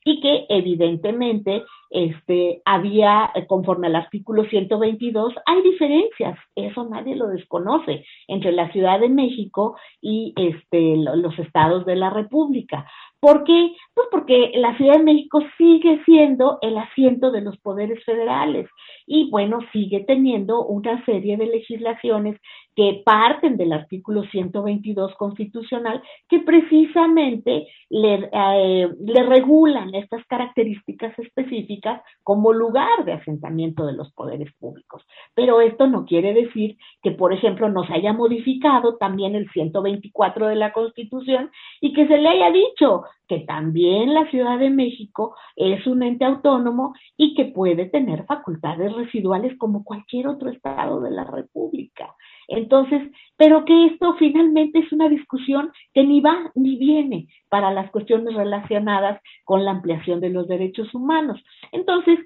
Y 0.04 0.20
que 0.20 0.46
evidentemente 0.48 1.62
este, 1.90 2.60
había, 2.64 3.30
conforme 3.46 3.86
al 3.86 3.94
artículo 3.94 4.44
122, 4.44 5.32
hay 5.46 5.62
diferencias, 5.62 6.36
eso 6.56 6.88
nadie 6.88 7.14
lo 7.14 7.28
desconoce, 7.28 8.04
entre 8.26 8.50
la 8.50 8.72
Ciudad 8.72 8.98
de 8.98 9.08
México 9.08 9.76
y 10.00 10.34
este, 10.36 10.96
los 10.96 11.38
estados 11.38 11.86
de 11.86 11.94
la 11.94 12.10
República. 12.10 12.84
¿Por 13.22 13.44
qué? 13.44 13.76
Pues 13.94 14.08
porque 14.10 14.50
la 14.56 14.76
Ciudad 14.76 14.94
de 14.94 15.04
México 15.04 15.40
sigue 15.56 16.02
siendo 16.04 16.58
el 16.60 16.76
asiento 16.76 17.30
de 17.30 17.40
los 17.40 17.56
poderes 17.58 18.04
federales 18.04 18.68
y 19.06 19.30
bueno, 19.30 19.60
sigue 19.72 20.00
teniendo 20.00 20.64
una 20.64 21.04
serie 21.04 21.36
de 21.36 21.46
legislaciones 21.46 22.40
que 22.74 23.02
parten 23.04 23.56
del 23.56 23.72
artículo 23.72 24.24
122 24.24 25.14
constitucional 25.16 26.02
que 26.28 26.40
precisamente 26.40 27.68
le, 27.90 28.30
eh, 28.32 28.88
le 29.00 29.22
regulan 29.24 29.94
estas 29.94 30.24
características 30.26 31.18
específicas 31.18 32.02
como 32.22 32.52
lugar 32.52 33.04
de 33.04 33.12
asentamiento 33.12 33.84
de 33.84 33.92
los 33.92 34.12
poderes 34.12 34.52
públicos. 34.58 35.02
Pero 35.34 35.60
esto 35.60 35.86
no 35.86 36.06
quiere 36.06 36.32
decir 36.32 36.76
que, 37.02 37.10
por 37.10 37.32
ejemplo, 37.32 37.68
nos 37.68 37.90
haya 37.90 38.12
modificado 38.12 38.96
también 38.96 39.34
el 39.34 39.50
124 39.50 40.48
de 40.48 40.56
la 40.56 40.72
Constitución 40.72 41.50
y 41.80 41.92
que 41.92 42.06
se 42.06 42.18
le 42.18 42.28
haya 42.28 42.50
dicho 42.50 43.04
que 43.32 43.38
también 43.46 44.12
la 44.12 44.30
Ciudad 44.30 44.58
de 44.58 44.68
México 44.68 45.34
es 45.56 45.86
un 45.86 46.02
ente 46.02 46.26
autónomo 46.26 46.92
y 47.16 47.34
que 47.34 47.46
puede 47.46 47.86
tener 47.86 48.26
facultades 48.26 48.92
residuales 48.92 49.56
como 49.56 49.84
cualquier 49.84 50.28
otro 50.28 50.50
estado 50.50 51.00
de 51.00 51.12
la 51.12 51.24
República. 51.24 52.14
Entonces, 52.46 53.00
pero 53.38 53.64
que 53.64 53.86
esto 53.86 54.16
finalmente 54.18 54.80
es 54.80 54.92
una 54.92 55.08
discusión 55.08 55.72
que 55.94 56.04
ni 56.04 56.20
va 56.20 56.52
ni 56.54 56.76
viene 56.76 57.28
para 57.48 57.72
las 57.72 57.90
cuestiones 57.90 58.34
relacionadas 58.34 59.18
con 59.44 59.64
la 59.64 59.70
ampliación 59.70 60.20
de 60.20 60.28
los 60.28 60.46
derechos 60.46 60.94
humanos. 60.94 61.42
Entonces, 61.72 62.18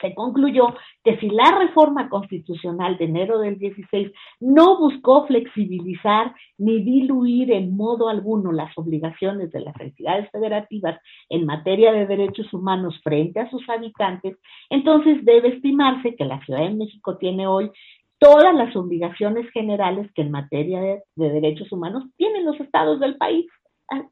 se 0.00 0.14
concluyó 0.14 0.74
que 1.04 1.18
si 1.18 1.28
la 1.30 1.58
reforma 1.58 2.08
constitucional 2.08 2.98
de 2.98 3.04
enero 3.06 3.38
del 3.38 3.58
16 3.58 4.12
no 4.40 4.78
buscó 4.78 5.26
flexibilizar 5.26 6.34
ni 6.58 6.82
diluir 6.82 7.52
en 7.52 7.76
modo 7.76 8.08
alguno 8.08 8.52
las 8.52 8.76
obligaciones 8.76 9.52
de 9.52 9.60
las 9.60 9.78
entidades 9.80 10.30
federativas 10.30 11.00
en 11.28 11.46
materia 11.46 11.92
de 11.92 12.06
derechos 12.06 12.52
humanos 12.52 12.98
frente 13.02 13.40
a 13.40 13.50
sus 13.50 13.68
habitantes, 13.68 14.36
entonces 14.70 15.24
debe 15.24 15.48
estimarse 15.48 16.14
que 16.16 16.24
la 16.24 16.40
Ciudad 16.44 16.60
de 16.60 16.74
México 16.74 17.16
tiene 17.18 17.46
hoy 17.46 17.70
todas 18.18 18.54
las 18.54 18.74
obligaciones 18.76 19.48
generales 19.50 20.10
que 20.14 20.22
en 20.22 20.30
materia 20.30 20.80
de, 20.80 21.02
derechos 21.16 21.70
humanos 21.72 22.04
tienen 22.16 22.44
los 22.44 22.58
estados 22.60 23.00
del 23.00 23.16
país. 23.16 23.46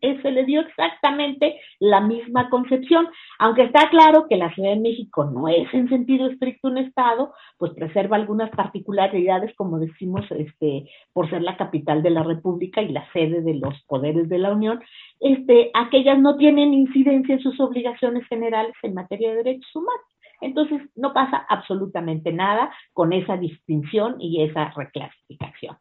Eh, 0.00 0.20
se 0.22 0.30
le 0.30 0.44
dio 0.44 0.60
exactamente 0.60 1.60
la 1.80 2.00
misma 2.00 2.48
concepción, 2.48 3.08
aunque 3.40 3.62
está 3.62 3.88
claro 3.90 4.26
que 4.28 4.36
la 4.36 4.54
Ciudad 4.54 4.70
de 4.70 4.80
México 4.80 5.24
no 5.24 5.48
es 5.48 5.72
en 5.74 5.88
sentido 5.88 6.28
estricto 6.28 6.68
un 6.68 6.78
estado, 6.78 7.32
pues 7.58 7.72
preserva 7.72 8.16
algunas 8.16 8.50
particularidades, 8.50 9.54
como 9.56 9.80
decimos, 9.80 10.24
este, 10.30 10.88
por 11.12 11.28
ser 11.28 11.42
la 11.42 11.56
capital 11.56 12.02
de 12.04 12.10
la 12.10 12.22
República 12.22 12.82
y 12.82 12.88
la 12.92 13.10
sede 13.12 13.42
de 13.42 13.54
los 13.54 13.74
poderes 13.88 14.28
de 14.28 14.38
la 14.38 14.52
Unión, 14.52 14.80
este, 15.18 15.70
aquellas 15.74 16.20
no 16.20 16.36
tienen 16.36 16.72
incidencia 16.72 17.34
en 17.34 17.40
sus 17.40 17.58
obligaciones 17.58 18.26
generales 18.28 18.74
en 18.82 18.94
materia 18.94 19.30
de 19.30 19.42
derechos 19.42 19.74
humanos. 19.74 20.06
Entonces, 20.40 20.82
no 20.94 21.12
pasa 21.12 21.46
absolutamente 21.48 22.32
nada 22.32 22.70
con 22.92 23.12
esa 23.12 23.36
distinción 23.36 24.20
y 24.20 24.42
esa 24.42 24.72
reclasificación. 24.76 25.76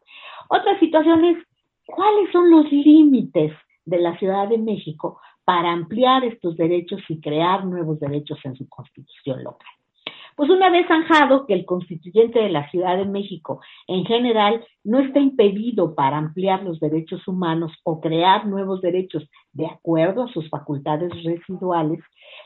Otras 0.49 0.79
situaciones 0.79 1.37
¿cuáles 1.85 2.31
son 2.31 2.49
los 2.49 2.71
límites 2.71 3.51
de 3.85 3.99
la 3.99 4.17
Ciudad 4.17 4.47
de 4.47 4.57
México 4.57 5.19
para 5.43 5.71
ampliar 5.71 6.23
estos 6.23 6.55
derechos 6.55 7.01
y 7.09 7.19
crear 7.19 7.65
nuevos 7.65 7.99
derechos 7.99 8.39
en 8.43 8.55
su 8.55 8.67
constitución 8.69 9.43
local? 9.43 9.67
Pues 10.35 10.49
una 10.49 10.71
vez 10.71 10.87
zanjado 10.87 11.45
que 11.45 11.53
el 11.53 11.65
constituyente 11.65 12.39
de 12.39 12.49
la 12.49 12.67
Ciudad 12.71 12.97
de 12.97 13.05
México 13.05 13.61
en 13.87 14.03
general 14.05 14.65
no 14.83 14.99
está 14.99 15.19
impedido 15.19 15.93
para 15.93 16.17
ampliar 16.17 16.63
los 16.63 16.79
derechos 16.79 17.27
humanos 17.27 17.71
o 17.83 18.01
crear 18.01 18.47
nuevos 18.47 18.81
derechos 18.81 19.29
de 19.51 19.67
acuerdo 19.67 20.23
a 20.23 20.33
sus 20.33 20.49
facultades 20.49 21.11
residuales, 21.23 21.99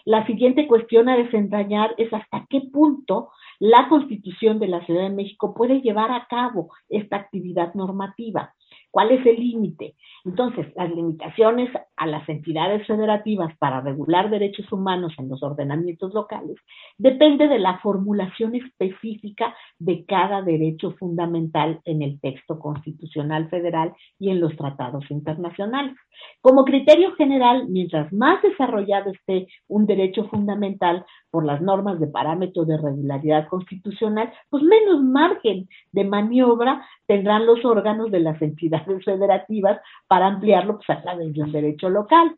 la 0.04 0.26
siguiente 0.26 0.68
cuestión 0.68 1.08
a 1.08 1.16
desentrañar 1.16 1.96
es 1.98 2.14
hasta 2.14 2.46
qué 2.50 2.62
punto 2.62 3.30
la 3.60 3.88
Constitución 3.88 4.60
de 4.60 4.68
la 4.68 4.86
Ciudad 4.86 5.04
de 5.04 5.16
México 5.16 5.54
puede 5.54 5.82
llevar 5.82 6.12
a 6.12 6.28
cabo 6.30 6.70
esta 6.90 7.16
actividad 7.16 7.74
normativa. 7.74 8.54
¿Cuál 8.92 9.12
es 9.12 9.26
el 9.26 9.36
límite? 9.36 9.96
Entonces, 10.26 10.68
las 10.76 10.90
limitaciones 10.90 11.70
a 11.98 12.06
las 12.08 12.28
entidades 12.30 12.86
federativas 12.88 13.56
para 13.58 13.82
regular 13.82 14.30
derechos 14.30 14.72
humanos 14.72 15.14
en 15.18 15.30
los 15.30 15.44
ordenamientos 15.44 16.14
locales 16.14 16.58
depende 16.98 17.48
de 17.48 17.60
la 17.60 17.80
formulación 17.80 18.56
específica 18.56 19.56
de 19.80 20.06
cada 20.06 20.42
derecho 20.42 20.92
fundamental 20.92 21.82
en 21.86 22.02
el 22.02 22.20
texto 22.20 22.60
constitucional 22.60 23.50
federal 23.50 23.94
y 24.20 24.30
en 24.30 24.40
los 24.40 24.56
tratados 24.56 25.10
internacionales. 25.10 25.96
Como 26.42 26.66
criterio 26.66 27.14
general, 27.16 27.68
mientras 27.68 28.12
más 28.14 28.42
desarrollado 28.42 29.12
esté 29.12 29.48
un 29.68 29.86
derecho 29.86 30.28
fundamental 30.30 31.06
por 31.30 31.46
las 31.46 31.62
normas 31.62 32.00
de 32.00 32.08
parámetro 32.08 32.66
de 32.66 32.78
regularidad 32.78 33.48
constitucional, 33.48 34.32
pues 34.50 34.64
menos 34.64 35.04
margen 35.04 35.68
de 35.92 36.04
maniobra 36.04 36.86
tendrán 37.06 37.46
los 37.46 37.64
órganos 37.66 38.12
de 38.12 38.20
las 38.20 38.42
entidades 38.42 39.04
federativas 39.04 39.80
para 40.08 40.28
ampliarlo 40.28 40.78
pues, 40.78 40.90
a 40.90 41.02
través 41.02 41.34
de 41.34 41.42
un 41.42 41.52
local. 41.90 42.36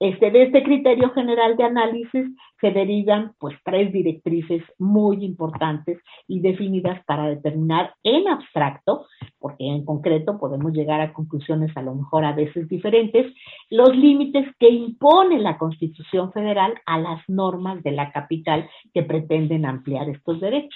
Este, 0.00 0.30
de 0.32 0.42
este 0.42 0.64
criterio 0.64 1.10
general 1.10 1.56
de 1.56 1.64
análisis 1.64 2.26
se 2.60 2.70
derivan 2.72 3.32
pues 3.38 3.56
tres 3.64 3.92
directrices 3.92 4.62
muy 4.76 5.24
importantes 5.24 6.00
y 6.26 6.40
definidas 6.40 7.02
para 7.04 7.28
determinar 7.28 7.94
en 8.02 8.26
abstracto, 8.26 9.06
porque 9.38 9.64
en 9.64 9.84
concreto 9.84 10.38
podemos 10.38 10.72
llegar 10.72 11.00
a 11.00 11.12
conclusiones 11.12 11.74
a 11.76 11.82
lo 11.82 11.94
mejor 11.94 12.24
a 12.24 12.32
veces 12.32 12.68
diferentes, 12.68 13.32
los 13.70 13.96
límites 13.96 14.48
que 14.58 14.68
impone 14.68 15.38
la 15.38 15.58
Constitución 15.58 16.32
Federal 16.32 16.74
a 16.86 16.98
las 16.98 17.22
normas 17.28 17.82
de 17.84 17.92
la 17.92 18.10
capital 18.10 18.68
que 18.92 19.04
pretenden 19.04 19.64
ampliar 19.64 20.08
estos 20.08 20.40
derechos. 20.40 20.74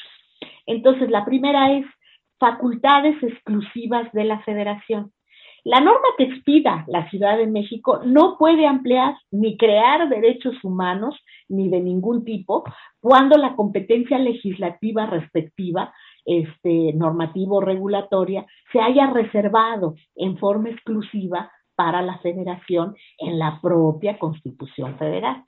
Entonces, 0.64 1.11
la 1.11 1.25
primera 1.25 1.73
es 1.73 1.87
facultades 2.39 3.21
exclusivas 3.23 4.12
de 4.12 4.25
la 4.25 4.41
federación. 4.41 5.12
La 5.69 5.81
norma 5.81 6.09
que 6.16 6.25
expida 6.25 6.87
la 6.89 7.11
Ciudad 7.11 7.37
de 7.37 7.47
México 7.47 8.01
no 8.03 8.39
puede 8.39 8.66
ampliar 8.66 9.19
ni 9.31 9.59
crear 9.59 10.09
derechos 10.09 10.55
humanos 10.64 11.14
ni 11.47 11.69
de 11.69 11.79
ningún 11.81 12.25
tipo 12.25 12.64
cuando 13.01 13.37
la 13.37 13.55
competencia 13.55 14.19
legislativa 14.19 15.05
respectiva, 15.05 15.93
este, 16.25 16.95
normativo 16.95 17.61
regulatoria, 17.61 18.47
se 18.73 18.81
haya 18.81 19.09
reservado 19.11 19.95
en 20.16 20.39
forma 20.39 20.71
exclusiva 20.71 21.53
para 21.75 22.01
la 22.01 22.16
federación 22.21 22.97
en 23.19 23.39
la 23.39 23.61
propia 23.61 24.19
Constitución 24.19 24.97
Federal. 24.97 25.45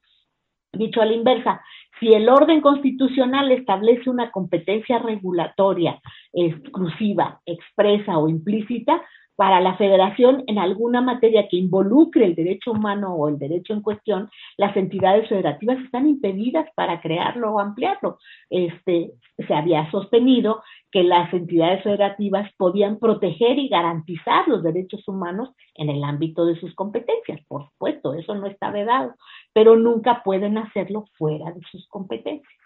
Dicho 0.70 1.00
a 1.00 1.06
la 1.06 1.14
inversa, 1.14 1.62
si 1.98 2.12
el 2.12 2.28
orden 2.28 2.60
constitucional 2.60 3.50
establece 3.52 4.10
una 4.10 4.30
competencia 4.30 4.98
regulatoria 4.98 5.98
exclusiva, 6.34 7.40
expresa 7.46 8.18
o 8.18 8.28
implícita, 8.28 9.02
para 9.36 9.60
la 9.60 9.76
federación 9.76 10.44
en 10.46 10.58
alguna 10.58 11.00
materia 11.00 11.48
que 11.48 11.56
involucre 11.56 12.26
el 12.26 12.34
derecho 12.34 12.72
humano 12.72 13.14
o 13.14 13.28
el 13.28 13.38
derecho 13.38 13.72
en 13.72 13.80
cuestión, 13.80 14.28
las 14.56 14.76
entidades 14.76 15.28
federativas 15.28 15.78
están 15.78 16.08
impedidas 16.08 16.68
para 16.74 17.00
crearlo 17.00 17.52
o 17.52 17.60
ampliarlo. 17.60 18.18
Este, 18.50 19.12
se 19.46 19.54
había 19.54 19.90
sostenido 19.90 20.62
que 20.90 21.04
las 21.04 21.32
entidades 21.32 21.82
federativas 21.82 22.50
podían 22.56 22.98
proteger 22.98 23.58
y 23.58 23.68
garantizar 23.68 24.46
los 24.48 24.62
derechos 24.62 25.06
humanos 25.08 25.50
en 25.74 25.88
el 25.88 26.04
ámbito 26.04 26.44
de 26.44 26.58
sus 26.60 26.74
competencias. 26.74 27.40
Por 27.48 27.68
supuesto, 27.70 28.14
eso 28.14 28.34
no 28.34 28.46
está 28.46 28.70
vedado, 28.70 29.14
pero 29.52 29.76
nunca 29.76 30.22
pueden 30.22 30.58
hacerlo 30.58 31.06
fuera 31.16 31.52
de 31.52 31.60
sus 31.70 31.86
competencias. 31.88 32.60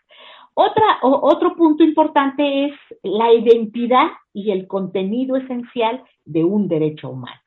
Otra, 0.55 0.99
otro 1.03 1.57
punto 1.57 1.83
importante 1.83 2.67
es 2.67 2.73
la 3.03 3.33
identidad 3.33 4.07
y 4.33 4.53
el 4.53 4.69
contenido 4.69 5.37
esencial 5.37 6.05
de 6.25 6.45
un 6.45 6.69
derecho 6.69 7.11
humano. 7.11 7.41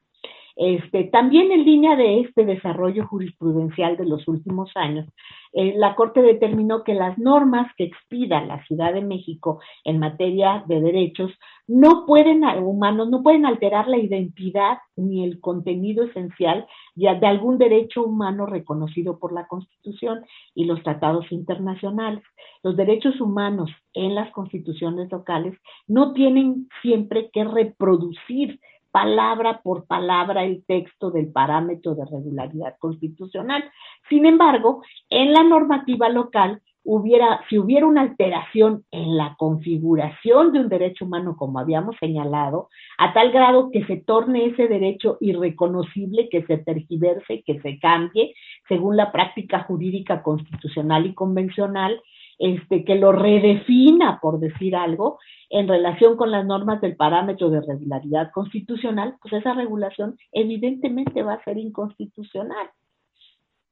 Este, 0.60 1.04
también 1.04 1.52
en 1.52 1.66
línea 1.66 1.96
de 1.96 2.22
este 2.22 2.44
desarrollo 2.44 3.06
jurisprudencial 3.06 3.96
de 3.96 4.06
los 4.06 4.28
últimos 4.28 4.72
años, 4.74 5.08
eh, 5.54 5.74
la 5.78 5.96
Corte 5.96 6.24
determinó 6.24 6.84
que 6.84 6.96
las 6.96 7.16
normas 7.20 7.72
que 7.78 7.84
expida 7.84 8.44
la 8.44 8.64
Ciudad 8.66 8.92
de 8.92 9.02
México 9.02 9.60
en 9.84 10.00
materia 10.00 10.64
de 10.68 10.82
derechos 10.82 11.32
no 11.68 12.06
pueden, 12.08 12.44
humanos, 12.44 13.10
no 13.10 13.22
pueden 13.22 13.46
alterar 13.46 13.88
la 13.88 13.98
identidad 13.98 14.80
ni 14.96 15.24
el 15.24 15.40
contenido 15.40 16.06
esencial 16.06 16.66
de 16.96 17.28
algún 17.28 17.60
derecho 17.60 18.04
humano 18.04 18.48
reconocido 18.48 19.20
por 19.20 19.34
la 19.34 19.48
Constitución 19.48 20.26
y 20.56 20.66
los 20.66 20.82
tratados 20.82 21.32
internacionales. 21.32 22.24
Los 22.64 22.76
derechos 22.76 23.22
humanos 23.22 23.70
en 23.94 24.16
las 24.16 24.32
constituciones 24.32 25.12
locales 25.12 25.56
no 25.88 26.14
tienen 26.14 26.68
siempre 26.82 27.30
que 27.32 27.44
reproducir 27.44 28.60
palabra 28.98 29.62
por 29.64 29.86
palabra 29.86 30.44
el 30.44 30.66
texto 30.66 31.12
del 31.12 31.32
parámetro 31.32 31.94
de 31.94 32.04
regularidad 32.06 32.78
constitucional. 32.80 33.64
Sin 34.10 34.26
embargo, 34.26 34.82
en 35.12 35.34
la 35.34 35.44
normativa 35.44 36.10
local 36.10 36.64
hubiera, 36.84 37.42
si 37.48 37.60
hubiera 37.60 37.86
una 37.86 38.02
alteración 38.02 38.86
en 38.90 39.16
la 39.16 39.36
configuración 39.38 40.52
de 40.52 40.62
un 40.62 40.70
derecho 40.70 41.06
humano, 41.06 41.36
como 41.38 41.60
habíamos 41.60 41.96
señalado, 42.00 42.70
a 42.98 43.14
tal 43.14 43.32
grado 43.32 43.70
que 43.72 43.86
se 43.86 43.98
torne 43.98 44.48
ese 44.48 44.68
derecho 44.68 45.18
irreconocible, 45.22 46.28
que 46.30 46.44
se 46.46 46.58
tergiverse, 46.58 47.44
que 47.46 47.62
se 47.62 47.78
cambie, 47.78 48.34
según 48.68 48.98
la 48.98 49.12
práctica 49.12 49.60
jurídica 49.60 50.24
constitucional 50.24 51.06
y 51.06 51.14
convencional, 51.14 52.02
este, 52.40 52.86
que 52.86 52.96
lo 52.96 53.12
redefina, 53.12 54.20
por 54.22 54.40
decir 54.40 54.76
algo, 54.76 55.20
en 55.50 55.68
relación 55.68 56.18
con 56.18 56.32
las 56.32 56.46
normas 56.46 56.82
del 56.82 56.96
parámetro 56.96 57.50
de 57.50 57.62
regularidad 57.62 58.32
constitucional, 58.32 59.16
pues 59.22 59.34
esa 59.34 59.54
regulación 59.54 60.18
evidentemente 60.32 61.24
va 61.24 61.34
a 61.34 61.44
ser 61.44 61.58
inconstitucional. 61.58 62.70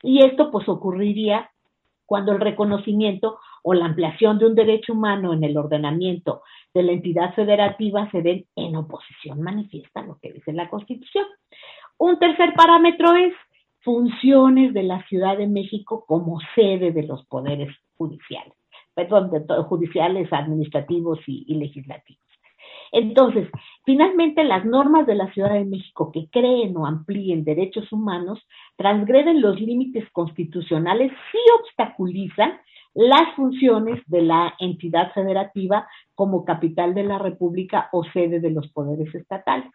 Y 0.01 0.25
esto 0.25 0.51
pues 0.51 0.67
ocurriría 0.67 1.49
cuando 2.05 2.31
el 2.31 2.39
reconocimiento 2.39 3.39
o 3.63 3.73
la 3.73 3.85
ampliación 3.85 4.37
de 4.37 4.45
un 4.45 4.55
derecho 4.55 4.93
humano 4.93 5.33
en 5.33 5.43
el 5.43 5.57
ordenamiento 5.57 6.43
de 6.73 6.83
la 6.83 6.91
entidad 6.91 7.33
federativa 7.33 8.09
se 8.11 8.21
den 8.21 8.45
en 8.55 8.75
oposición 8.75 9.41
manifiesta 9.41 10.01
a 10.01 10.05
lo 10.05 10.19
que 10.21 10.33
dice 10.33 10.53
la 10.53 10.69
Constitución. 10.69 11.25
Un 11.97 12.19
tercer 12.19 12.53
parámetro 12.53 13.13
es 13.15 13.33
funciones 13.79 14.73
de 14.73 14.83
la 14.83 15.03
Ciudad 15.07 15.37
de 15.37 15.47
México 15.47 16.05
como 16.07 16.39
sede 16.53 16.91
de 16.91 17.03
los 17.03 17.25
poderes 17.25 17.75
judiciales, 17.97 18.53
perdón, 18.93 19.31
de 19.31 19.41
judiciales, 19.63 20.31
administrativos 20.31 21.19
y, 21.27 21.53
legislativos. 21.55 22.21
Entonces, 22.91 23.49
finalmente 23.85 24.43
las 24.43 24.65
normas 24.65 25.05
de 25.05 25.15
la 25.15 25.31
Ciudad 25.33 25.53
de 25.53 25.65
México 25.65 26.11
que 26.11 26.29
creen 26.29 26.75
o 26.77 26.85
amplíen 26.85 27.43
derechos 27.43 27.91
humanos 27.91 28.39
transgreden 28.77 29.41
los 29.41 29.59
límites 29.59 30.09
constitucionales 30.11 31.11
si 31.31 31.37
obstaculizan 31.59 32.59
las 32.93 33.35
funciones 33.35 34.01
de 34.07 34.21
la 34.21 34.55
entidad 34.59 35.11
federativa 35.13 35.87
como 36.15 36.45
capital 36.45 36.93
de 36.93 37.03
la 37.03 37.19
República 37.19 37.89
o 37.91 38.05
sede 38.05 38.39
de 38.39 38.51
los 38.51 38.71
poderes 38.71 39.13
estatales. 39.13 39.71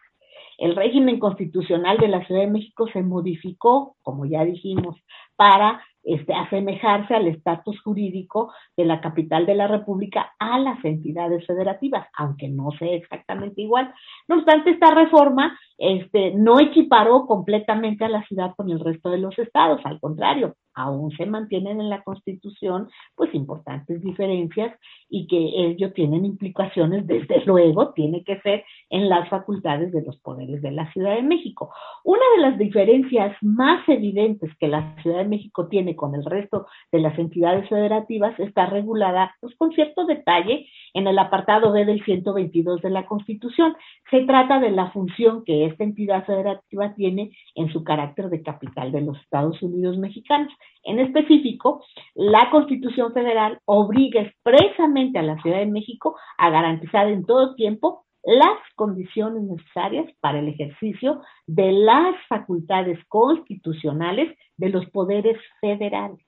El 0.57 0.77
régimen 0.77 1.18
constitucional 1.18 1.99
de 1.99 2.09
la 2.09 2.25
Ciudad 2.27 2.43
de 2.43 2.51
México 2.51 2.87
se 2.93 3.03
modificó, 3.03 3.97
como 4.03 4.27
ya 4.27 4.45
dijimos, 4.45 4.97
para 5.37 5.83
este, 6.03 6.32
asemejarse 6.34 7.14
al 7.14 7.28
estatus 7.28 7.80
jurídico 7.82 8.53
de 8.76 8.84
la 8.84 9.01
capital 9.01 9.46
de 9.46 9.55
la 9.55 9.66
República 9.66 10.32
a 10.38 10.59
las 10.59 10.82
entidades 10.84 11.46
federativas, 11.46 12.07
aunque 12.16 12.48
no 12.48 12.70
sea 12.78 12.94
exactamente 12.94 13.62
igual. 13.62 13.92
No 14.26 14.36
obstante, 14.36 14.70
esta 14.70 14.94
reforma 14.94 15.59
este, 15.78 16.32
no 16.34 16.59
equiparó 16.61 17.26
completamente 17.26 18.05
a 18.05 18.09
la 18.09 18.24
ciudad 18.24 18.55
con 18.57 18.70
el 18.70 18.80
resto 18.80 19.11
de 19.11 19.18
los 19.18 19.38
estados, 19.38 19.80
al 19.84 20.01
contrario, 20.01 20.55
aún 20.83 21.11
se 21.12 21.26
mantienen 21.26 21.81
en 21.81 21.91
la 21.91 22.03
Constitución 22.03 22.89
pues 23.14 23.35
importantes 23.35 24.03
diferencias 24.03 24.78
y 25.09 25.26
que 25.26 25.37
ello 25.37 25.93
tienen 25.93 26.24
implicaciones, 26.24 27.07
desde 27.07 27.43
luego, 27.47 27.93
tiene 27.93 28.24
que 28.24 28.41
ser 28.41 28.64
en 28.89 29.09
las 29.09 29.28
facultades 29.28 29.93
de 29.93 30.03
los 30.03 30.16
poderes 30.18 30.62
de 30.62 30.70
la 30.70 30.91
Ciudad 30.93 31.14
de 31.14 31.22
México. 31.22 31.70
Una 32.05 32.22
de 32.37 32.43
las 32.43 32.59
diferencias 32.59 33.37
más 33.43 33.87
evidentes 33.89 34.51
que 34.59 34.68
la 34.68 34.97
Ciudad 35.03 35.18
de 35.18 35.28
México 35.28 35.68
tiene 35.68 35.97
con 35.97 36.14
el 36.14 36.24
resto 36.24 36.66
de 36.93 37.01
las 37.01 37.18
entidades 37.18 37.68
federativas 37.68 38.39
está 38.39 38.66
regulada 38.66 39.35
pues, 39.41 39.55
con 39.57 39.72
cierto 39.72 40.07
detalle 40.07 40.66
en 40.95 41.07
el 41.07 41.18
apartado 41.18 41.72
B 41.72 41.85
del 41.85 42.03
122 42.05 42.83
de 42.83 42.91
la 42.91 43.07
Constitución. 43.07 43.74
Se 44.11 44.22
trata 44.22 44.61
de 44.61 44.70
la 44.70 44.91
función 44.91 45.45
que 45.45 45.66
esta 45.66 45.85
entidad 45.85 46.24
federativa 46.24 46.95
tiene 46.95 47.31
en 47.55 47.72
su 47.72 47.85
carácter 47.85 48.28
de 48.28 48.43
capital 48.43 48.93
de 48.93 49.03
los 49.03 49.18
Estados 49.20 49.61
Unidos 49.62 49.99
mexicanos. 49.99 50.53
En 50.85 50.99
específico, 50.99 51.85
la 52.14 52.49
Constitución 52.51 53.12
Federal 53.12 53.59
obliga 53.66 54.23
expresamente 54.23 55.18
a 55.18 55.23
la 55.23 55.41
Ciudad 55.43 55.59
de 55.59 55.66
México 55.66 56.16
a 56.39 56.51
garantizar 56.51 57.09
en 57.09 57.25
todo 57.27 57.55
tiempo 57.55 58.05
las 58.23 58.59
condiciones 58.77 59.43
necesarias 59.43 60.07
para 60.21 60.41
el 60.41 60.49
ejercicio 60.49 61.23
de 61.47 61.73
las 61.73 62.14
facultades 62.29 62.99
constitucionales 63.09 64.37
de 64.57 64.68
los 64.68 64.87
poderes 64.91 65.39
federales. 65.61 66.21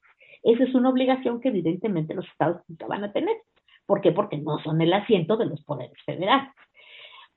Esa 0.43 0.65
es 0.65 0.75
una 0.75 0.91
obligación 0.91 1.41
que 1.41 1.49
evidentemente 1.49 2.15
los 2.15 2.27
estados 2.27 2.63
van 2.89 3.05
a 3.05 3.13
tener. 3.13 3.37
¿Por 3.87 4.01
qué? 4.01 4.13
Porque 4.13 4.39
no 4.39 4.59
son 4.59 4.81
el 4.81 4.93
asiento 4.93 5.37
de 5.37 5.47
los 5.47 5.63
poderes 5.65 5.97
federales. 6.05 6.53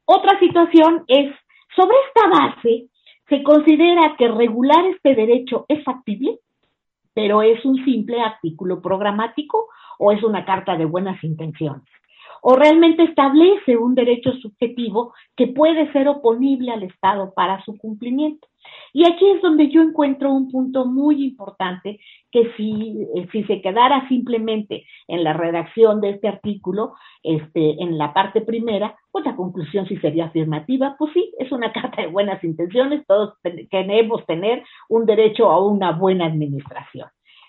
Otra 0.05 0.39
situación 0.39 1.03
es, 1.07 1.33
sobre 1.75 1.97
esta 2.07 2.29
base, 2.29 2.89
se 3.27 3.43
considera 3.43 4.15
que 4.17 4.27
regular 4.27 4.85
este 4.85 5.15
derecho 5.15 5.65
es 5.67 5.83
factible, 5.83 6.39
pero 7.15 7.41
es 7.41 7.65
un 7.65 7.83
simple 7.83 8.21
artículo 8.21 8.79
programático 8.79 9.69
o 9.97 10.11
es 10.11 10.21
una 10.23 10.45
carta 10.45 10.77
de 10.77 10.85
buenas 10.85 11.23
intenciones 11.23 11.89
o 12.47 12.55
realmente 12.55 13.01
establece 13.01 13.75
un 13.75 13.95
derecho 13.95 14.31
subjetivo 14.33 15.15
que 15.35 15.47
puede 15.47 15.91
ser 15.91 16.07
oponible 16.07 16.71
al 16.71 16.83
Estado 16.83 17.33
para 17.33 17.63
su 17.65 17.75
cumplimiento. 17.75 18.47
Y 18.93 19.05
aquí 19.05 19.29
es 19.29 19.41
donde 19.41 19.69
yo 19.69 19.81
encuentro 19.81 20.31
un 20.31 20.49
punto 20.49 20.85
muy 20.85 21.23
importante 21.23 21.99
que 22.31 22.51
si, 22.55 22.97
eh, 23.15 23.27
si 23.31 23.43
se 23.43 23.61
quedara 23.61 24.07
simplemente 24.07 24.85
en 25.07 25.23
la 25.23 25.33
redacción 25.33 26.01
de 26.01 26.11
este 26.11 26.27
artículo, 26.27 26.93
este, 27.23 27.81
en 27.81 27.97
la 27.97 28.13
parte 28.13 28.41
primera, 28.41 28.95
pues 29.11 29.25
la 29.25 29.35
conclusión 29.35 29.85
sí 29.87 29.97
sería 29.97 30.25
afirmativa, 30.25 30.95
pues 30.97 31.11
sí, 31.13 31.33
es 31.39 31.51
una 31.51 31.71
carta 31.73 32.01
de 32.01 32.07
buenas 32.07 32.43
intenciones, 32.43 33.05
todos 33.07 33.33
queremos 33.69 34.25
tener 34.25 34.63
un 34.89 35.05
derecho 35.05 35.49
a 35.51 35.65
una 35.65 35.91
buena 35.91 36.25
administración. 36.25 37.07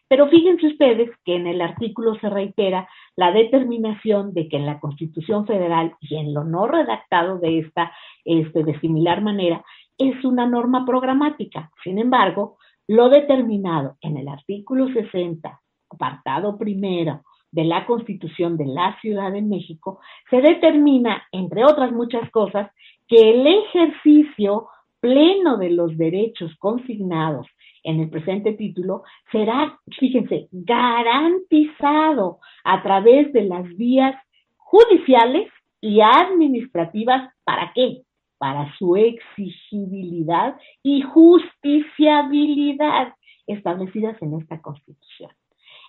Pero 0.09 0.29
fíjense 0.29 0.69
ustedes 0.69 1.11
que 1.25 1.35
en 1.35 1.47
el 1.47 1.61
artículo 1.61 2.15
se 2.21 2.31
reitera 2.31 2.89
la 3.17 3.33
determinación 3.33 4.35
de 4.35 4.49
que 4.49 4.57
en 4.57 4.67
la 4.67 4.79
Constitución 4.79 5.47
Federal 5.47 5.95
y 6.01 6.17
en 6.17 6.33
lo 6.33 6.45
no 6.45 6.69
redactado 6.69 7.39
de 7.39 7.59
esta, 7.61 7.93
este, 8.25 8.63
de 8.63 8.79
similar 8.79 9.21
manera, 9.21 9.65
es 9.99 10.25
una 10.25 10.47
norma 10.47 10.85
programática. 10.85 11.71
Sin 11.83 11.99
embargo, 11.99 12.59
lo 12.89 13.09
determinado 13.09 13.97
en 14.01 14.17
el 14.17 14.29
artículo 14.29 14.89
60, 14.89 15.61
apartado 15.91 16.57
primero 16.59 17.23
de 17.51 17.65
la 17.65 17.87
Constitución 17.87 18.57
de 18.57 18.67
la 18.67 18.99
Ciudad 19.01 19.33
de 19.33 19.43
México, 19.43 20.01
se 20.31 20.41
determina, 20.41 21.23
entre 21.33 21.65
otras 21.65 21.93
muchas 21.93 22.31
cosas, 22.31 22.71
que 23.09 23.31
el 23.31 23.47
ejercicio 23.47 24.69
pleno 25.01 25.57
de 25.57 25.71
los 25.71 25.97
derechos 25.97 26.55
consignados 26.59 27.47
en 27.83 28.01
el 28.01 28.11
presente 28.11 28.53
título 28.53 29.05
será, 29.31 29.79
fíjense, 29.99 30.49
garantizado 30.51 32.41
a 32.65 32.83
través 32.83 33.33
de 33.33 33.45
las 33.45 33.65
vías 33.77 34.15
judiciales 34.57 35.49
y 35.81 36.01
administrativas. 36.01 37.33
¿Para 37.45 37.73
qué? 37.75 38.03
Para 38.39 38.75
su 38.77 38.97
exigibilidad 38.97 40.57
y 40.83 41.03
justiciabilidad 41.03 43.15
establecidas 43.47 44.21
en 44.23 44.35
esta 44.35 44.61
Constitución. 44.61 45.31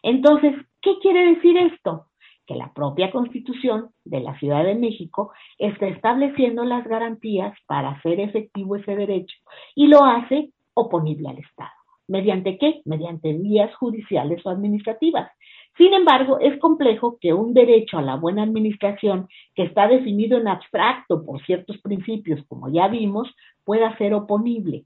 Entonces, 0.03 0.53
¿qué 0.81 0.97
quiere 1.01 1.35
decir 1.35 1.57
esto? 1.57 2.07
Que 2.45 2.55
la 2.55 2.71
propia 2.73 3.11
Constitución 3.11 3.89
de 4.05 4.21
la 4.21 4.37
Ciudad 4.39 4.63
de 4.63 4.75
México 4.75 5.33
está 5.57 5.87
estableciendo 5.87 6.63
las 6.63 6.87
garantías 6.87 7.57
para 7.65 7.89
hacer 7.89 8.19
efectivo 8.19 8.77
ese 8.77 8.95
derecho 8.95 9.35
y 9.75 9.87
lo 9.87 10.05
hace 10.05 10.51
oponible 10.73 11.29
al 11.29 11.39
Estado. 11.39 11.76
¿Mediante 12.07 12.57
qué? 12.57 12.81
Mediante 12.85 13.33
vías 13.33 13.73
judiciales 13.75 14.45
o 14.45 14.49
administrativas. 14.49 15.29
Sin 15.77 15.93
embargo, 15.93 16.39
es 16.39 16.57
complejo 16.59 17.17
que 17.21 17.33
un 17.33 17.53
derecho 17.53 17.97
a 17.99 18.01
la 18.01 18.15
buena 18.15 18.43
administración, 18.43 19.27
que 19.53 19.63
está 19.63 19.87
definido 19.87 20.37
en 20.37 20.47
abstracto 20.47 21.23
por 21.23 21.45
ciertos 21.45 21.77
principios, 21.79 22.43
como 22.47 22.69
ya 22.69 22.87
vimos, 22.87 23.29
pueda 23.63 23.95
ser 23.97 24.13
oponible. 24.13 24.85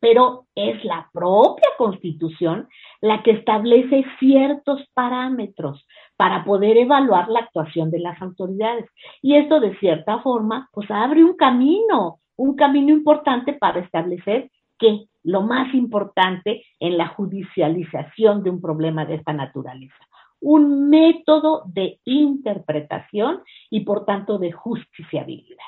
Pero 0.00 0.46
es 0.54 0.84
la 0.84 1.08
propia 1.12 1.68
Constitución 1.78 2.68
la 3.00 3.22
que 3.22 3.30
establece 3.30 4.04
ciertos 4.18 4.84
parámetros 4.92 5.86
para 6.16 6.44
poder 6.44 6.76
evaluar 6.76 7.28
la 7.28 7.40
actuación 7.40 7.90
de 7.90 8.00
las 8.00 8.20
autoridades. 8.20 8.90
Y 9.22 9.36
esto, 9.36 9.58
de 9.58 9.76
cierta 9.78 10.18
forma, 10.18 10.68
pues 10.72 10.90
abre 10.90 11.24
un 11.24 11.34
camino, 11.34 12.20
un 12.36 12.56
camino 12.56 12.92
importante 12.92 13.54
para 13.54 13.80
establecer 13.80 14.50
que 14.78 15.06
lo 15.24 15.42
más 15.42 15.74
importante 15.74 16.64
en 16.80 16.96
la 16.96 17.08
judicialización 17.08 18.42
de 18.42 18.50
un 18.50 18.60
problema 18.60 19.04
de 19.04 19.16
esta 19.16 19.32
naturaleza. 19.32 19.96
Un 20.40 20.88
método 20.88 21.64
de 21.66 22.00
interpretación 22.04 23.42
y 23.70 23.80
por 23.80 24.04
tanto 24.04 24.38
de 24.38 24.52
justiciabilidad. 24.52 25.58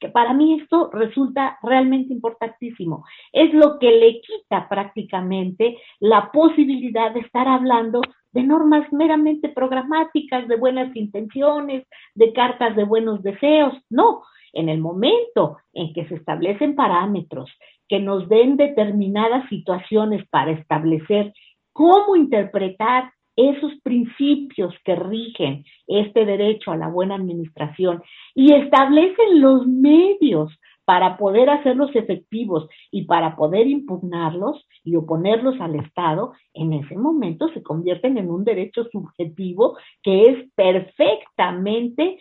Que 0.00 0.08
para 0.08 0.34
mí 0.34 0.60
esto 0.60 0.90
resulta 0.92 1.58
realmente 1.62 2.12
importantísimo. 2.12 3.04
Es 3.32 3.54
lo 3.54 3.78
que 3.78 3.90
le 3.90 4.20
quita 4.20 4.68
prácticamente 4.68 5.78
la 6.00 6.30
posibilidad 6.32 7.12
de 7.12 7.20
estar 7.20 7.46
hablando 7.46 8.00
de 8.32 8.42
normas 8.42 8.92
meramente 8.92 9.48
programáticas, 9.48 10.48
de 10.48 10.56
buenas 10.56 10.94
intenciones, 10.96 11.86
de 12.14 12.32
cartas 12.32 12.74
de 12.74 12.84
buenos 12.84 13.22
deseos. 13.22 13.74
No, 13.88 14.22
en 14.52 14.68
el 14.68 14.80
momento 14.80 15.58
en 15.72 15.92
que 15.92 16.06
se 16.08 16.16
establecen 16.16 16.74
parámetros 16.74 17.50
que 17.88 18.00
nos 18.00 18.28
den 18.28 18.56
determinadas 18.56 19.48
situaciones 19.48 20.26
para 20.28 20.52
establecer 20.52 21.32
cómo 21.72 22.16
interpretar 22.16 23.10
esos 23.36 23.72
principios 23.82 24.74
que 24.84 24.94
rigen 24.94 25.64
este 25.86 26.24
derecho 26.24 26.70
a 26.70 26.76
la 26.76 26.88
buena 26.88 27.16
administración 27.16 28.02
y 28.34 28.54
establecen 28.54 29.40
los 29.40 29.66
medios 29.66 30.52
para 30.84 31.16
poder 31.16 31.48
hacerlos 31.48 31.90
efectivos 31.94 32.68
y 32.90 33.04
para 33.04 33.36
poder 33.36 33.66
impugnarlos 33.66 34.66
y 34.84 34.96
oponerlos 34.96 35.58
al 35.60 35.76
Estado, 35.76 36.32
en 36.52 36.74
ese 36.74 36.96
momento 36.96 37.48
se 37.48 37.62
convierten 37.62 38.18
en 38.18 38.30
un 38.30 38.44
derecho 38.44 38.84
subjetivo 38.92 39.78
que 40.02 40.28
es 40.28 40.52
perfectamente 40.54 42.18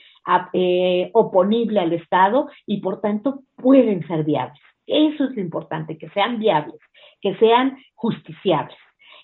eh, 0.53 1.09
oponible 1.13 1.79
al 1.79 1.93
Estado 1.93 2.47
y 2.65 2.79
por 2.79 3.01
tanto 3.01 3.41
pueden 3.57 4.05
ser 4.07 4.23
viables. 4.23 4.59
Eso 4.87 5.25
es 5.25 5.35
lo 5.35 5.41
importante, 5.41 5.97
que 5.97 6.09
sean 6.09 6.39
viables, 6.39 6.79
que 7.21 7.35
sean 7.35 7.77
justiciables. 7.95 8.77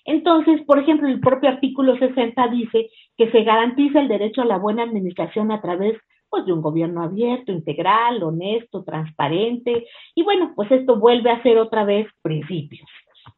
Entonces, 0.04 0.62
por 0.66 0.78
ejemplo, 0.78 1.08
el 1.08 1.20
propio 1.20 1.50
artículo 1.50 1.96
60 1.96 2.48
dice 2.48 2.90
que 3.16 3.30
se 3.30 3.42
garantiza 3.42 4.00
el 4.00 4.08
derecho 4.08 4.42
a 4.42 4.46
la 4.46 4.58
buena 4.58 4.82
administración 4.82 5.52
a 5.52 5.60
través 5.60 5.98
pues, 6.30 6.46
de 6.46 6.52
un 6.52 6.62
gobierno 6.62 7.02
abierto, 7.02 7.52
integral, 7.52 8.22
honesto, 8.22 8.84
transparente, 8.84 9.86
y 10.14 10.22
bueno, 10.22 10.52
pues 10.54 10.70
esto 10.70 10.96
vuelve 10.96 11.30
a 11.30 11.42
ser 11.42 11.58
otra 11.58 11.84
vez 11.84 12.06
principios, 12.22 12.88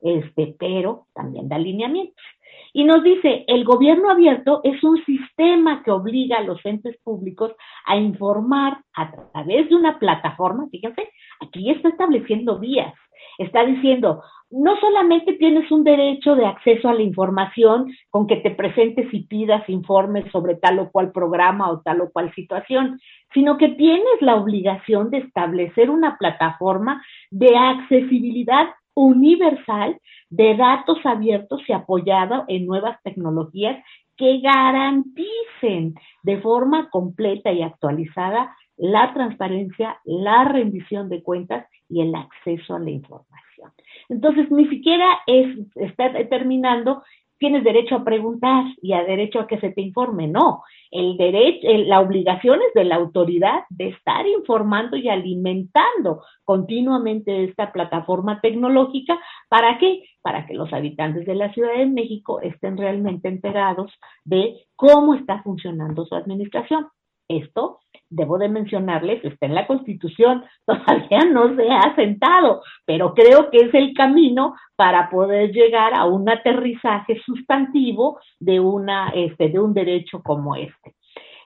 este, 0.02 0.54
pero 0.58 1.06
también 1.14 1.48
de 1.48 1.54
alineamientos. 1.54 2.24
Y 2.72 2.84
nos 2.84 3.02
dice, 3.02 3.44
el 3.48 3.64
gobierno 3.64 4.10
abierto 4.10 4.60
es 4.64 4.82
un 4.82 5.02
sistema 5.04 5.82
que 5.82 5.90
obliga 5.90 6.38
a 6.38 6.42
los 6.42 6.64
entes 6.64 6.96
públicos 7.04 7.52
a 7.84 7.96
informar 7.96 8.78
a 8.94 9.12
través 9.32 9.68
de 9.68 9.76
una 9.76 9.98
plataforma, 9.98 10.68
fíjense, 10.70 11.10
aquí 11.40 11.70
está 11.70 11.90
estableciendo 11.90 12.58
vías, 12.58 12.94
está 13.38 13.64
diciendo, 13.64 14.22
no 14.50 14.76
solamente 14.80 15.32
tienes 15.34 15.70
un 15.70 15.82
derecho 15.82 16.34
de 16.34 16.44
acceso 16.44 16.88
a 16.88 16.94
la 16.94 17.02
información 17.02 17.90
con 18.10 18.26
que 18.26 18.36
te 18.36 18.50
presentes 18.50 19.06
y 19.12 19.24
pidas 19.26 19.66
informes 19.68 20.30
sobre 20.30 20.56
tal 20.56 20.78
o 20.78 20.90
cual 20.90 21.10
programa 21.10 21.70
o 21.70 21.80
tal 21.80 22.02
o 22.02 22.10
cual 22.10 22.34
situación, 22.34 23.00
sino 23.32 23.56
que 23.56 23.70
tienes 23.70 24.20
la 24.20 24.36
obligación 24.36 25.10
de 25.10 25.18
establecer 25.18 25.88
una 25.88 26.18
plataforma 26.18 27.02
de 27.30 27.56
accesibilidad 27.56 28.68
universal 28.94 29.98
de 30.30 30.56
datos 30.56 30.98
abiertos 31.04 31.62
y 31.68 31.72
apoyado 31.72 32.44
en 32.48 32.66
nuevas 32.66 33.00
tecnologías 33.02 33.82
que 34.16 34.40
garanticen 34.40 35.94
de 36.22 36.40
forma 36.40 36.90
completa 36.90 37.52
y 37.52 37.62
actualizada 37.62 38.54
la 38.76 39.12
transparencia, 39.14 39.98
la 40.04 40.44
rendición 40.44 41.08
de 41.08 41.22
cuentas 41.22 41.66
y 41.88 42.00
el 42.00 42.14
acceso 42.14 42.74
a 42.74 42.78
la 42.78 42.90
información. 42.90 43.70
Entonces, 44.08 44.50
ni 44.50 44.68
siquiera 44.68 45.06
es, 45.26 45.56
está 45.76 46.08
determinando 46.08 47.02
tienes 47.42 47.64
derecho 47.64 47.96
a 47.96 48.04
preguntar 48.04 48.66
y 48.80 48.92
a 48.92 49.02
derecho 49.02 49.40
a 49.40 49.48
que 49.48 49.58
se 49.58 49.70
te 49.72 49.80
informe. 49.80 50.28
No, 50.28 50.62
el 50.92 51.16
derecho, 51.16 51.66
la 51.88 51.98
obligación 51.98 52.60
es 52.68 52.72
de 52.72 52.84
la 52.84 52.94
autoridad 52.94 53.64
de 53.68 53.88
estar 53.88 54.24
informando 54.28 54.96
y 54.96 55.08
alimentando 55.08 56.22
continuamente 56.44 57.42
esta 57.42 57.72
plataforma 57.72 58.40
tecnológica. 58.40 59.18
¿Para 59.48 59.76
qué? 59.78 60.04
Para 60.22 60.46
que 60.46 60.54
los 60.54 60.72
habitantes 60.72 61.26
de 61.26 61.34
la 61.34 61.52
Ciudad 61.52 61.76
de 61.76 61.86
México 61.86 62.40
estén 62.40 62.76
realmente 62.76 63.26
enterados 63.26 63.90
de 64.24 64.64
cómo 64.76 65.16
está 65.16 65.42
funcionando 65.42 66.06
su 66.06 66.14
administración. 66.14 66.86
Esto, 67.28 67.80
debo 68.10 68.38
de 68.38 68.48
mencionarles, 68.48 69.24
está 69.24 69.46
en 69.46 69.54
la 69.54 69.66
Constitución, 69.66 70.44
todavía 70.66 71.24
no 71.30 71.54
se 71.56 71.68
ha 71.70 71.94
sentado, 71.94 72.62
pero 72.84 73.14
creo 73.14 73.50
que 73.50 73.58
es 73.58 73.74
el 73.74 73.94
camino 73.94 74.54
para 74.76 75.08
poder 75.10 75.52
llegar 75.52 75.94
a 75.94 76.04
un 76.04 76.28
aterrizaje 76.28 77.20
sustantivo 77.24 78.20
de, 78.38 78.60
una, 78.60 79.10
este, 79.10 79.48
de 79.48 79.60
un 79.60 79.72
derecho 79.72 80.22
como 80.22 80.56
este. 80.56 80.94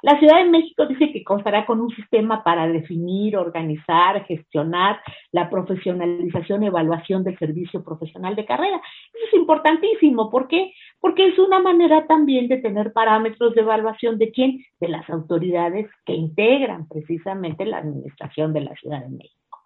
La 0.07 0.21
Ciudad 0.21 0.37
de 0.37 0.49
México 0.49 0.87
dice 0.87 1.11
que 1.11 1.25
constará 1.25 1.67
con 1.67 1.81
un 1.81 1.91
sistema 1.91 2.45
para 2.45 2.69
definir, 2.69 3.37
organizar, 3.37 4.25
gestionar 4.27 5.01
la 5.33 5.51
profesionalización 5.51 6.63
evaluación 6.63 7.25
del 7.25 7.37
servicio 7.41 7.83
profesional 7.83 8.37
de 8.37 8.47
carrera. 8.47 8.81
Eso 9.13 9.25
es 9.27 9.35
importantísimo. 9.35 10.31
¿Por 10.31 10.47
qué? 10.47 10.73
Porque 11.01 11.27
es 11.27 11.37
una 11.41 11.59
manera 11.59 12.07
también 12.07 12.47
de 12.47 12.59
tener 12.59 12.93
parámetros 12.93 13.53
de 13.57 13.63
evaluación 13.63 14.17
de 14.17 14.31
quién? 14.31 14.65
De 14.79 14.87
las 14.87 15.11
autoridades 15.11 15.91
que 16.05 16.13
integran 16.13 16.87
precisamente 16.87 17.67
la 17.67 17.79
administración 17.79 18.53
de 18.53 18.61
la 18.61 18.77
Ciudad 18.77 19.03
de 19.03 19.09
México. 19.09 19.59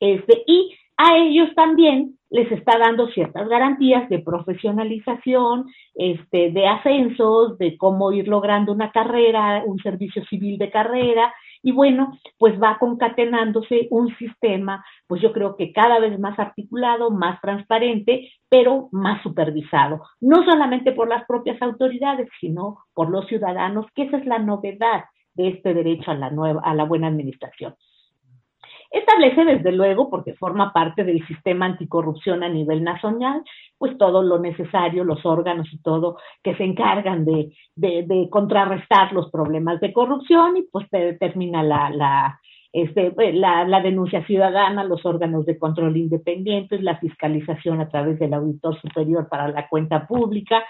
Este, 0.00 0.42
y 0.46 0.74
a 1.04 1.16
ellos 1.16 1.48
también 1.56 2.16
les 2.30 2.50
está 2.52 2.78
dando 2.78 3.08
ciertas 3.08 3.48
garantías 3.48 4.08
de 4.08 4.20
profesionalización, 4.20 5.66
este, 5.96 6.52
de 6.52 6.66
ascensos, 6.68 7.58
de 7.58 7.76
cómo 7.76 8.12
ir 8.12 8.28
logrando 8.28 8.72
una 8.72 8.92
carrera, 8.92 9.64
un 9.66 9.78
servicio 9.80 10.24
civil 10.26 10.58
de 10.58 10.70
carrera, 10.70 11.34
y 11.60 11.72
bueno, 11.72 12.12
pues 12.38 12.54
va 12.60 12.78
concatenándose 12.78 13.88
un 13.90 14.16
sistema, 14.16 14.84
pues 15.08 15.20
yo 15.20 15.32
creo 15.32 15.56
que 15.56 15.72
cada 15.72 15.98
vez 15.98 16.18
más 16.20 16.38
articulado, 16.38 17.10
más 17.10 17.40
transparente, 17.40 18.30
pero 18.48 18.88
más 18.92 19.22
supervisado, 19.24 20.02
no 20.20 20.44
solamente 20.44 20.92
por 20.92 21.08
las 21.08 21.24
propias 21.26 21.60
autoridades, 21.60 22.28
sino 22.40 22.78
por 22.94 23.10
los 23.10 23.26
ciudadanos, 23.26 23.86
que 23.94 24.04
esa 24.04 24.18
es 24.18 24.26
la 24.26 24.38
novedad 24.38 25.04
de 25.34 25.48
este 25.48 25.74
derecho 25.74 26.12
a 26.12 26.14
la 26.14 26.30
nueva, 26.30 26.62
a 26.64 26.74
la 26.74 26.84
buena 26.84 27.08
administración. 27.08 27.74
Establece, 28.92 29.46
desde 29.46 29.72
luego, 29.72 30.10
porque 30.10 30.34
forma 30.34 30.70
parte 30.70 31.02
del 31.02 31.26
sistema 31.26 31.64
anticorrupción 31.64 32.42
a 32.42 32.48
nivel 32.50 32.84
nacional, 32.84 33.42
pues 33.78 33.96
todo 33.96 34.22
lo 34.22 34.38
necesario, 34.38 35.02
los 35.02 35.24
órganos 35.24 35.66
y 35.72 35.78
todo 35.78 36.18
que 36.42 36.54
se 36.56 36.64
encargan 36.64 37.24
de, 37.24 37.54
de, 37.74 38.28
contrarrestar 38.30 39.14
los 39.14 39.30
problemas 39.30 39.80
de 39.80 39.94
corrupción 39.94 40.58
y 40.58 40.62
pues 40.70 40.86
determina 40.90 41.62
la, 41.62 41.88
la, 41.88 42.40
este, 42.70 43.14
la, 43.32 43.80
denuncia 43.80 44.26
ciudadana, 44.26 44.84
los 44.84 45.04
órganos 45.06 45.46
de 45.46 45.58
control 45.58 45.96
independientes, 45.96 46.82
la 46.82 46.98
fiscalización 46.98 47.80
a 47.80 47.88
través 47.88 48.18
del 48.18 48.34
auditor 48.34 48.78
superior 48.78 49.26
para 49.26 49.48
la 49.48 49.68
cuenta 49.68 50.06
pública, 50.06 50.64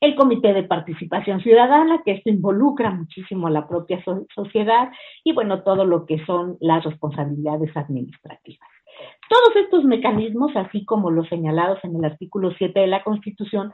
el 0.00 0.14
Comité 0.14 0.52
de 0.52 0.62
Participación 0.62 1.40
Ciudadana, 1.40 2.02
que 2.04 2.12
esto 2.12 2.30
involucra 2.30 2.90
muchísimo 2.90 3.46
a 3.46 3.50
la 3.50 3.66
propia 3.66 4.02
sociedad, 4.34 4.90
y 5.24 5.32
bueno, 5.32 5.62
todo 5.62 5.84
lo 5.84 6.06
que 6.06 6.24
son 6.24 6.56
las 6.60 6.84
responsabilidades 6.84 7.76
administrativas. 7.76 8.68
Todos 9.28 9.56
estos 9.56 9.84
mecanismos, 9.84 10.56
así 10.56 10.84
como 10.84 11.10
los 11.10 11.28
señalados 11.28 11.78
en 11.84 11.96
el 11.96 12.04
artículo 12.04 12.52
7 12.56 12.80
de 12.80 12.86
la 12.86 13.02
Constitución, 13.02 13.72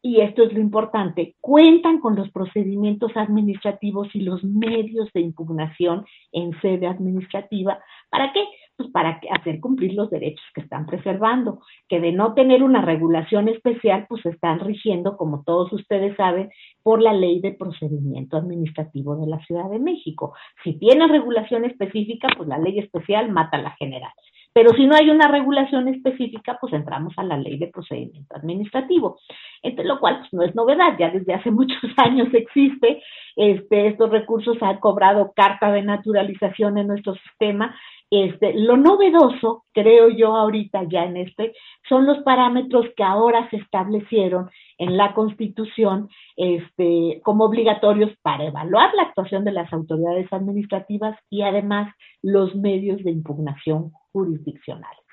y 0.00 0.20
esto 0.20 0.44
es 0.44 0.52
lo 0.52 0.60
importante, 0.60 1.34
cuentan 1.40 2.00
con 2.00 2.14
los 2.14 2.30
procedimientos 2.30 3.10
administrativos 3.16 4.14
y 4.14 4.20
los 4.20 4.44
medios 4.44 5.12
de 5.12 5.20
impugnación 5.20 6.04
en 6.32 6.58
sede 6.60 6.86
administrativa. 6.86 7.80
¿Para 8.08 8.32
qué? 8.32 8.44
Para 8.92 9.20
hacer 9.38 9.60
cumplir 9.60 9.94
los 9.94 10.10
derechos 10.10 10.44
que 10.54 10.60
están 10.60 10.86
preservando, 10.86 11.60
que 11.88 12.00
de 12.00 12.12
no 12.12 12.34
tener 12.34 12.62
una 12.62 12.80
regulación 12.80 13.48
especial, 13.48 14.06
pues 14.08 14.24
están 14.24 14.60
rigiendo, 14.60 15.16
como 15.16 15.42
todos 15.44 15.72
ustedes 15.72 16.16
saben, 16.16 16.50
por 16.82 17.02
la 17.02 17.12
ley 17.12 17.40
de 17.40 17.52
procedimiento 17.52 18.36
administrativo 18.36 19.16
de 19.16 19.26
la 19.26 19.38
Ciudad 19.40 19.68
de 19.68 19.78
México. 19.78 20.34
Si 20.62 20.78
tiene 20.78 21.08
regulación 21.08 21.64
específica, 21.64 22.28
pues 22.36 22.48
la 22.48 22.58
ley 22.58 22.78
especial 22.78 23.30
mata 23.30 23.58
la 23.58 23.72
general. 23.72 24.12
Pero 24.52 24.70
si 24.72 24.86
no 24.86 24.96
hay 24.96 25.08
una 25.10 25.28
regulación 25.28 25.86
específica, 25.88 26.58
pues 26.60 26.72
entramos 26.72 27.12
a 27.16 27.22
la 27.22 27.36
ley 27.36 27.58
de 27.58 27.68
procedimiento 27.68 28.34
administrativo, 28.34 29.20
entre 29.62 29.84
lo 29.84 30.00
cual 30.00 30.18
pues, 30.18 30.32
no 30.32 30.42
es 30.42 30.54
novedad, 30.54 30.96
ya 30.98 31.10
desde 31.10 31.34
hace 31.34 31.50
muchos 31.52 31.78
años 31.96 32.28
existe, 32.32 33.00
este, 33.36 33.86
estos 33.86 34.10
recursos 34.10 34.56
han 34.60 34.78
cobrado 34.80 35.32
carta 35.36 35.70
de 35.70 35.82
naturalización 35.82 36.76
en 36.78 36.88
nuestro 36.88 37.14
sistema. 37.14 37.72
Este, 38.10 38.54
lo 38.54 38.76
novedoso, 38.78 39.64
creo 39.72 40.08
yo 40.08 40.34
ahorita 40.34 40.84
ya 40.84 41.04
en 41.04 41.18
este, 41.18 41.52
son 41.88 42.06
los 42.06 42.18
parámetros 42.18 42.86
que 42.96 43.02
ahora 43.02 43.48
se 43.50 43.56
establecieron 43.56 44.48
en 44.78 44.96
la 44.96 45.12
Constitución 45.12 46.08
este, 46.36 47.20
como 47.22 47.44
obligatorios 47.44 48.10
para 48.22 48.44
evaluar 48.44 48.94
la 48.94 49.02
actuación 49.02 49.44
de 49.44 49.52
las 49.52 49.70
autoridades 49.72 50.32
administrativas 50.32 51.18
y 51.28 51.42
además 51.42 51.94
los 52.22 52.54
medios 52.54 53.02
de 53.04 53.10
impugnación 53.10 53.92
jurisdiccionales. 54.12 55.07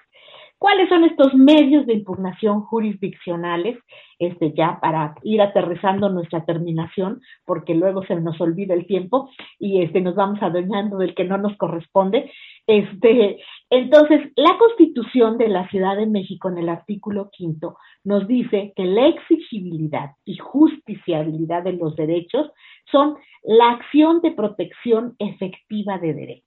¿Cuáles 0.65 0.89
son 0.89 1.03
estos 1.03 1.35
medios 1.35 1.85
de 1.85 1.93
impugnación 1.93 2.61
jurisdiccionales? 2.61 3.77
Este, 4.17 4.51
ya 4.57 4.79
para 4.81 5.13
ir 5.21 5.39
aterrizando 5.39 6.09
nuestra 6.09 6.43
terminación, 6.43 7.21
porque 7.45 7.75
luego 7.75 8.03
se 8.03 8.15
nos 8.15 8.41
olvida 8.41 8.73
el 8.73 8.87
tiempo 8.87 9.29
y 9.59 9.83
este, 9.83 10.01
nos 10.01 10.15
vamos 10.15 10.41
adueñando 10.41 10.97
del 10.97 11.13
que 11.13 11.23
no 11.23 11.37
nos 11.37 11.55
corresponde. 11.57 12.31
Este, 12.65 13.37
entonces, 13.69 14.31
la 14.35 14.57
Constitución 14.57 15.37
de 15.37 15.49
la 15.49 15.69
Ciudad 15.69 15.97
de 15.97 16.07
México 16.07 16.49
en 16.49 16.57
el 16.57 16.69
artículo 16.69 17.29
quinto 17.31 17.77
nos 18.03 18.27
dice 18.27 18.73
que 18.75 18.85
la 18.85 19.05
exigibilidad 19.05 20.13
y 20.25 20.37
justiciabilidad 20.37 21.61
de 21.61 21.73
los 21.73 21.95
derechos 21.95 22.49
son 22.91 23.17
la 23.43 23.69
acción 23.69 24.19
de 24.21 24.31
protección 24.31 25.15
efectiva 25.19 25.99
de 25.99 26.15
derechos. 26.15 26.44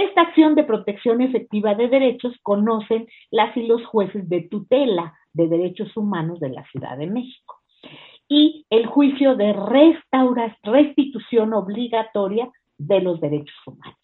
Esta 0.00 0.22
acción 0.22 0.54
de 0.54 0.64
protección 0.64 1.20
efectiva 1.20 1.74
de 1.74 1.88
derechos 1.88 2.32
conocen 2.42 3.06
las 3.30 3.54
y 3.54 3.66
los 3.66 3.84
jueces 3.84 4.26
de 4.30 4.40
tutela 4.40 5.14
de 5.34 5.46
derechos 5.46 5.94
humanos 5.94 6.40
de 6.40 6.48
la 6.48 6.64
Ciudad 6.70 6.96
de 6.96 7.06
México. 7.06 7.60
Y 8.26 8.64
el 8.70 8.86
juicio 8.86 9.36
de 9.36 9.52
restitución 10.62 11.52
obligatoria 11.52 12.50
de 12.78 13.00
los 13.02 13.20
derechos 13.20 13.54
humanos. 13.66 13.99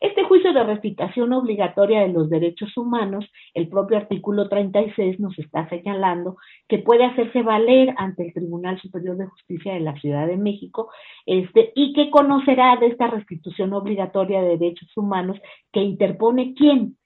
Este 0.00 0.24
juicio 0.24 0.52
de 0.52 0.64
restitución 0.64 1.32
obligatoria 1.32 2.00
de 2.00 2.08
los 2.08 2.28
derechos 2.28 2.76
humanos, 2.76 3.24
el 3.54 3.68
propio 3.68 3.96
artículo 3.96 4.48
36 4.48 5.20
nos 5.20 5.38
está 5.38 5.68
señalando 5.68 6.36
que 6.68 6.78
puede 6.78 7.04
hacerse 7.04 7.42
valer 7.42 7.94
ante 7.96 8.26
el 8.26 8.34
Tribunal 8.34 8.80
Superior 8.80 9.16
de 9.16 9.26
Justicia 9.26 9.74
de 9.74 9.80
la 9.80 9.98
Ciudad 10.00 10.26
de 10.26 10.36
México 10.36 10.90
este, 11.24 11.72
y 11.74 11.92
que 11.94 12.10
conocerá 12.10 12.76
de 12.76 12.88
esta 12.88 13.06
restitución 13.08 13.72
obligatoria 13.72 14.42
de 14.42 14.58
derechos 14.58 14.94
humanos 14.96 15.38
que 15.72 15.80
interpone 15.80 16.54
quién? 16.54 16.96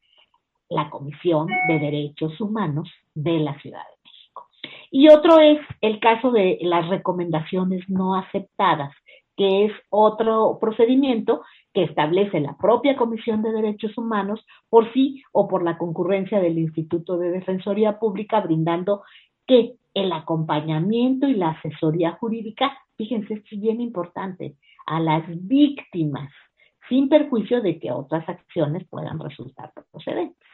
La 0.68 0.90
Comisión 0.90 1.48
de 1.68 1.78
Derechos 1.78 2.40
Humanos 2.40 2.90
de 3.14 3.38
la 3.40 3.58
Ciudad 3.60 3.80
de 3.80 3.96
México. 4.04 4.48
Y 4.90 5.08
otro 5.08 5.40
es 5.40 5.58
el 5.80 6.00
caso 6.00 6.30
de 6.30 6.58
las 6.62 6.88
recomendaciones 6.88 7.88
no 7.88 8.14
aceptadas 8.14 8.92
que 9.40 9.64
es 9.64 9.72
otro 9.88 10.58
procedimiento 10.60 11.42
que 11.72 11.84
establece 11.84 12.40
la 12.40 12.56
propia 12.56 12.96
Comisión 12.96 13.42
de 13.42 13.52
Derechos 13.52 13.96
Humanos 13.96 14.44
por 14.68 14.92
sí 14.92 15.22
o 15.32 15.46
por 15.46 15.62
la 15.62 15.78
concurrencia 15.78 16.40
del 16.40 16.58
Instituto 16.58 17.16
de 17.16 17.30
Defensoría 17.30 17.98
Pública, 17.98 18.40
brindando 18.40 19.02
que 19.46 19.76
el 19.94 20.12
acompañamiento 20.12 21.28
y 21.28 21.34
la 21.34 21.50
asesoría 21.50 22.12
jurídica, 22.12 22.76
fíjense, 22.96 23.34
esto 23.34 23.48
es 23.52 23.60
bien 23.60 23.80
importante, 23.80 24.56
a 24.86 25.00
las 25.00 25.24
víctimas, 25.46 26.32
sin 26.88 27.08
perjuicio 27.08 27.60
de 27.60 27.78
que 27.78 27.92
otras 27.92 28.28
acciones 28.28 28.86
puedan 28.88 29.18
resultar 29.18 29.72
procedentes. 29.90 30.48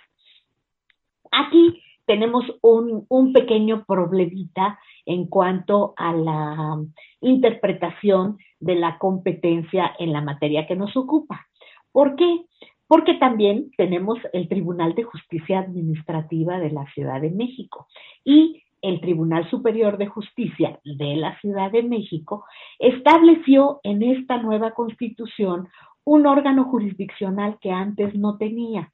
Aquí 1.31 1.83
tenemos 2.07 2.45
un, 2.63 3.33
pequeño 3.33 3.85
problemita 3.85 4.79
en 5.05 5.27
cuanto 5.27 5.95
a 5.97 6.13
la 6.13 6.79
interpretación 7.21 8.39
de 8.61 8.77
la 8.77 8.99
competencia 8.99 9.95
en 9.99 10.13
la 10.13 10.21
materia 10.21 10.67
que 10.67 10.77
nos 10.77 10.97
ocupa. 10.97 11.47
¿Por 11.93 12.17
qué? 12.17 12.45
Porque 12.87 13.15
también 13.15 13.71
tenemos 13.77 14.19
el 14.33 14.49
Tribunal 14.49 14.95
de 14.95 15.03
Justicia 15.03 15.59
Administrativa 15.59 16.59
de 16.59 16.71
la 16.71 16.87
Ciudad 16.93 17.21
de 17.21 17.31
México 17.31 17.89
y 18.25 18.63
el 18.83 19.01
Tribunal 19.01 19.49
Superior 19.51 19.99
de 19.99 20.07
Justicia 20.07 20.79
de 20.85 21.17
la 21.17 21.39
Ciudad 21.41 21.73
de 21.73 21.83
México 21.83 22.45
estableció 22.79 23.81
en 23.83 24.03
esta 24.03 24.39
nueva 24.39 24.73
constitución 24.73 25.69
un 26.05 26.27
órgano 26.27 26.65
jurisdiccional 26.65 27.59
que 27.61 27.73
antes 27.73 28.15
no 28.15 28.37
tenía, 28.37 28.93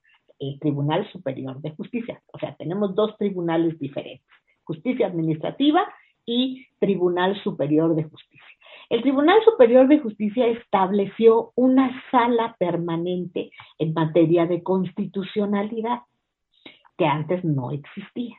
Tribunal 0.61 1.11
Superior 1.12 1.61
de 1.61 1.70
Justicia. 1.70 2.22
O 2.32 2.38
sea, 2.38 2.55
tenemos 2.57 2.95
dos 2.95 3.16
tribunales 3.18 3.78
diferentes, 3.78 4.26
Justicia 4.64 5.07
Administrativa 5.07 5.86
y 6.26 6.66
Tribunal 6.78 7.40
Superior 7.43 7.95
de 7.95 8.05
Justicia. 8.05 8.47
El 8.90 9.03
Tribunal 9.03 9.43
Superior 9.45 9.88
de 9.88 10.01
Justicia 10.01 10.47
estableció 10.49 11.53
una 11.55 12.03
sala 12.11 12.57
permanente 12.59 13.51
en 13.78 13.95
materia 13.95 14.47
de 14.47 14.62
constitucionalidad 14.62 16.01
que 16.99 17.07
antes 17.07 17.43
no 17.45 17.70
existía. 17.70 18.36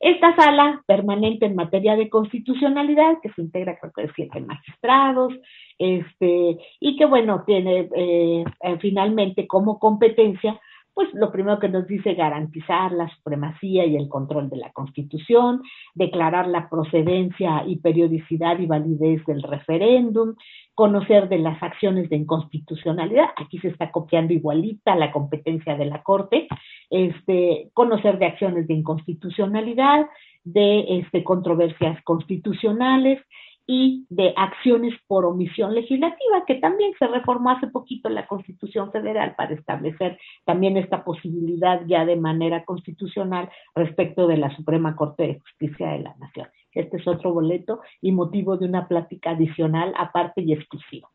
Esta 0.00 0.36
sala 0.36 0.82
permanente 0.86 1.46
en 1.46 1.54
materia 1.54 1.96
de 1.96 2.10
constitucionalidad, 2.10 3.18
que 3.22 3.30
se 3.30 3.40
integra 3.40 3.78
creo 3.78 3.92
que 3.92 4.12
siete 4.14 4.40
magistrados, 4.40 5.32
este, 5.78 6.58
y 6.80 6.96
que 6.96 7.06
bueno, 7.06 7.44
tiene 7.46 7.88
eh, 7.94 8.44
eh, 8.60 8.78
finalmente 8.80 9.46
como 9.46 9.78
competencia 9.78 10.60
pues 10.94 11.12
lo 11.12 11.32
primero 11.32 11.58
que 11.58 11.68
nos 11.68 11.86
dice 11.86 12.14
garantizar 12.14 12.92
la 12.92 13.08
supremacía 13.08 13.84
y 13.84 13.96
el 13.96 14.08
control 14.08 14.48
de 14.48 14.56
la 14.56 14.72
Constitución, 14.72 15.62
declarar 15.94 16.46
la 16.46 16.70
procedencia 16.70 17.64
y 17.66 17.76
periodicidad 17.76 18.58
y 18.60 18.66
validez 18.66 19.24
del 19.26 19.42
referéndum, 19.42 20.36
conocer 20.74 21.28
de 21.28 21.38
las 21.38 21.60
acciones 21.62 22.08
de 22.10 22.16
inconstitucionalidad, 22.16 23.26
aquí 23.36 23.58
se 23.58 23.68
está 23.68 23.90
copiando 23.90 24.32
igualita 24.32 24.94
la 24.94 25.12
competencia 25.12 25.76
de 25.76 25.86
la 25.86 26.02
Corte, 26.02 26.46
este, 26.90 27.70
conocer 27.74 28.18
de 28.18 28.26
acciones 28.26 28.68
de 28.68 28.74
inconstitucionalidad, 28.74 30.06
de 30.44 30.98
este, 30.98 31.24
controversias 31.24 32.00
constitucionales, 32.04 33.20
y 33.66 34.06
de 34.10 34.34
acciones 34.36 34.94
por 35.06 35.24
omisión 35.24 35.74
legislativa, 35.74 36.44
que 36.46 36.56
también 36.56 36.92
se 36.98 37.06
reformó 37.06 37.50
hace 37.50 37.68
poquito 37.68 38.08
la 38.08 38.26
Constitución 38.26 38.92
Federal 38.92 39.34
para 39.36 39.54
establecer 39.54 40.18
también 40.44 40.76
esta 40.76 41.02
posibilidad 41.04 41.80
ya 41.86 42.04
de 42.04 42.16
manera 42.16 42.64
constitucional 42.64 43.48
respecto 43.74 44.26
de 44.26 44.36
la 44.36 44.54
Suprema 44.54 44.94
Corte 44.96 45.26
de 45.26 45.40
Justicia 45.40 45.88
de 45.90 46.00
la 46.00 46.14
Nación. 46.16 46.48
Este 46.72 46.98
es 46.98 47.06
otro 47.08 47.32
boleto 47.32 47.80
y 48.02 48.12
motivo 48.12 48.56
de 48.56 48.66
una 48.66 48.86
plática 48.86 49.30
adicional 49.30 49.94
aparte 49.96 50.42
y 50.42 50.52
exclusiva. 50.52 51.08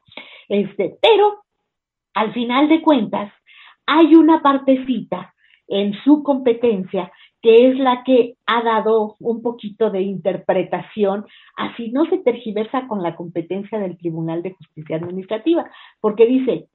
Este, 0.48 0.98
pero 1.02 1.44
al 2.16 2.34
final 2.34 2.68
de 2.68 2.82
cuentas, 2.82 3.32
hay 3.86 4.16
una 4.16 4.42
partecita 4.42 5.34
en 5.68 5.94
su 6.04 6.24
competencia 6.24 7.12
que 7.42 7.70
es 7.70 7.80
la 7.80 8.04
que 8.04 8.36
ha 8.46 8.62
dado 8.64 9.16
un 9.20 9.42
poquito 9.42 9.90
de 9.90 10.02
interpretación, 10.02 11.26
así 11.56 11.92
no 11.92 12.06
se 12.06 12.18
tergiversa 12.18 12.88
con 12.88 13.02
la 13.02 13.16
competencia 13.16 13.80
del 13.80 13.98
Tribunal 13.98 14.44
de 14.44 14.54
Justicia 14.54 14.98
Administrativa, 14.98 15.70
porque 16.02 16.26
dice, 16.26 16.68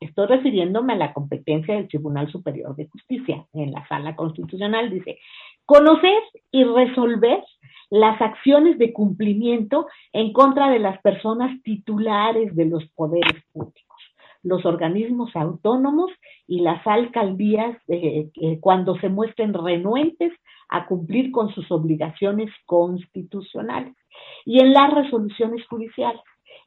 estoy 0.00 0.26
refiriéndome 0.26 0.92
a 0.92 0.96
la 0.96 1.12
competencia 1.12 1.74
del 1.74 1.88
Tribunal 1.88 2.30
Superior 2.30 2.76
de 2.76 2.88
Justicia 2.88 3.46
en 3.54 3.72
la 3.72 3.86
sala 3.88 4.16
constitucional, 4.16 4.90
dice, 4.90 5.18
conocer 5.64 6.22
y 6.50 6.64
resolver 6.64 7.42
las 7.90 8.20
acciones 8.20 8.78
de 8.78 8.92
cumplimiento 8.92 9.86
en 10.12 10.32
contra 10.32 10.70
de 10.70 10.78
las 10.78 11.00
personas 11.00 11.60
titulares 11.62 12.54
de 12.54 12.66
los 12.66 12.84
poderes 12.94 13.42
públicos 13.52 13.89
los 14.42 14.64
organismos 14.64 15.34
autónomos 15.36 16.10
y 16.46 16.60
las 16.60 16.86
alcaldías 16.86 17.76
eh, 17.88 18.30
cuando 18.60 18.96
se 18.98 19.08
muestren 19.08 19.54
renuentes 19.54 20.32
a 20.68 20.86
cumplir 20.86 21.30
con 21.30 21.50
sus 21.50 21.70
obligaciones 21.70 22.50
constitucionales 22.66 23.94
y 24.44 24.60
en 24.60 24.72
las 24.72 24.92
resoluciones 24.92 25.66
judiciales. 25.66 26.22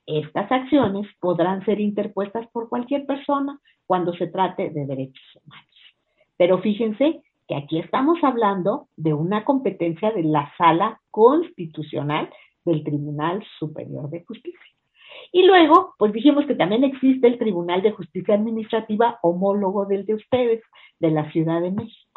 Estas 0.06 0.52
acciones 0.52 1.08
podrán 1.20 1.64
ser 1.66 1.80
interpuestas 1.80 2.48
por 2.52 2.70
cualquier 2.70 3.06
persona 3.06 3.60
cuando 3.86 4.14
se 4.14 4.28
trate 4.28 4.70
de 4.70 4.86
derechos 4.86 5.24
humanos. 5.36 5.68
Pero 6.38 6.60
fíjense 6.60 7.22
que 7.48 7.56
aquí 7.56 7.80
estamos 7.80 8.18
hablando 8.24 8.88
de 8.96 9.14
una 9.14 9.46
competencia 9.46 10.12
de 10.12 10.24
la 10.24 10.52
sala 10.58 11.02
constitucional 11.10 12.30
del 12.66 12.84
Tribunal 12.84 13.44
Superior 13.60 14.10
de 14.10 14.24
Justicia. 14.26 14.60
Y 15.32 15.44
luego, 15.44 15.96
pues 15.98 16.14
dijimos 16.14 16.46
que 16.46 16.56
también 16.56 16.84
existe 16.84 17.28
el 17.28 17.38
Tribunal 17.38 17.82
de 17.82 17.92
Justicia 17.92 18.36
Administrativa 18.36 19.20
homólogo 19.22 19.86
del 19.86 20.06
de 20.06 20.16
ustedes, 20.16 20.62
de 21.00 21.12
la 21.12 21.32
Ciudad 21.32 21.62
de 21.62 21.72
México. 21.72 22.14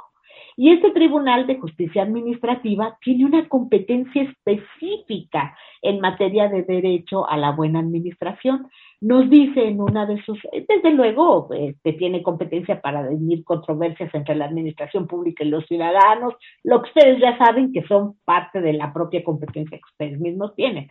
Y 0.59 0.73
este 0.73 0.91
Tribunal 0.91 1.47
de 1.47 1.59
Justicia 1.59 2.03
Administrativa 2.03 2.97
tiene 3.03 3.27
una 3.27 3.47
competencia 3.47 4.23
específica 4.23 5.55
en 5.83 6.01
materia 6.01 6.49
de 6.49 6.63
derecho 6.63 7.29
a 7.29 7.37
la 7.37 7.53
buena 7.53 7.81
administración. 7.81 8.67
Nos 9.03 9.29
dice 9.29 9.69
en 9.69 9.83
una 9.83 10.07
de 10.07 10.23
sus, 10.25 10.39
desde 10.67 10.93
luego, 10.93 11.49
este, 11.53 11.93
tiene 11.93 12.23
competencia 12.23 12.81
para 12.81 13.03
definir 13.03 13.45
controversias 13.45 14.15
entre 14.15 14.35
la 14.35 14.47
administración 14.47 15.07
pública 15.07 15.45
y 15.45 15.49
los 15.49 15.67
ciudadanos, 15.67 16.35
lo 16.65 16.81
que 16.81 16.89
ustedes 16.89 17.21
ya 17.21 17.37
saben 17.37 17.71
que 17.73 17.83
son 17.83 18.15
parte 18.25 18.63
de 18.63 18.73
la 18.73 18.95
propia 18.95 19.23
competencia 19.23 19.77
que 19.77 19.91
ustedes 19.93 20.19
mismos 20.19 20.55
tienen. 20.55 20.91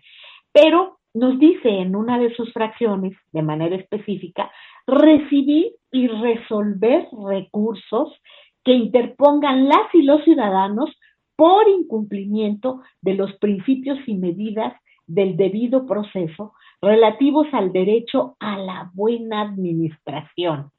Pero 0.51 0.99
nos 1.15 1.39
dice 1.39 1.69
en 1.69 1.95
una 1.95 2.19
de 2.19 2.33
sus 2.35 2.51
fracciones, 2.51 3.17
de 3.31 3.41
manera 3.41 3.75
específica, 3.77 4.51
recibir 4.85 5.71
y 5.91 6.07
resolver 6.07 7.07
recursos 7.27 8.13
que 8.63 8.73
interpongan 8.73 9.67
las 9.69 9.93
y 9.93 10.01
los 10.01 10.23
ciudadanos 10.23 10.89
por 11.37 11.67
incumplimiento 11.69 12.81
de 13.01 13.13
los 13.13 13.33
principios 13.37 13.97
y 14.07 14.15
medidas 14.15 14.73
del 15.07 15.37
debido 15.37 15.85
proceso 15.85 16.53
relativos 16.81 17.47
al 17.53 17.71
derecho 17.71 18.35
a 18.39 18.57
la 18.57 18.91
buena 18.93 19.41
administración, 19.41 20.71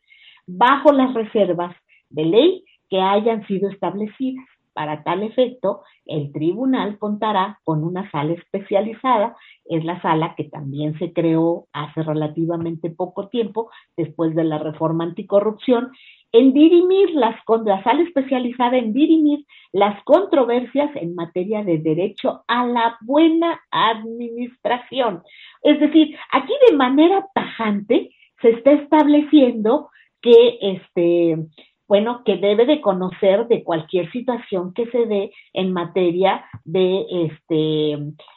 bajo 0.47 0.93
las 0.93 1.14
reservas 1.14 1.74
de 2.11 2.24
ley 2.24 2.64
que 2.91 3.01
hayan 3.01 3.47
sido 3.47 3.70
establecidas. 3.70 4.47
Para 4.76 5.02
tal 5.04 5.22
efecto, 5.22 5.80
el 6.04 6.32
tribunal 6.32 6.98
contará 6.98 7.60
con 7.64 7.82
una 7.82 8.10
sala 8.10 8.34
especializada, 8.34 9.34
es 9.64 9.82
la 9.86 10.02
sala 10.02 10.34
que 10.36 10.44
también 10.44 10.98
se 10.98 11.14
creó 11.14 11.66
hace 11.72 12.02
relativamente 12.02 12.90
poco 12.90 13.28
tiempo, 13.28 13.70
después 13.96 14.34
de 14.34 14.44
la 14.44 14.58
reforma 14.58 15.04
anticorrupción, 15.04 15.92
en 16.30 16.52
dirimir 16.52 17.08
las, 17.12 17.36
la 17.64 17.82
sala 17.84 18.02
especializada 18.02 18.76
en 18.76 18.92
dirimir 18.92 19.46
las 19.72 20.04
controversias 20.04 20.90
en 20.96 21.14
materia 21.14 21.64
de 21.64 21.78
derecho 21.78 22.44
a 22.46 22.66
la 22.66 22.98
buena 23.00 23.58
administración. 23.70 25.22
Es 25.62 25.80
decir, 25.80 26.18
aquí 26.32 26.52
de 26.68 26.76
manera 26.76 27.26
tajante 27.34 28.10
se 28.42 28.50
está 28.50 28.72
estableciendo 28.72 29.88
que 30.20 30.58
este 30.60 31.38
bueno, 31.89 32.22
que 32.24 32.37
debe 32.37 32.66
de 32.66 32.80
conocer 32.80 33.47
de 33.47 33.62
cualquier 33.62 34.11
situación 34.11 34.72
que 34.74 34.87
se 34.87 35.07
dé 35.07 35.32
en 35.53 35.72
materia 35.72 36.45
de 36.64 37.05
este 37.26 37.93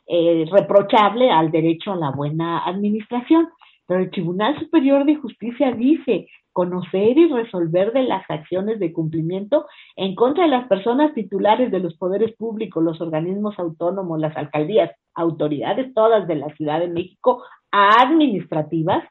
eh, 0.08 0.46
reprochable 0.52 1.32
al 1.32 1.52
derecho 1.52 1.94
a 1.94 1.98
la 1.98 2.12
buena 2.12 2.66
administración. 2.66 3.48
Pero 3.88 4.02
el 4.02 4.12
Tribunal 4.12 4.60
Superior 4.60 5.04
de 5.04 5.16
Justicia 5.16 5.72
dice 5.72 6.28
conocer 6.54 7.18
y 7.18 7.28
resolver 7.28 7.94
de 7.94 8.04
las 8.04 8.24
acciones 8.30 8.80
de 8.80 8.92
cumplimiento 8.94 9.66
en 9.96 10.14
contra 10.14 10.44
de 10.44 10.50
las 10.50 10.68
personas 10.68 11.14
titulares 11.14 11.72
de 11.72 11.80
los 11.80 11.96
poderes 11.98 12.36
públicos, 12.36 12.84
los 12.84 13.00
organismos 13.02 13.58
autónomos, 13.58 14.20
las 14.20 14.36
alcaldías, 14.36 14.92
autoridades 15.16 15.94
todas 15.94 16.28
de 16.28 16.36
la 16.36 16.54
Ciudad 16.56 16.80
de 16.80 16.90
México, 16.90 17.44
administrativas, 17.72 19.04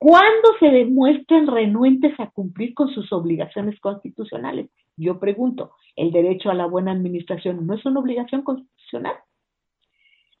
¿Cuándo 0.00 0.56
se 0.58 0.70
demuestran 0.70 1.46
renuentes 1.46 2.18
a 2.18 2.30
cumplir 2.30 2.72
con 2.72 2.88
sus 2.88 3.12
obligaciones 3.12 3.78
constitucionales? 3.80 4.70
Yo 4.96 5.20
pregunto, 5.20 5.72
¿el 5.94 6.10
derecho 6.10 6.48
a 6.50 6.54
la 6.54 6.64
buena 6.64 6.92
administración 6.92 7.66
no 7.66 7.74
es 7.74 7.84
una 7.84 8.00
obligación 8.00 8.40
constitucional? 8.40 9.12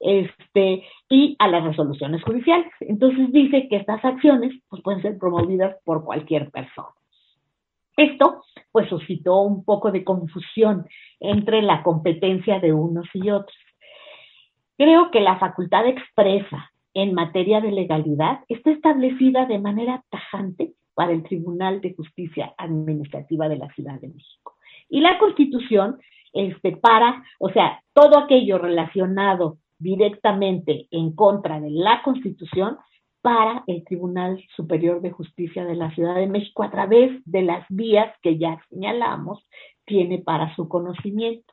Este, 0.00 0.82
y 1.10 1.36
a 1.38 1.48
las 1.48 1.62
resoluciones 1.62 2.22
judiciales. 2.22 2.72
Entonces 2.80 3.30
dice 3.32 3.68
que 3.68 3.76
estas 3.76 4.02
acciones 4.02 4.54
pues, 4.70 4.82
pueden 4.82 5.02
ser 5.02 5.18
promovidas 5.18 5.76
por 5.84 6.06
cualquier 6.06 6.50
persona. 6.50 6.94
Esto 7.98 8.42
pues 8.72 8.88
suscitó 8.88 9.42
un 9.42 9.62
poco 9.66 9.92
de 9.92 10.04
confusión 10.04 10.86
entre 11.20 11.60
la 11.60 11.82
competencia 11.82 12.60
de 12.60 12.72
unos 12.72 13.06
y 13.12 13.28
otros. 13.28 13.58
Creo 14.78 15.10
que 15.10 15.20
la 15.20 15.38
facultad 15.38 15.86
expresa 15.86 16.69
en 16.94 17.14
materia 17.14 17.60
de 17.60 17.72
legalidad 17.72 18.40
está 18.48 18.70
establecida 18.70 19.46
de 19.46 19.58
manera 19.58 20.04
tajante 20.10 20.74
para 20.94 21.12
el 21.12 21.22
Tribunal 21.22 21.80
de 21.80 21.94
Justicia 21.94 22.54
Administrativa 22.58 23.48
de 23.48 23.58
la 23.58 23.72
Ciudad 23.74 24.00
de 24.00 24.08
México. 24.08 24.56
Y 24.88 25.00
la 25.00 25.18
Constitución 25.18 25.98
este, 26.32 26.76
para, 26.76 27.24
o 27.38 27.48
sea, 27.50 27.82
todo 27.92 28.18
aquello 28.18 28.58
relacionado 28.58 29.58
directamente 29.78 30.86
en 30.90 31.12
contra 31.14 31.60
de 31.60 31.70
la 31.70 32.02
Constitución 32.02 32.76
para 33.22 33.64
el 33.66 33.84
Tribunal 33.84 34.42
Superior 34.56 35.00
de 35.00 35.10
Justicia 35.10 35.64
de 35.64 35.74
la 35.74 35.90
Ciudad 35.94 36.14
de 36.14 36.26
México 36.26 36.62
a 36.62 36.70
través 36.70 37.22
de 37.24 37.42
las 37.42 37.66
vías 37.68 38.14
que 38.22 38.38
ya 38.38 38.60
señalamos, 38.70 39.46
tiene 39.84 40.18
para 40.18 40.54
su 40.54 40.68
conocimiento. 40.68 41.52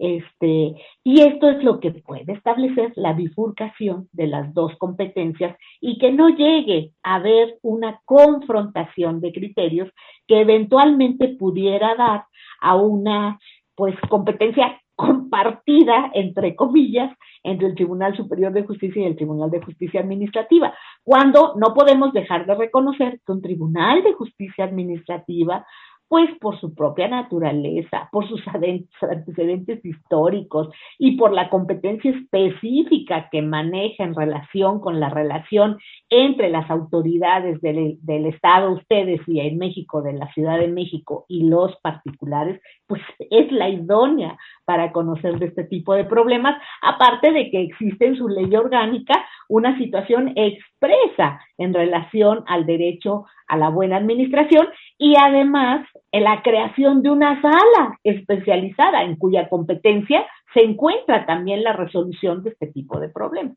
Este, 0.00 0.74
y 1.04 1.20
esto 1.20 1.50
es 1.50 1.62
lo 1.62 1.78
que 1.78 1.90
puede 1.90 2.32
establecer 2.32 2.90
la 2.96 3.12
bifurcación 3.12 4.08
de 4.12 4.28
las 4.28 4.54
dos 4.54 4.74
competencias 4.78 5.54
y 5.78 5.98
que 5.98 6.10
no 6.10 6.30
llegue 6.30 6.92
a 7.02 7.16
haber 7.16 7.58
una 7.60 8.00
confrontación 8.06 9.20
de 9.20 9.30
criterios 9.30 9.90
que 10.26 10.40
eventualmente 10.40 11.28
pudiera 11.28 11.94
dar 11.96 12.24
a 12.62 12.76
una 12.76 13.38
pues 13.74 13.94
competencia 14.08 14.80
compartida, 14.96 16.10
entre 16.14 16.56
comillas, 16.56 17.14
entre 17.42 17.68
el 17.68 17.74
Tribunal 17.74 18.16
Superior 18.16 18.52
de 18.52 18.64
Justicia 18.64 19.02
y 19.02 19.06
el 19.06 19.16
Tribunal 19.16 19.50
de 19.50 19.62
Justicia 19.62 20.00
Administrativa, 20.00 20.74
cuando 21.02 21.54
no 21.56 21.74
podemos 21.74 22.12
dejar 22.14 22.46
de 22.46 22.54
reconocer 22.54 23.20
que 23.24 23.32
un 23.32 23.42
Tribunal 23.42 24.02
de 24.02 24.14
Justicia 24.14 24.64
Administrativa 24.64 25.66
pues 26.10 26.28
por 26.40 26.58
su 26.58 26.74
propia 26.74 27.06
naturaleza, 27.06 28.08
por 28.10 28.28
sus 28.28 28.42
antecedentes 29.00 29.82
históricos 29.84 30.68
y 30.98 31.16
por 31.16 31.32
la 31.32 31.48
competencia 31.48 32.10
específica 32.10 33.28
que 33.30 33.42
maneja 33.42 34.02
en 34.02 34.16
relación 34.16 34.80
con 34.80 34.98
la 34.98 35.08
relación 35.08 35.78
entre 36.10 36.50
las 36.50 36.68
autoridades 36.68 37.60
del, 37.60 37.98
del, 38.02 38.26
Estado, 38.26 38.72
ustedes 38.72 39.20
y 39.28 39.38
en 39.38 39.58
México, 39.58 40.02
de 40.02 40.14
la 40.14 40.26
Ciudad 40.32 40.58
de 40.58 40.66
México 40.66 41.26
y 41.28 41.44
los 41.44 41.76
particulares, 41.76 42.60
pues 42.88 43.00
es 43.30 43.52
la 43.52 43.68
idónea 43.68 44.36
para 44.64 44.90
conocer 44.90 45.38
de 45.38 45.46
este 45.46 45.62
tipo 45.62 45.94
de 45.94 46.04
problemas, 46.04 46.60
aparte 46.82 47.30
de 47.30 47.52
que 47.52 47.62
existe 47.62 48.06
en 48.06 48.16
su 48.16 48.28
ley 48.28 48.52
orgánica 48.56 49.14
una 49.48 49.78
situación 49.78 50.32
expresa 50.80 51.40
en 51.58 51.74
relación 51.74 52.44
al 52.46 52.66
derecho 52.66 53.26
a 53.48 53.56
la 53.56 53.68
buena 53.68 53.96
administración 53.96 54.68
y 54.98 55.14
además 55.20 55.86
en 56.12 56.24
la 56.24 56.42
creación 56.42 57.02
de 57.02 57.10
una 57.10 57.40
sala 57.42 57.98
especializada 58.04 59.02
en 59.02 59.16
cuya 59.16 59.48
competencia 59.48 60.26
se 60.54 60.62
encuentra 60.62 61.26
también 61.26 61.62
la 61.62 61.72
resolución 61.72 62.42
de 62.42 62.50
este 62.50 62.66
tipo 62.68 62.98
de 62.98 63.08
problemas. 63.08 63.56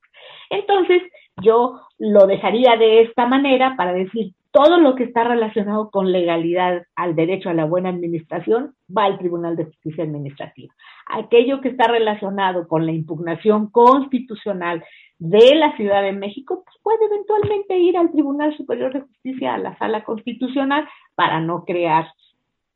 Entonces, 0.50 1.02
yo 1.42 1.80
lo 1.98 2.28
dejaría 2.28 2.76
de 2.78 3.02
esta 3.02 3.26
manera 3.26 3.76
para 3.76 3.94
decir, 3.94 4.34
todo 4.52 4.78
lo 4.78 4.94
que 4.94 5.06
está 5.06 5.24
relacionado 5.24 5.90
con 5.90 6.12
legalidad 6.12 6.84
al 6.96 7.16
derecho 7.16 7.50
a 7.50 7.56
la 7.56 7.66
buena 7.66 7.90
administración 7.90 8.76
va 8.96 9.06
al 9.06 9.18
Tribunal 9.18 9.56
de 9.56 9.66
Justicia 9.66 10.04
Administrativa. 10.04 10.72
Aquello 11.08 11.60
que 11.60 11.70
está 11.70 11.88
relacionado 11.88 12.68
con 12.68 12.86
la 12.86 12.92
impugnación 12.92 13.72
constitucional 13.72 14.84
de 15.20 15.56
la 15.56 15.76
Ciudad 15.78 16.02
de 16.02 16.12
México 16.12 16.64
pues 16.66 16.78
puede 16.82 17.06
eventualmente 17.06 17.78
ir 17.78 17.98
al 17.98 18.12
Tribunal 18.12 18.56
Superior 18.58 18.94
de 18.94 19.02
Justicia, 19.02 19.54
a 19.54 19.58
la 19.58 19.78
Sala 19.78 20.04
Constitucional, 20.04 20.88
para 21.16 21.40
no 21.40 21.64
crear 21.66 22.08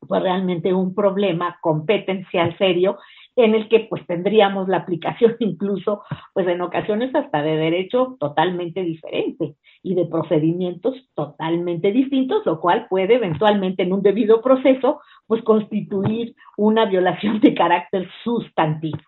pues 0.06 0.22
realmente 0.22 0.72
un 0.72 0.94
problema 0.94 1.58
competencial 1.60 2.56
serio 2.56 2.98
en 3.36 3.54
el 3.54 3.68
que 3.68 3.80
pues 3.80 4.04
tendríamos 4.06 4.68
la 4.68 4.78
aplicación 4.78 5.36
incluso 5.40 6.02
pues 6.32 6.46
en 6.48 6.60
ocasiones 6.60 7.14
hasta 7.14 7.42
de 7.42 7.56
derecho 7.56 8.16
totalmente 8.18 8.82
diferente 8.82 9.54
y 9.82 9.94
de 9.94 10.06
procedimientos 10.06 10.94
totalmente 11.14 11.92
distintos, 11.92 12.44
lo 12.44 12.60
cual 12.60 12.86
puede 12.88 13.14
eventualmente 13.14 13.84
en 13.84 13.92
un 13.92 14.02
debido 14.02 14.42
proceso 14.42 15.00
pues 15.26 15.42
constituir 15.44 16.34
una 16.56 16.86
violación 16.86 17.40
de 17.40 17.54
carácter 17.54 18.08
sustantivo. 18.24 18.98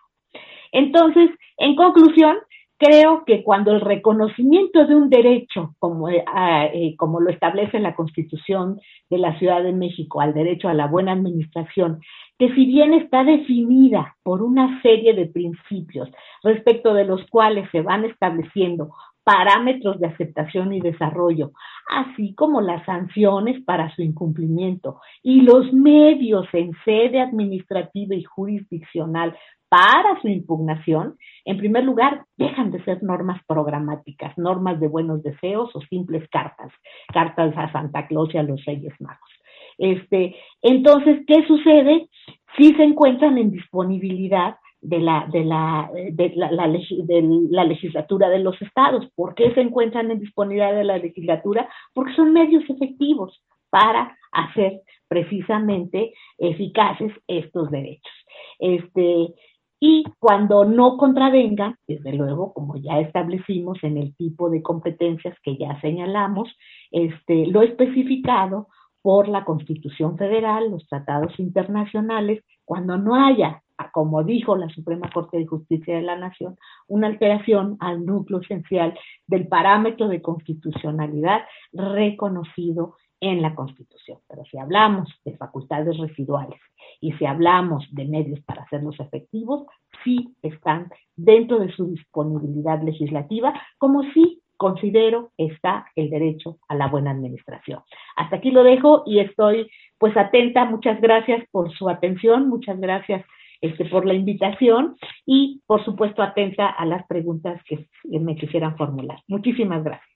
Entonces, 0.71 1.29
en 1.57 1.75
conclusión, 1.75 2.37
creo 2.81 3.23
que 3.25 3.43
cuando 3.43 3.71
el 3.73 3.81
reconocimiento 3.81 4.87
de 4.87 4.95
un 4.95 5.09
derecho, 5.09 5.75
como, 5.77 6.09
eh, 6.09 6.25
eh, 6.73 6.95
lo 6.97 7.29
establece 7.29 7.79
la 7.79 7.95
Constitución 7.95 8.79
de 9.09 9.19
la 9.19 9.37
Ciudad 9.37 9.61
de 9.61 9.71
México, 9.71 10.19
al 10.19 10.33
derecho 10.33 10.67
a 10.67 10.73
la 10.73 10.87
buena 10.87 11.11
administración, 11.11 11.99
que 12.39 12.51
si 12.55 12.65
bien 12.65 12.95
está 12.95 13.23
definida 13.23 14.15
por 14.23 14.41
una 14.41 14.81
serie 14.81 15.13
de 15.13 15.27
principios 15.27 16.09
respecto 16.41 16.95
de 16.95 17.05
los 17.05 17.21
cuales 17.29 17.69
se 17.71 17.81
van 17.81 18.03
estableciendo 18.03 18.89
parámetros 19.23 19.99
de 19.99 20.07
aceptación 20.07 20.73
y 20.73 20.79
desarrollo, 20.79 21.51
así 21.87 22.33
como 22.33 22.61
las 22.61 22.83
sanciones 22.85 23.63
para 23.63 23.93
su 23.95 24.01
incumplimiento 24.01 24.99
y 25.21 25.41
los 25.41 25.71
medios 25.71 26.47
en 26.53 26.71
sede 26.83 27.21
administrativa 27.21 28.15
y 28.15 28.23
jurisdiccional 28.23 29.37
para 29.71 30.19
su 30.21 30.27
impugnación, 30.27 31.15
en 31.45 31.57
primer 31.57 31.85
lugar, 31.85 32.25
dejan 32.35 32.71
de 32.71 32.83
ser 32.83 33.01
normas 33.03 33.41
programáticas, 33.47 34.37
normas 34.37 34.81
de 34.81 34.89
buenos 34.89 35.23
deseos 35.23 35.73
o 35.73 35.79
simples 35.83 36.27
cartas, 36.29 36.73
cartas 37.13 37.53
a 37.55 37.71
Santa 37.71 38.05
Claus 38.05 38.35
y 38.35 38.37
a 38.37 38.43
los 38.43 38.65
Reyes 38.65 38.93
Magos. 38.99 39.31
Este, 39.77 40.35
entonces, 40.61 41.21
¿qué 41.25 41.47
sucede? 41.47 42.09
Si 42.57 42.73
se 42.73 42.83
encuentran 42.83 43.37
en 43.37 43.49
disponibilidad 43.49 44.57
de 44.81 44.99
la, 44.99 45.25
de, 45.31 45.45
la, 45.45 45.89
de, 45.93 46.33
la, 46.35 46.49
de 46.49 47.47
la 47.49 47.63
legislatura 47.63 48.27
de 48.27 48.39
los 48.39 48.61
estados. 48.61 49.07
¿Por 49.15 49.35
qué 49.35 49.53
se 49.53 49.61
encuentran 49.61 50.11
en 50.11 50.19
disponibilidad 50.19 50.75
de 50.75 50.83
la 50.83 50.97
legislatura? 50.97 51.69
Porque 51.93 52.13
son 52.15 52.33
medios 52.33 52.67
efectivos 52.67 53.41
para 53.69 54.17
hacer 54.31 54.81
precisamente 55.07 56.13
eficaces 56.37 57.11
estos 57.27 57.69
derechos. 57.69 58.13
Este, 58.59 59.27
y 59.83 60.03
cuando 60.19 60.63
no 60.63 60.95
contravenga, 60.95 61.75
desde 61.87 62.13
luego, 62.13 62.53
como 62.53 62.77
ya 62.77 62.99
establecimos 62.99 63.79
en 63.81 63.97
el 63.97 64.15
tipo 64.15 64.51
de 64.51 64.61
competencias 64.61 65.35
que 65.41 65.57
ya 65.57 65.81
señalamos, 65.81 66.55
este, 66.91 67.47
lo 67.47 67.63
especificado 67.63 68.67
por 69.01 69.27
la 69.27 69.43
Constitución 69.43 70.19
Federal, 70.19 70.69
los 70.69 70.87
tratados 70.87 71.37
internacionales, 71.39 72.43
cuando 72.63 72.99
no 72.99 73.15
haya, 73.15 73.63
como 73.91 74.23
dijo 74.23 74.55
la 74.55 74.69
Suprema 74.69 75.09
Corte 75.11 75.39
de 75.39 75.47
Justicia 75.47 75.95
de 75.95 76.03
la 76.03 76.15
Nación, 76.15 76.57
una 76.87 77.07
alteración 77.07 77.77
al 77.79 78.05
núcleo 78.05 78.41
esencial 78.41 78.93
del 79.25 79.47
parámetro 79.47 80.07
de 80.09 80.21
constitucionalidad 80.21 81.41
reconocido 81.73 82.97
en 83.21 83.41
la 83.41 83.55
Constitución. 83.55 84.17
Pero 84.27 84.43
si 84.45 84.57
hablamos 84.57 85.09
de 85.23 85.37
facultades 85.37 85.97
residuales 85.97 86.59
y 86.99 87.13
si 87.13 87.25
hablamos 87.25 87.85
de 87.91 88.05
medios 88.05 88.41
para 88.41 88.63
hacerlos 88.63 88.99
efectivos, 88.99 89.65
sí 90.03 90.35
están 90.41 90.89
dentro 91.15 91.59
de 91.59 91.71
su 91.71 91.85
disponibilidad 91.85 92.81
legislativa, 92.81 93.53
como 93.77 94.03
sí 94.13 94.41
considero 94.57 95.31
está 95.37 95.85
el 95.95 96.09
derecho 96.09 96.57
a 96.67 96.75
la 96.75 96.87
buena 96.87 97.11
administración. 97.11 97.81
Hasta 98.15 98.35
aquí 98.35 98.51
lo 98.51 98.63
dejo 98.63 99.03
y 99.05 99.19
estoy 99.19 99.67
pues 99.97 100.15
atenta. 100.17 100.65
Muchas 100.65 100.99
gracias 101.01 101.43
por 101.51 101.71
su 101.71 101.89
atención, 101.89 102.49
muchas 102.49 102.79
gracias 102.79 103.25
este, 103.61 103.85
por 103.85 104.05
la 104.05 104.13
invitación 104.13 104.97
y 105.25 105.61
por 105.67 105.83
supuesto 105.85 106.21
atenta 106.23 106.67
a 106.67 106.85
las 106.85 107.05
preguntas 107.07 107.61
que 107.65 107.87
me 108.03 108.35
quisieran 108.35 108.75
formular. 108.77 109.19
Muchísimas 109.27 109.83
gracias. 109.83 110.10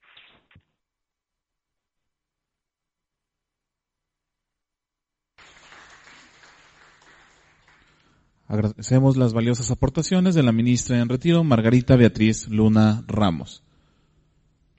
Agradecemos 8.48 9.16
las 9.16 9.34
valiosas 9.34 9.72
aportaciones 9.72 10.36
de 10.36 10.44
la 10.44 10.52
ministra 10.52 11.00
en 11.00 11.08
retiro, 11.08 11.42
Margarita 11.42 11.96
Beatriz 11.96 12.48
Luna 12.48 13.02
Ramos. 13.08 13.64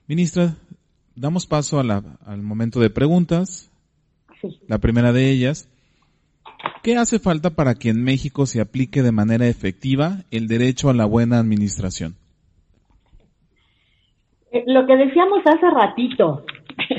Ministra, 0.06 0.54
damos 1.14 1.46
paso 1.46 1.78
al 1.78 2.42
momento 2.42 2.80
de 2.80 2.88
preguntas. 2.88 3.70
La 4.66 4.78
primera 4.78 5.12
de 5.12 5.30
ellas, 5.30 5.68
¿qué 6.82 6.96
hace 6.96 7.18
falta 7.18 7.50
para 7.50 7.74
que 7.74 7.90
en 7.90 8.02
México 8.02 8.46
se 8.46 8.62
aplique 8.62 9.02
de 9.02 9.12
manera 9.12 9.46
efectiva 9.46 10.24
el 10.30 10.48
derecho 10.48 10.88
a 10.88 10.94
la 10.94 11.04
buena 11.04 11.38
administración? 11.38 12.14
Eh, 14.50 14.64
lo 14.66 14.86
que 14.86 14.96
decíamos 14.96 15.40
hace 15.44 15.68
ratito, 15.70 16.46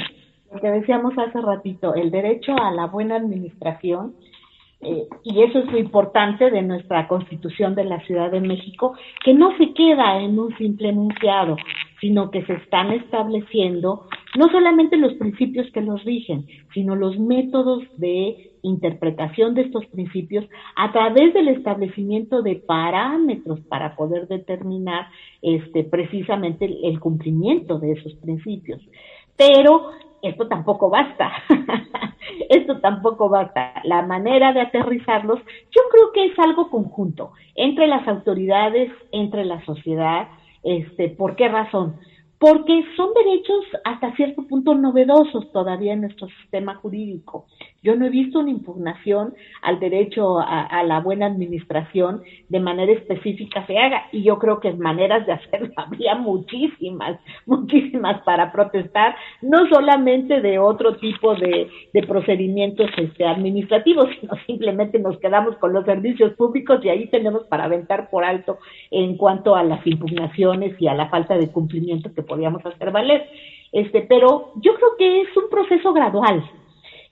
lo 0.53 0.61
que 0.61 0.67
decíamos 0.67 1.13
hace 1.17 1.41
ratito, 1.41 1.95
el 1.95 2.11
derecho 2.11 2.51
a 2.61 2.70
la 2.72 2.86
buena 2.86 3.15
administración 3.15 4.13
eh, 4.82 5.08
y 5.24 5.42
eso 5.42 5.60
es 5.60 5.66
lo 5.72 5.78
importante 5.78 6.50
de 6.50 6.62
nuestra 6.62 7.08
constitución 7.08 7.76
de 7.76 7.84
la 7.84 8.00
Ciudad 8.06 8.32
de 8.32 8.40
México, 8.40 8.94
que 9.24 9.34
no 9.34 9.56
se 9.58 9.74
queda 9.74 10.22
en 10.22 10.40
un 10.40 10.56
simple 10.58 10.90
enunciado, 10.90 11.58
sino 12.00 12.32
que 12.32 12.46
se 12.46 12.54
están 12.54 12.92
estableciendo 12.92 14.06
no 14.38 14.48
solamente 14.50 14.96
los 14.96 15.14
principios 15.16 15.70
que 15.72 15.82
los 15.82 16.04
rigen, 16.06 16.46
sino 16.74 16.96
los 16.96 17.20
métodos 17.20 17.84
de 17.98 18.52
interpretación 18.62 19.54
de 19.54 19.62
estos 19.64 19.86
principios 19.88 20.46
a 20.76 20.92
través 20.92 21.34
del 21.34 21.50
establecimiento 21.50 22.42
de 22.42 22.56
parámetros 22.56 23.60
para 23.62 23.96
poder 23.96 24.28
determinar 24.28 25.08
este, 25.42 25.84
precisamente 25.84 26.70
el 26.84 27.00
cumplimiento 27.00 27.80
de 27.80 27.94
esos 27.94 28.14
principios. 28.16 28.82
Pero 29.36 29.92
esto 30.22 30.47
tampoco 30.47 30.89
basta. 30.89 31.32
esto 32.49 32.80
tampoco 32.80 33.30
basta. 33.30 33.74
La 33.84 34.01
manera 34.01 34.53
de 34.53 34.61
aterrizarlos, 34.61 35.39
yo 35.72 35.82
creo 35.91 36.11
que 36.13 36.26
es 36.26 36.39
algo 36.39 36.70
conjunto 36.70 37.32
entre 37.55 37.88
las 37.88 38.07
autoridades, 38.07 38.91
entre 39.11 39.45
la 39.45 39.63
sociedad. 39.65 40.28
Este, 40.63 41.09
¿Por 41.09 41.36
qué 41.36 41.47
razón? 41.47 41.97
Porque 42.40 42.86
son 42.96 43.10
derechos 43.14 43.66
hasta 43.84 44.16
cierto 44.16 44.48
punto 44.48 44.74
novedosos 44.74 45.52
todavía 45.52 45.94
en 45.94 46.02
nuestro 46.02 46.30
sistema 46.42 46.76
jurídico. 46.76 47.46
Yo 47.84 47.96
no 47.96 48.06
he 48.06 48.10
visto 48.10 48.40
una 48.40 48.50
impugnación 48.50 49.34
al 49.62 49.80
derecho 49.80 50.40
a, 50.40 50.84
la 50.84 51.02
buena 51.02 51.26
administración 51.26 52.24
de 52.48 52.60
manera 52.60 52.92
específica 52.94 53.66
se 53.68 53.78
haga, 53.78 54.04
y 54.12 54.24
yo 54.24 54.38
creo 54.40 54.60
que 54.60 54.72
maneras 54.74 55.26
de 55.26 55.34
hacerlo 55.34 55.70
habría 55.78 56.16
muchísimas, 56.16 57.20
muchísimas 57.46 58.22
para 58.24 58.52
protestar, 58.52 59.16
no 59.42 59.68
solamente 59.68 60.42
de 60.42 60.60
otro 60.60 60.96
tipo 60.98 61.36
de, 61.36 61.70
procedimientos 62.08 62.90
este, 62.98 63.26
administrativos, 63.26 64.08
sino 64.22 64.34
simplemente 64.48 64.98
nos 65.00 65.20
quedamos 65.20 65.58
con 65.58 65.74
los 65.74 65.86
servicios 65.86 66.34
públicos 66.34 66.80
y 66.84 66.90
ahí 66.90 67.08
tenemos 67.08 67.44
para 67.44 67.66
aventar 67.66 68.10
por 68.10 68.24
alto 68.24 68.60
en 68.92 69.18
cuanto 69.18 69.56
a 69.56 69.64
las 69.64 69.86
impugnaciones 69.86 70.82
y 70.82 70.88
a 70.88 70.94
la 70.94 71.10
falta 71.10 71.38
de 71.38 71.52
cumplimiento 71.52 72.14
que 72.14 72.24
podíamos 72.30 72.66
hacer 72.66 72.92
valer. 72.92 73.28
Este, 73.74 74.02
pero 74.04 74.54
yo 74.62 74.74
creo 74.76 74.90
que 74.98 75.22
es 75.22 75.36
un 75.36 75.50
proceso 75.50 75.92
gradual. 75.92 76.50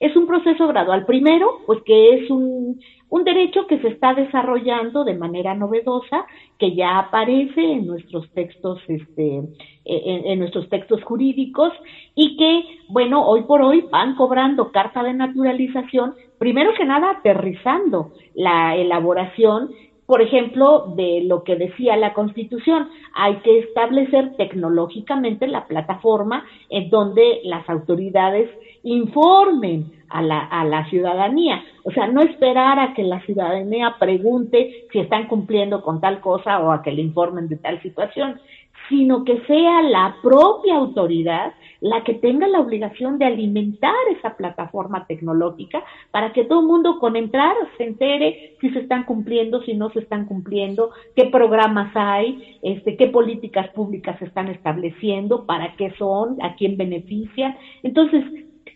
Es 0.00 0.16
un 0.16 0.26
proceso 0.26 0.66
gradual. 0.68 1.04
Primero, 1.04 1.58
pues 1.66 1.82
que 1.82 2.14
es 2.14 2.30
un, 2.30 2.80
un 3.10 3.24
derecho 3.24 3.66
que 3.66 3.78
se 3.80 3.88
está 3.88 4.14
desarrollando 4.14 5.04
de 5.04 5.14
manera 5.14 5.54
novedosa, 5.54 6.24
que 6.58 6.74
ya 6.74 6.98
aparece 6.98 7.60
en 7.60 7.86
nuestros 7.86 8.30
textos, 8.32 8.80
este, 8.86 9.42
en, 9.84 10.26
en, 10.26 10.38
nuestros 10.38 10.68
textos 10.68 11.02
jurídicos 11.02 11.72
y 12.14 12.36
que, 12.36 12.64
bueno, 12.88 13.26
hoy 13.26 13.42
por 13.42 13.62
hoy 13.62 13.86
van 13.90 14.14
cobrando 14.14 14.70
carta 14.70 15.02
de 15.02 15.14
naturalización, 15.14 16.14
primero 16.38 16.72
que 16.74 16.84
nada 16.84 17.10
aterrizando 17.10 18.12
la 18.34 18.76
elaboración 18.76 19.70
por 20.08 20.22
ejemplo, 20.22 20.94
de 20.96 21.20
lo 21.26 21.44
que 21.44 21.56
decía 21.56 21.94
la 21.98 22.14
Constitución. 22.14 22.88
Hay 23.14 23.36
que 23.40 23.58
establecer 23.58 24.36
tecnológicamente 24.38 25.46
la 25.46 25.66
plataforma 25.66 26.46
en 26.70 26.88
donde 26.88 27.42
las 27.44 27.68
autoridades 27.68 28.48
informen 28.84 29.92
a 30.08 30.22
la, 30.22 30.38
a 30.38 30.64
la 30.64 30.88
ciudadanía. 30.88 31.62
O 31.84 31.90
sea, 31.90 32.06
no 32.06 32.22
esperar 32.22 32.78
a 32.78 32.94
que 32.94 33.02
la 33.02 33.20
ciudadanía 33.26 33.96
pregunte 34.00 34.86
si 34.90 34.98
están 34.98 35.26
cumpliendo 35.26 35.82
con 35.82 36.00
tal 36.00 36.22
cosa 36.22 36.58
o 36.60 36.72
a 36.72 36.80
que 36.82 36.92
le 36.92 37.02
informen 37.02 37.46
de 37.46 37.56
tal 37.56 37.82
situación, 37.82 38.40
sino 38.88 39.24
que 39.24 39.42
sea 39.42 39.82
la 39.82 40.16
propia 40.22 40.76
autoridad 40.76 41.52
la 41.80 42.02
que 42.02 42.14
tenga 42.14 42.48
la 42.48 42.60
obligación 42.60 43.18
de 43.18 43.26
alimentar 43.26 43.94
esa 44.16 44.36
plataforma 44.36 45.06
tecnológica 45.06 45.84
para 46.10 46.32
que 46.32 46.44
todo 46.44 46.60
el 46.60 46.66
mundo 46.66 46.98
con 46.98 47.16
entrar 47.16 47.54
se 47.76 47.84
entere 47.84 48.56
si 48.60 48.70
se 48.70 48.80
están 48.80 49.04
cumpliendo, 49.04 49.62
si 49.62 49.74
no 49.74 49.90
se 49.90 50.00
están 50.00 50.26
cumpliendo, 50.26 50.90
qué 51.14 51.26
programas 51.26 51.92
hay, 51.94 52.58
este, 52.62 52.96
qué 52.96 53.06
políticas 53.06 53.68
públicas 53.70 54.18
se 54.18 54.24
están 54.24 54.48
estableciendo, 54.48 55.46
para 55.46 55.76
qué 55.76 55.92
son, 55.98 56.36
a 56.42 56.56
quién 56.56 56.76
benefician. 56.76 57.56
Entonces, 57.82 58.24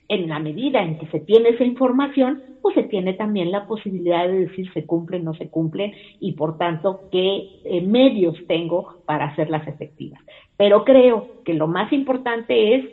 en 0.08 0.28
la 0.28 0.38
medida 0.38 0.82
en 0.82 0.98
que 0.98 1.06
se 1.06 1.20
tiene 1.20 1.50
esa 1.50 1.64
información, 1.64 2.42
pues 2.60 2.74
se 2.74 2.82
tiene 2.84 3.14
también 3.14 3.50
la 3.50 3.66
posibilidad 3.66 4.28
de 4.28 4.46
decir 4.46 4.72
se 4.72 4.86
cumple, 4.86 5.18
no 5.18 5.34
se 5.34 5.48
cumple 5.48 5.94
y 6.20 6.32
por 6.32 6.58
tanto 6.58 7.08
qué 7.10 7.60
eh, 7.64 7.80
medios 7.80 8.36
tengo 8.46 9.02
para 9.06 9.26
hacerlas 9.26 9.66
efectivas. 9.66 10.20
Pero 10.62 10.84
creo 10.84 11.42
que 11.44 11.54
lo 11.54 11.66
más 11.66 11.92
importante 11.92 12.76
es 12.76 12.84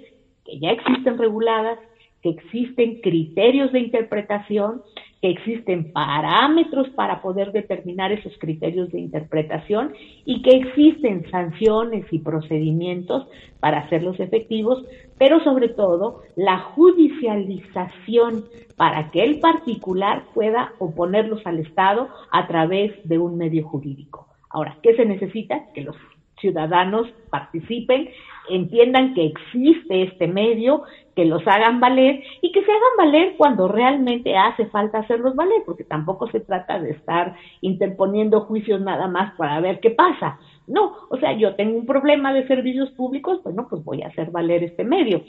que 0.44 0.58
ya 0.58 0.72
existen 0.72 1.20
reguladas, 1.20 1.78
que 2.24 2.30
existen 2.30 3.00
criterios 3.00 3.72
de 3.72 3.80
interpretación, 3.82 4.82
que 5.22 5.30
existen 5.30 5.94
parámetros 5.94 6.90
para 6.96 7.22
poder 7.22 7.52
determinar 7.52 8.12
esos 8.12 8.36
criterios 8.40 8.92
de 8.92 9.02
interpretación 9.02 9.94
y 10.26 10.42
que 10.42 10.58
existen 10.58 11.30
sanciones 11.30 12.08
y 12.10 12.18
procedimientos 12.18 13.28
para 13.60 13.82
hacerlos 13.82 14.20
efectivos, 14.20 14.84
pero 15.20 15.40
sobre 15.44 15.70
todo 15.70 16.24
la 16.36 16.58
judicialización 16.58 18.46
para 18.78 19.12
que 19.12 19.24
el 19.24 19.40
particular 19.42 20.24
pueda 20.34 20.74
oponerlos 20.80 21.46
al 21.46 21.60
Estado 21.60 22.10
a 22.32 22.48
través 22.48 22.94
de 23.08 23.20
un 23.20 23.38
medio 23.38 23.68
jurídico. 23.68 24.26
Ahora, 24.50 24.78
¿qué 24.82 24.96
se 24.96 25.06
necesita? 25.06 25.72
Que 25.76 25.82
los 25.82 25.96
ciudadanos 26.40 27.08
participen, 27.30 28.10
entiendan 28.50 29.14
que 29.14 29.26
existe 29.26 30.04
este 30.04 30.28
medio, 30.28 30.84
que 31.16 31.26
los 31.26 31.46
hagan 31.48 31.80
valer 31.80 32.24
y 32.42 32.52
que 32.52 32.64
se 32.64 32.72
hagan 32.72 32.98
valer 32.98 33.36
cuando 33.38 33.68
realmente 33.68 34.38
hace 34.38 34.66
falta 34.68 35.00
hacerlos 35.00 35.36
valer, 35.36 35.64
porque 35.66 35.84
tampoco 35.84 36.28
se 36.32 36.40
trata 36.40 36.80
de 36.80 36.92
estar 36.92 37.36
interponiendo 37.62 38.42
juicios 38.42 38.82
nada 38.82 39.08
más 39.08 39.36
para 39.36 39.60
ver 39.60 39.80
qué 39.80 39.92
pasa. 39.92 40.40
No, 40.68 40.94
o 41.10 41.18
sea, 41.18 41.34
yo 41.34 41.56
tengo 41.56 41.78
un 41.78 41.86
problema 41.86 42.34
de 42.34 42.48
servicios 42.48 42.90
públicos, 42.92 43.42
bueno, 43.44 43.68
pues 43.70 43.84
voy 43.84 44.02
a 44.02 44.08
hacer 44.08 44.32
valer 44.32 44.64
este 44.64 44.84
medio. 44.84 45.24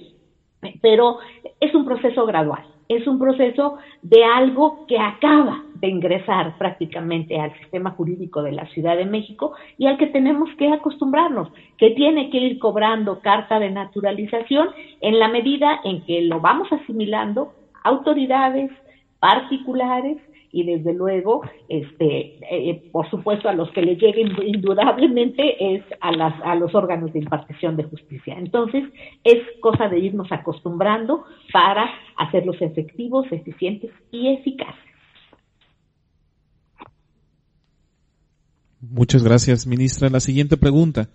Pero 0.83 1.19
es 1.61 1.75
un 1.75 1.85
proceso 1.85 2.27
gradual, 2.27 2.63
es 2.89 3.07
un 3.07 3.19
proceso 3.19 3.79
de 4.03 4.25
algo 4.25 4.87
que 4.87 4.99
acaba 4.99 5.63
de 5.75 5.89
ingresar 5.89 6.59
prácticamente 6.59 7.41
al 7.41 7.57
sistema 7.59 7.93
jurídico 7.93 8.43
de 8.43 8.53
la 8.53 8.67
Ciudad 8.67 8.97
de 8.97 9.07
México 9.07 9.55
y 9.79 9.87
al 9.87 9.97
que 9.97 10.09
tenemos 10.09 10.51
que 10.59 10.73
acostumbrarnos, 10.73 11.49
que 11.79 11.91
tiene 11.91 12.31
que 12.31 12.39
ir 12.39 12.59
cobrando 12.59 13.21
carta 13.21 13.59
de 13.59 13.71
naturalización 13.71 14.71
en 15.01 15.19
la 15.19 15.29
medida 15.29 15.81
en 15.85 16.05
que 16.05 16.23
lo 16.23 16.41
vamos 16.41 16.69
asimilando 16.73 17.53
autoridades 17.85 18.71
particulares 19.21 20.19
y 20.53 20.65
desde 20.65 20.93
luego, 20.93 21.43
este, 21.69 22.39
eh, 22.51 22.91
por 22.91 23.09
supuesto, 23.09 23.49
a 23.49 23.53
los 23.53 23.71
que 23.71 23.83
le 23.83 23.97
lleguen 23.97 24.33
indudablemente 24.45 25.75
es 25.77 25.85
a, 26.01 26.13
las, 26.13 26.35
a 26.43 26.55
los 26.57 26.75
órganos 26.75 27.13
de 27.13 27.21
impartición 27.21 27.77
de 27.77 27.85
justicia. 27.85 28.35
Entonces, 28.37 28.85
es 29.25 29.39
cosa 29.61 29.89
de 29.89 29.99
irnos 30.01 30.31
acostumbrando 30.33 31.25
para 31.53 31.89
hacerlos 32.17 32.61
efectivos, 32.61 33.27
eficientes 33.31 33.91
y 34.11 34.29
eficaces. 34.29 34.91
Muchas 38.81 39.23
gracias, 39.23 39.67
ministra. 39.67 40.09
La 40.09 40.21
siguiente 40.21 40.57
pregunta. 40.57 41.09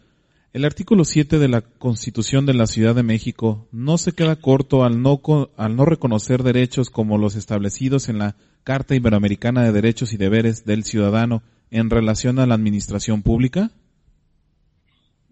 El 0.56 0.64
artículo 0.64 1.04
7 1.04 1.38
de 1.38 1.50
la 1.50 1.60
Constitución 1.60 2.46
de 2.46 2.54
la 2.54 2.66
Ciudad 2.66 2.96
de 2.96 3.04
México 3.04 3.68
no 3.74 3.98
se 3.98 4.16
queda 4.16 4.38
corto 4.38 4.86
al 4.86 5.02
no, 5.02 5.20
al 5.58 5.76
no 5.76 5.84
reconocer 5.84 6.44
derechos 6.44 6.90
como 6.90 7.18
los 7.18 7.36
establecidos 7.36 8.08
en 8.08 8.20
la 8.20 8.36
Carta 8.64 8.96
Iberoamericana 8.96 9.64
de 9.66 9.74
Derechos 9.74 10.14
y 10.14 10.18
Deberes 10.18 10.66
del 10.66 10.86
Ciudadano 10.86 11.42
en 11.72 11.90
relación 11.90 12.40
a 12.40 12.46
la 12.46 12.56
administración 12.56 13.22
pública? 13.22 13.72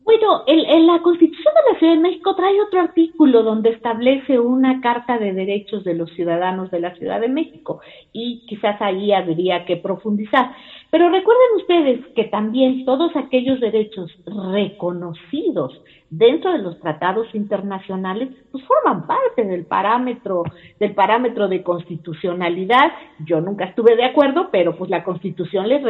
Bueno, 0.04 0.44
el, 0.46 0.86
la 0.86 1.02
Constitución 1.02 1.54
de 1.54 1.72
la 1.72 1.80
Ciudad 1.80 1.94
de 1.94 2.02
México 2.02 2.36
trae 2.36 2.60
otro 2.60 2.82
artículo 2.82 3.44
donde 3.44 3.70
establece 3.70 4.42
una 4.42 4.82
Carta 4.82 5.18
de 5.20 5.32
Derechos 5.32 5.86
de 5.86 5.94
los 5.94 6.12
Ciudadanos 6.12 6.70
de 6.70 6.82
la 6.82 6.96
Ciudad 6.96 7.22
de 7.22 7.30
México 7.30 7.80
y 8.12 8.46
quizás 8.46 8.76
ahí 8.82 9.14
habría 9.14 9.64
que 9.64 9.78
profundizar. 9.78 10.52
Pero 10.94 11.10
recuerden 11.10 11.56
ustedes 11.58 12.06
que 12.16 12.26
también 12.26 12.86
todos 12.86 13.16
aquellos 13.16 13.60
derechos 13.60 14.12
reconocidos 14.54 15.82
dentro 16.18 16.52
de 16.52 16.60
los 16.60 16.80
tratados 16.80 17.26
internacionales, 17.34 18.30
pues 18.52 18.64
forman 18.66 19.08
parte 19.08 19.44
del 19.44 19.66
parámetro, 19.66 20.44
del 20.80 20.94
parámetro 20.94 21.48
de 21.48 21.64
constitucionalidad. 21.64 22.92
Yo 23.26 23.42
nunca 23.42 23.66
estuve 23.66 23.96
de 23.96 24.06
acuerdo, 24.06 24.50
pero 24.52 24.76
pues 24.78 24.92
la 24.92 25.04
Constitución 25.04 25.68
les 25.68 25.84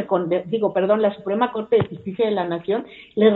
digo, 0.45 0.71
perdón, 0.71 1.01
la 1.01 1.13
Suprema 1.13 1.51
Corte 1.51 1.75
de 1.75 1.87
Justicia 1.87 2.25
de 2.25 2.31
la 2.31 2.47
Nación 2.47 2.85
les, 3.15 3.33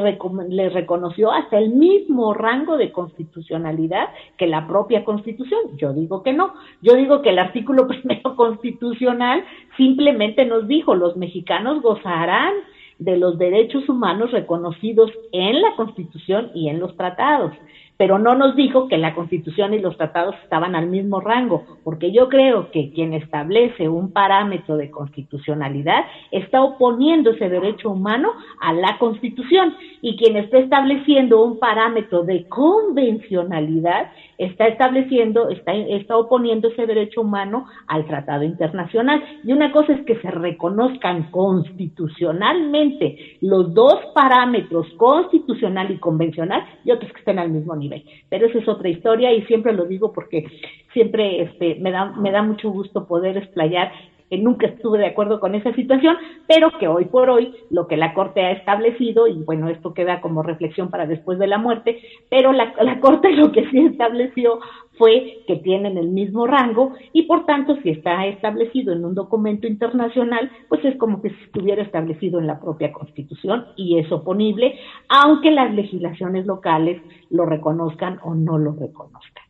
les 0.47 0.73
reconoció 0.73 1.31
hasta 1.33 1.57
el 1.57 1.71
mismo 1.71 2.33
rango 2.33 2.77
de 2.77 2.93
constitucionalidad 2.93 4.07
que 4.37 4.47
la 4.47 4.65
propia 4.65 5.03
Constitución. 5.03 5.59
Yo 5.75 5.91
digo 5.91 6.23
que 6.23 6.31
no. 6.31 6.53
Yo 6.81 6.93
digo 6.93 7.21
que 7.21 7.31
el 7.31 7.39
artículo 7.39 7.85
primero 7.87 8.37
constitucional 8.37 9.43
simplemente 9.77 10.45
nos 10.45 10.67
dijo 10.67 10.95
los 10.95 11.15
mexicanos 11.15 11.81
gozarán 11.81 12.53
de 12.99 13.15
los 13.15 13.37
derechos 13.37 13.87
humanos 13.87 14.31
reconocidos 14.31 15.11
en 15.31 15.61
la 15.61 15.75
Constitución 15.75 16.51
y 16.53 16.69
en 16.69 16.79
los 16.79 16.97
tratados 16.97 17.53
pero 17.97 18.19
no 18.19 18.35
nos 18.35 18.55
dijo 18.55 18.87
que 18.87 18.97
la 18.97 19.15
Constitución 19.15 19.73
y 19.73 19.79
los 19.79 19.97
tratados 19.97 20.35
estaban 20.43 20.75
al 20.75 20.87
mismo 20.87 21.19
rango, 21.19 21.65
porque 21.83 22.11
yo 22.11 22.29
creo 22.29 22.69
que 22.71 22.91
quien 22.91 23.13
establece 23.13 23.89
un 23.89 24.11
parámetro 24.11 24.77
de 24.77 24.91
constitucionalidad 24.91 26.05
está 26.31 26.61
oponiendo 26.61 27.31
ese 27.31 27.49
derecho 27.49 27.89
humano 27.89 28.31
a 28.61 28.73
la 28.73 28.97
Constitución 28.99 29.75
y 30.01 30.17
quien 30.17 30.37
está 30.37 30.59
estableciendo 30.59 31.43
un 31.43 31.59
parámetro 31.59 32.23
de 32.23 32.47
convencionalidad 32.47 34.11
está 34.37 34.67
estableciendo, 34.67 35.49
está, 35.49 35.73
está 35.73 36.17
oponiendo 36.17 36.67
ese 36.67 36.85
derecho 36.85 37.21
humano 37.21 37.65
al 37.87 38.05
tratado 38.05 38.43
internacional. 38.43 39.23
Y 39.43 39.53
una 39.53 39.71
cosa 39.71 39.93
es 39.93 40.05
que 40.05 40.19
se 40.19 40.29
reconozcan 40.29 41.31
constitucionalmente 41.31 43.37
los 43.41 43.73
dos 43.73 43.95
parámetros, 44.13 44.87
constitucional 44.97 45.91
y 45.91 45.97
convencional, 45.97 46.63
y 46.83 46.91
otros 46.91 47.11
que 47.11 47.19
estén 47.19 47.39
al 47.39 47.49
mismo 47.49 47.75
nivel. 47.75 48.03
Pero 48.29 48.47
esa 48.47 48.59
es 48.59 48.67
otra 48.67 48.89
historia 48.89 49.33
y 49.33 49.41
siempre 49.43 49.73
lo 49.73 49.85
digo 49.85 50.13
porque 50.13 50.45
siempre 50.93 51.41
este, 51.41 51.75
me, 51.75 51.91
da, 51.91 52.11
me 52.11 52.31
da 52.31 52.43
mucho 52.43 52.69
gusto 52.69 53.07
poder 53.07 53.37
explayar 53.37 53.91
que 54.29 54.37
nunca 54.37 54.67
estuve 54.67 54.99
de 54.99 55.07
acuerdo 55.07 55.39
con 55.39 55.55
esa 55.55 55.73
situación, 55.73 56.17
pero 56.47 56.71
que 56.79 56.87
hoy 56.87 57.05
por 57.05 57.29
hoy 57.29 57.53
lo 57.69 57.87
que 57.87 57.97
la 57.97 58.13
Corte 58.13 58.41
ha 58.41 58.51
establecido, 58.51 59.27
y 59.27 59.43
bueno, 59.43 59.69
esto 59.69 59.93
queda 59.93 60.21
como 60.21 60.43
reflexión 60.43 60.89
para 60.89 61.07
después 61.07 61.39
de 61.39 61.47
la 61.47 61.57
muerte, 61.57 61.99
pero 62.29 62.51
la, 62.53 62.73
la 62.81 62.99
Corte 62.99 63.31
lo 63.31 63.51
que 63.51 63.69
sí 63.69 63.79
estableció 63.79 64.59
fue 64.97 65.43
que 65.47 65.57
tienen 65.57 65.97
el 65.97 66.09
mismo 66.09 66.47
rango 66.47 66.93
y 67.13 67.23
por 67.23 67.45
tanto 67.45 67.77
si 67.83 67.91
está 67.91 68.25
establecido 68.25 68.93
en 68.93 69.05
un 69.05 69.15
documento 69.15 69.67
internacional, 69.67 70.51
pues 70.69 70.83
es 70.83 70.97
como 70.97 71.21
que 71.21 71.29
si 71.29 71.43
estuviera 71.43 71.83
establecido 71.83 72.39
en 72.39 72.47
la 72.47 72.59
propia 72.59 72.91
Constitución 72.91 73.65
y 73.75 73.99
es 73.99 74.11
oponible, 74.11 74.79
aunque 75.07 75.51
las 75.51 75.73
legislaciones 75.73 76.45
locales 76.45 77.01
lo 77.29 77.45
reconozcan 77.45 78.19
o 78.23 78.33
no 78.33 78.57
lo 78.57 78.73
reconozcan. 78.73 79.46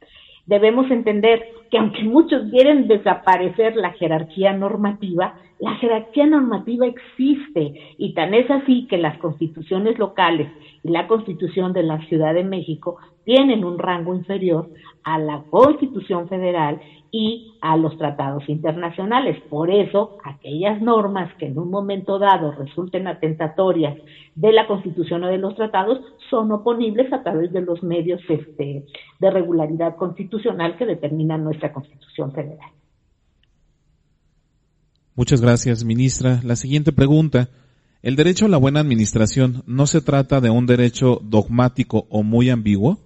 Debemos 0.47 0.89
entender 0.89 1.45
que 1.69 1.77
aunque 1.77 2.03
muchos 2.03 2.49
quieren 2.49 2.87
desaparecer 2.87 3.75
la 3.75 3.91
jerarquía 3.93 4.53
normativa, 4.53 5.35
la 5.59 5.75
jerarquía 5.75 6.25
normativa 6.25 6.87
existe 6.87 7.73
y 7.97 8.13
tan 8.13 8.33
es 8.33 8.49
así 8.49 8.87
que 8.89 8.97
las 8.97 9.17
constituciones 9.17 9.99
locales 9.99 10.49
y 10.83 10.89
la 10.89 11.07
constitución 11.07 11.73
de 11.73 11.83
la 11.83 11.99
Ciudad 12.07 12.33
de 12.33 12.43
México 12.43 12.97
tienen 13.25 13.65
un 13.65 13.77
rango 13.77 14.15
inferior 14.15 14.69
a 15.03 15.19
la 15.19 15.43
constitución 15.49 16.29
federal 16.29 16.79
y 17.11 17.57
a 17.61 17.77
los 17.77 17.97
tratados 17.97 18.47
internacionales. 18.47 19.41
Por 19.49 19.71
eso, 19.71 20.17
aquellas 20.23 20.81
normas 20.81 21.33
que 21.35 21.47
en 21.47 21.57
un 21.57 21.69
momento 21.69 22.19
dado 22.19 22.51
resulten 22.51 23.07
atentatorias 23.07 23.97
de 24.35 24.51
la 24.51 24.67
Constitución 24.67 25.23
o 25.23 25.27
de 25.27 25.37
los 25.37 25.55
tratados 25.55 25.99
son 26.29 26.51
oponibles 26.51 27.11
a 27.13 27.23
través 27.23 27.51
de 27.51 27.61
los 27.61 27.81
medios 27.83 28.21
este, 28.29 28.85
de 29.19 29.31
regularidad 29.31 29.95
constitucional 29.95 30.77
que 30.77 30.85
determinan 30.85 31.43
nuestra 31.43 31.73
Constitución 31.73 32.31
federal. 32.31 32.71
Muchas 35.15 35.41
gracias, 35.41 35.83
ministra. 35.83 36.41
La 36.43 36.55
siguiente 36.55 36.91
pregunta. 36.91 37.49
¿El 38.03 38.15
derecho 38.15 38.45
a 38.45 38.49
la 38.49 38.57
buena 38.57 38.79
administración 38.79 39.63
no 39.65 39.87
se 39.87 40.01
trata 40.01 40.39
de 40.39 40.51
un 40.51 40.67
derecho 40.67 41.19
dogmático 41.23 42.05
o 42.09 42.21
muy 42.21 42.51
ambiguo? 42.51 42.99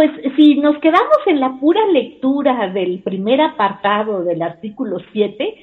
Pues 0.00 0.12
si 0.34 0.54
nos 0.54 0.78
quedamos 0.78 1.18
en 1.26 1.40
la 1.40 1.60
pura 1.60 1.86
lectura 1.88 2.68
del 2.68 3.00
primer 3.00 3.38
apartado 3.42 4.24
del 4.24 4.40
artículo 4.40 4.96
7, 5.12 5.54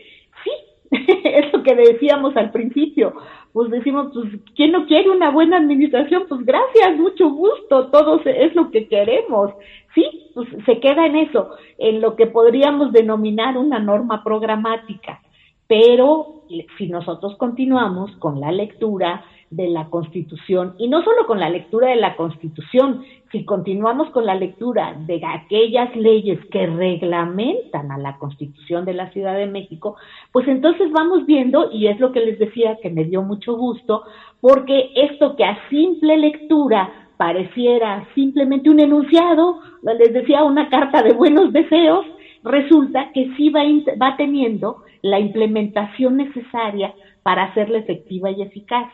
sí, 0.44 0.52
es 1.24 1.52
lo 1.52 1.64
que 1.64 1.74
decíamos 1.74 2.38
al 2.38 2.52
principio. 2.52 3.16
Pues 3.52 3.72
decimos, 3.72 4.12
pues, 4.14 4.28
¿quién 4.56 4.74
no 4.74 4.86
quiere 4.86 5.10
una 5.10 5.32
buena 5.32 5.58
administración? 5.58 6.26
Pues 6.30 6.46
gracias, 6.46 7.00
mucho 7.00 7.32
gusto, 7.32 7.88
todo 7.88 8.22
es 8.26 8.54
lo 8.54 8.70
que 8.70 8.88
queremos. 8.88 9.54
Sí, 9.96 10.30
pues 10.36 10.48
se 10.68 10.80
queda 10.82 11.08
en 11.08 11.16
eso, 11.16 11.50
en 11.80 12.00
lo 12.00 12.16
que 12.16 12.28
podríamos 12.28 12.92
denominar 12.92 13.58
una 13.58 13.80
norma 13.80 14.24
programática. 14.24 15.20
Pero 15.66 16.44
si 16.78 16.90
nosotros 16.90 17.36
continuamos 17.38 18.16
con 18.18 18.40
la 18.40 18.52
lectura 18.52 19.26
de 19.50 19.68
la 19.70 19.90
Constitución, 19.90 20.76
y 20.78 20.90
no 20.90 21.04
solo 21.04 21.26
con 21.26 21.40
la 21.40 21.50
lectura 21.50 21.90
de 21.90 21.96
la 21.96 22.16
Constitución, 22.16 23.04
si 23.32 23.46
continuamos 23.46 24.10
con 24.10 24.26
la 24.26 24.36
lectura 24.36 24.96
de 25.06 25.22
aquellas 25.26 25.96
leyes 25.96 26.40
que 26.52 26.68
reglamentan 26.68 27.92
a 27.92 27.98
la 27.98 28.18
Constitución 28.18 28.84
de 28.86 28.94
la 28.94 29.10
Ciudad 29.12 29.36
de 29.38 29.48
México, 29.48 29.96
pues 30.32 30.48
entonces 30.48 30.92
vamos 30.92 31.26
viendo, 31.26 31.72
y 31.72 31.88
es 31.88 32.00
lo 32.00 32.12
que 32.12 32.22
les 32.22 32.40
decía 32.40 32.78
que 32.82 32.90
me 32.90 33.06
dio 33.06 33.22
mucho 33.22 33.56
gusto, 33.56 34.04
porque 34.42 34.92
esto 34.96 35.36
que 35.36 35.46
a 35.46 35.58
simple 35.70 36.18
lectura 36.18 36.92
pareciera 37.18 38.08
simplemente 38.16 38.70
un 38.70 38.80
enunciado, 38.80 39.60
les 39.82 40.14
decía 40.14 40.44
una 40.44 40.70
carta 40.70 41.02
de 41.02 41.14
buenos 41.14 41.52
deseos, 41.54 42.06
resulta 42.44 43.12
que 43.14 43.32
sí 43.36 43.50
va, 43.50 43.64
va 44.02 44.16
teniendo 44.18 44.84
la 45.02 45.20
implementación 45.20 46.18
necesaria 46.18 46.94
para 47.24 47.44
hacerla 47.44 47.80
efectiva 47.80 48.32
y 48.32 48.42
eficaz. 48.42 48.88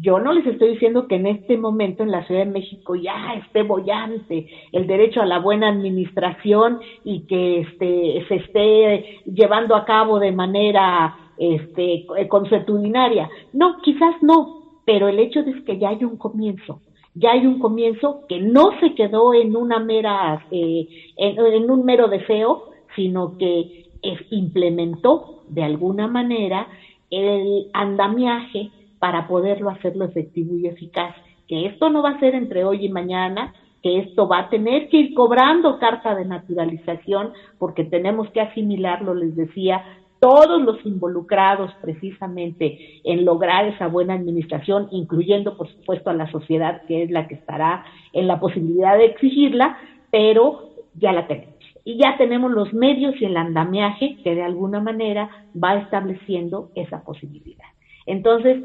Yo 0.00 0.18
no 0.18 0.32
les 0.32 0.46
estoy 0.46 0.70
diciendo 0.70 1.06
que 1.06 1.16
en 1.16 1.26
este 1.26 1.58
momento 1.58 2.02
en 2.02 2.10
la 2.10 2.24
Ciudad 2.26 2.44
de 2.44 2.50
México 2.50 2.94
ya 2.94 3.34
esté 3.34 3.62
bollante 3.62 4.46
el 4.72 4.86
derecho 4.86 5.20
a 5.20 5.26
la 5.26 5.38
buena 5.38 5.68
administración 5.68 6.80
y 7.04 7.26
que 7.26 7.60
este, 7.60 8.24
se 8.26 8.34
esté 8.36 9.20
llevando 9.26 9.76
a 9.76 9.84
cabo 9.84 10.18
de 10.18 10.32
manera 10.32 11.14
este, 11.36 12.06
consuetudinaria. 12.28 13.28
No, 13.52 13.82
quizás 13.82 14.14
no, 14.22 14.80
pero 14.86 15.08
el 15.08 15.18
hecho 15.18 15.40
es 15.40 15.62
que 15.64 15.78
ya 15.78 15.90
hay 15.90 16.04
un 16.04 16.16
comienzo 16.16 16.80
ya 17.14 17.32
hay 17.32 17.46
un 17.46 17.58
comienzo 17.58 18.22
que 18.28 18.40
no 18.40 18.78
se 18.80 18.94
quedó 18.94 19.34
en 19.34 19.54
una 19.56 19.78
mera, 19.78 20.46
eh, 20.50 20.88
en, 21.16 21.70
un 21.70 21.84
mero 21.84 22.08
deseo, 22.08 22.70
sino 22.96 23.36
que 23.36 23.86
implementó 24.30 25.42
de 25.48 25.62
alguna 25.62 26.08
manera 26.08 26.68
el 27.10 27.68
andamiaje 27.74 28.70
para 29.02 29.26
poderlo 29.26 29.68
hacerlo 29.68 30.04
efectivo 30.04 30.56
y 30.56 30.68
eficaz. 30.68 31.16
Que 31.48 31.66
esto 31.66 31.90
no 31.90 32.04
va 32.04 32.10
a 32.10 32.20
ser 32.20 32.36
entre 32.36 32.64
hoy 32.64 32.86
y 32.86 32.88
mañana, 32.88 33.52
que 33.82 33.98
esto 33.98 34.28
va 34.28 34.38
a 34.38 34.48
tener 34.48 34.88
que 34.90 34.98
ir 34.98 35.14
cobrando 35.14 35.80
carta 35.80 36.14
de 36.14 36.24
naturalización 36.24 37.32
porque 37.58 37.82
tenemos 37.82 38.30
que 38.30 38.40
asimilarlo, 38.40 39.12
les 39.14 39.34
decía, 39.34 39.82
todos 40.20 40.62
los 40.62 40.86
involucrados 40.86 41.72
precisamente 41.82 43.00
en 43.02 43.24
lograr 43.24 43.66
esa 43.66 43.88
buena 43.88 44.14
administración, 44.14 44.86
incluyendo 44.92 45.56
por 45.56 45.66
supuesto 45.66 46.10
a 46.10 46.14
la 46.14 46.30
sociedad 46.30 46.82
que 46.86 47.02
es 47.02 47.10
la 47.10 47.26
que 47.26 47.34
estará 47.34 47.84
en 48.12 48.28
la 48.28 48.38
posibilidad 48.38 48.96
de 48.96 49.06
exigirla, 49.06 49.78
pero 50.12 50.74
ya 50.94 51.12
la 51.12 51.26
tenemos. 51.26 51.56
Y 51.84 51.98
ya 51.98 52.16
tenemos 52.18 52.52
los 52.52 52.72
medios 52.72 53.20
y 53.20 53.24
el 53.24 53.36
andamiaje 53.36 54.18
que 54.22 54.36
de 54.36 54.44
alguna 54.44 54.78
manera 54.78 55.28
va 55.60 55.74
estableciendo 55.74 56.70
esa 56.76 57.02
posibilidad. 57.02 57.66
Entonces, 58.06 58.62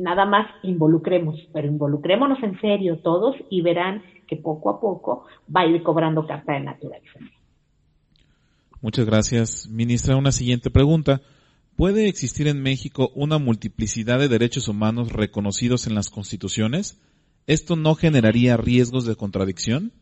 nada 0.00 0.24
más 0.24 0.46
involucremos, 0.62 1.36
pero 1.52 1.68
involucrémonos 1.68 2.42
en 2.42 2.60
serio 2.60 2.98
todos 2.98 3.36
y 3.50 3.62
verán 3.62 4.02
que 4.26 4.36
poco 4.36 4.70
a 4.70 4.80
poco 4.80 5.24
va 5.54 5.62
a 5.62 5.66
ir 5.66 5.82
cobrando 5.82 6.26
carta 6.26 6.54
de 6.54 6.60
naturalización. 6.60 7.30
Muchas 8.80 9.04
gracias. 9.04 9.68
Ministra, 9.68 10.16
una 10.16 10.32
siguiente 10.32 10.70
pregunta. 10.70 11.20
¿Puede 11.76 12.08
existir 12.08 12.48
en 12.48 12.62
México 12.62 13.10
una 13.14 13.38
multiplicidad 13.38 14.18
de 14.18 14.28
derechos 14.28 14.68
humanos 14.68 15.12
reconocidos 15.12 15.86
en 15.86 15.94
las 15.94 16.10
constituciones? 16.10 17.00
¿Esto 17.46 17.76
no 17.76 17.94
generaría 17.94 18.56
riesgos 18.56 19.06
de 19.06 19.16
contradicción? 19.16 19.92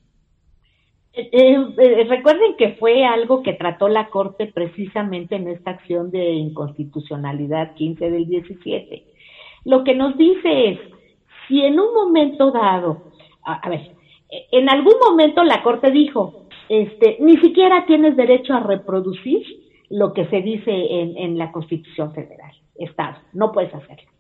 Eh, 1.13 1.31
eh, 1.33 1.57
eh, 1.79 2.05
recuerden 2.05 2.57
que 2.57 2.75
fue 2.75 3.05
algo 3.05 3.43
que 3.43 3.55
trató 3.55 3.89
la 3.89 4.09
Corte 4.11 4.47
precisamente 4.47 5.37
en 5.37 5.49
esta 5.49 5.73
acción 5.73 6.11
de 6.11 6.33
inconstitucionalidad 6.35 7.75
15 7.75 8.11
del 8.11 8.27
17. 8.27 9.05
Lo 9.69 9.85
que 9.85 9.95
nos 9.95 10.17
dice 10.17 10.71
es, 10.71 10.79
si 11.47 11.63
en 11.63 11.79
un 11.79 11.93
momento 11.93 12.51
dado, 12.51 13.13
a 13.45 13.69
ver, 13.69 13.91
en 14.51 14.71
algún 14.71 14.95
momento 14.99 15.45
la 15.45 15.63
Corte 15.63 15.91
dijo, 15.91 16.47
este, 16.71 17.19
ni 17.21 17.37
siquiera 17.37 17.85
tienes 17.85 18.17
derecho 18.17 18.55
a 18.55 18.61
reproducir 18.61 19.43
lo 19.91 20.15
que 20.15 20.25
se 20.29 20.41
dice 20.41 20.71
en, 20.73 21.19
en 21.19 21.37
la 21.37 21.53
Constitución 21.53 22.15
Federal, 22.15 22.51
Estado, 22.77 23.19
no 23.35 23.53
puedes 23.53 23.75
hacerlo. 23.75 24.11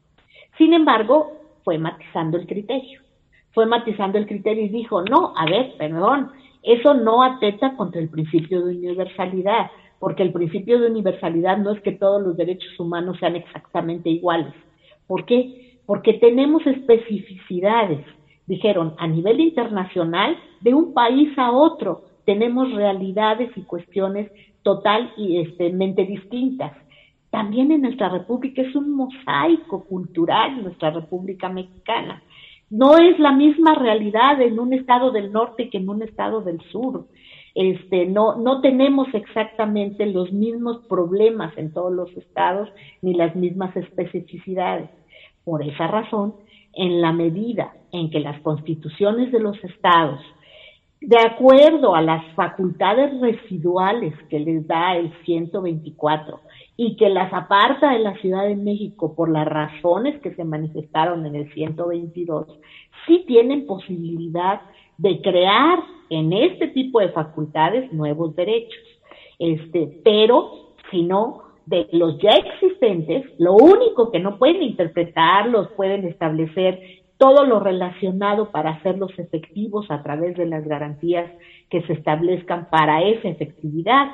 Sin 0.58 0.74
embargo, 0.74 1.32
fue 1.64 1.78
matizando 1.78 2.36
el 2.36 2.46
criterio, 2.46 3.00
fue 3.52 3.64
matizando 3.64 4.18
el 4.18 4.26
criterio 4.26 4.66
y 4.66 4.68
dijo, 4.68 5.00
no, 5.00 5.32
a 5.34 5.46
ver, 5.46 5.76
perdón, 5.78 6.30
eso 6.62 6.92
no 6.92 7.22
atenta 7.22 7.74
contra 7.74 8.02
el 8.02 8.10
principio 8.10 8.66
de 8.66 8.76
universalidad, 8.76 9.70
porque 9.98 10.24
el 10.24 10.32
principio 10.34 10.78
de 10.78 10.90
universalidad 10.90 11.56
no 11.56 11.72
es 11.72 11.80
que 11.80 11.92
todos 11.92 12.20
los 12.20 12.36
derechos 12.36 12.78
humanos 12.78 13.16
sean 13.18 13.34
exactamente 13.34 14.10
iguales. 14.10 14.52
¿Por 15.08 15.24
qué? 15.24 15.80
Porque 15.86 16.14
tenemos 16.14 16.64
especificidades, 16.64 18.06
dijeron, 18.46 18.94
a 18.98 19.08
nivel 19.08 19.40
internacional, 19.40 20.36
de 20.60 20.74
un 20.74 20.94
país 20.94 21.36
a 21.36 21.50
otro 21.50 22.02
tenemos 22.28 22.70
realidades 22.74 23.50
y 23.56 23.62
cuestiones 23.62 24.30
total 24.62 25.10
y 25.16 25.38
este, 25.38 25.70
distintas. 25.70 26.72
También 27.30 27.72
en 27.72 27.80
nuestra 27.80 28.10
república 28.10 28.60
es 28.60 28.76
un 28.76 28.94
mosaico 28.94 29.84
cultural, 29.84 30.62
nuestra 30.62 30.90
república 30.90 31.48
mexicana. 31.48 32.22
No 32.68 32.98
es 32.98 33.18
la 33.18 33.32
misma 33.32 33.74
realidad 33.74 34.42
en 34.42 34.58
un 34.58 34.74
estado 34.74 35.10
del 35.10 35.32
norte 35.32 35.70
que 35.70 35.78
en 35.78 35.88
un 35.88 36.02
estado 36.02 36.42
del 36.42 36.60
sur. 36.70 37.06
Este, 37.54 38.04
no, 38.04 38.36
no 38.36 38.60
tenemos 38.60 39.08
exactamente 39.14 40.04
los 40.04 40.30
mismos 40.30 40.84
problemas 40.86 41.56
en 41.56 41.72
todos 41.72 41.94
los 41.94 42.14
estados 42.14 42.68
ni 43.00 43.14
las 43.14 43.34
mismas 43.36 43.74
especificidades. 43.74 44.90
Por 45.48 45.62
esa 45.62 45.86
razón, 45.86 46.34
en 46.74 47.00
la 47.00 47.10
medida 47.10 47.72
en 47.90 48.10
que 48.10 48.20
las 48.20 48.38
constituciones 48.42 49.32
de 49.32 49.40
los 49.40 49.56
estados 49.64 50.20
de 51.00 51.16
acuerdo 51.18 51.94
a 51.94 52.02
las 52.02 52.22
facultades 52.34 53.18
residuales 53.18 54.12
que 54.28 54.40
les 54.40 54.66
da 54.66 54.94
el 54.94 55.10
124 55.24 56.40
y 56.76 56.96
que 56.96 57.08
las 57.08 57.32
aparta 57.32 57.92
de 57.92 58.00
la 58.00 58.14
Ciudad 58.18 58.46
de 58.46 58.56
México 58.56 59.14
por 59.14 59.30
las 59.30 59.46
razones 59.46 60.20
que 60.20 60.34
se 60.34 60.44
manifestaron 60.44 61.24
en 61.24 61.34
el 61.34 61.50
122, 61.54 62.46
sí 63.06 63.24
tienen 63.26 63.66
posibilidad 63.66 64.60
de 64.98 65.22
crear 65.22 65.78
en 66.10 66.34
este 66.34 66.68
tipo 66.68 67.00
de 67.00 67.08
facultades 67.08 67.90
nuevos 67.90 68.36
derechos. 68.36 68.82
Este, 69.38 69.98
pero 70.04 70.74
si 70.90 71.04
no, 71.04 71.47
de 71.68 71.86
los 71.92 72.18
ya 72.18 72.30
existentes, 72.30 73.26
lo 73.38 73.54
único 73.54 74.10
que 74.10 74.20
no 74.20 74.38
pueden 74.38 74.62
interpretarlos, 74.62 75.68
pueden 75.76 76.06
establecer 76.06 76.80
todo 77.18 77.44
lo 77.44 77.60
relacionado 77.60 78.50
para 78.50 78.70
hacerlos 78.70 79.10
efectivos 79.18 79.90
a 79.90 80.02
través 80.02 80.36
de 80.36 80.46
las 80.46 80.64
garantías 80.66 81.30
que 81.68 81.82
se 81.82 81.92
establezcan 81.92 82.68
para 82.70 83.02
esa 83.02 83.28
efectividad, 83.28 84.06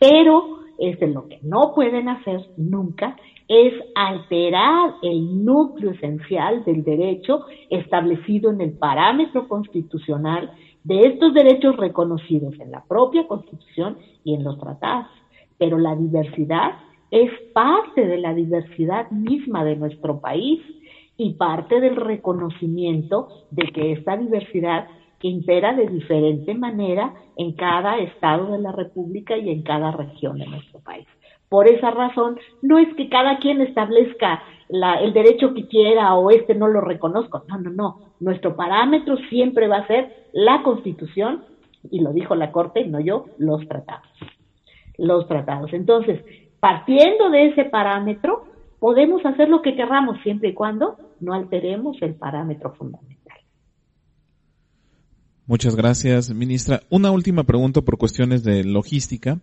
pero 0.00 0.58
es 0.78 0.98
de 0.98 1.06
lo 1.06 1.28
que 1.28 1.38
no 1.42 1.72
pueden 1.74 2.08
hacer 2.08 2.40
nunca 2.56 3.16
es 3.48 3.72
alterar 3.94 4.94
el 5.02 5.44
núcleo 5.44 5.92
esencial 5.92 6.64
del 6.64 6.82
derecho 6.82 7.44
establecido 7.70 8.50
en 8.50 8.60
el 8.60 8.72
parámetro 8.72 9.46
constitucional 9.46 10.50
de 10.82 11.00
estos 11.00 11.32
derechos 11.32 11.76
reconocidos 11.76 12.58
en 12.58 12.72
la 12.72 12.84
propia 12.84 13.28
Constitución 13.28 13.98
y 14.24 14.34
en 14.34 14.42
los 14.42 14.58
tratados. 14.58 15.06
Pero 15.58 15.78
la 15.78 15.94
diversidad 15.94 16.72
es 17.10 17.30
parte 17.52 18.06
de 18.06 18.18
la 18.18 18.34
diversidad 18.34 19.10
misma 19.10 19.64
de 19.64 19.76
nuestro 19.76 20.20
país 20.20 20.60
y 21.16 21.34
parte 21.34 21.80
del 21.80 21.96
reconocimiento 21.96 23.28
de 23.50 23.68
que 23.68 23.92
esta 23.92 24.16
diversidad 24.16 24.88
impera 25.26 25.74
de 25.74 25.88
diferente 25.88 26.54
manera 26.54 27.14
en 27.36 27.52
cada 27.52 27.98
estado 27.98 28.52
de 28.52 28.58
la 28.58 28.72
República 28.72 29.36
y 29.36 29.50
en 29.50 29.62
cada 29.62 29.90
región 29.90 30.38
de 30.38 30.46
nuestro 30.46 30.80
país. 30.80 31.06
Por 31.48 31.68
esa 31.68 31.90
razón, 31.90 32.38
no 32.62 32.78
es 32.78 32.92
que 32.94 33.08
cada 33.08 33.38
quien 33.38 33.60
establezca 33.60 34.42
el 34.68 35.12
derecho 35.12 35.54
que 35.54 35.68
quiera 35.68 36.14
o 36.14 36.30
este 36.30 36.54
no 36.54 36.66
lo 36.68 36.80
reconozco. 36.80 37.44
No, 37.48 37.58
no, 37.58 37.70
no. 37.70 38.00
Nuestro 38.18 38.56
parámetro 38.56 39.16
siempre 39.28 39.68
va 39.68 39.78
a 39.78 39.86
ser 39.86 40.26
la 40.32 40.62
Constitución, 40.62 41.44
y 41.88 42.00
lo 42.00 42.12
dijo 42.12 42.34
la 42.34 42.50
Corte, 42.50 42.84
no 42.84 42.98
yo, 42.98 43.26
los 43.38 43.66
tratados. 43.68 44.08
Los 44.98 45.28
tratados. 45.28 45.72
Entonces, 45.72 46.20
partiendo 46.66 47.30
de 47.30 47.46
ese 47.46 47.64
parámetro, 47.66 48.44
podemos 48.80 49.24
hacer 49.24 49.48
lo 49.48 49.62
que 49.62 49.76
querramos 49.76 50.20
siempre 50.24 50.48
y 50.48 50.54
cuando 50.54 50.96
no 51.20 51.32
alteremos 51.32 51.96
el 52.00 52.16
parámetro 52.16 52.74
fundamental. 52.74 53.38
Muchas 55.46 55.76
gracias, 55.76 56.28
ministra. 56.34 56.80
Una 56.90 57.12
última 57.12 57.44
pregunta 57.44 57.82
por 57.82 57.98
cuestiones 57.98 58.42
de 58.42 58.64
logística. 58.64 59.38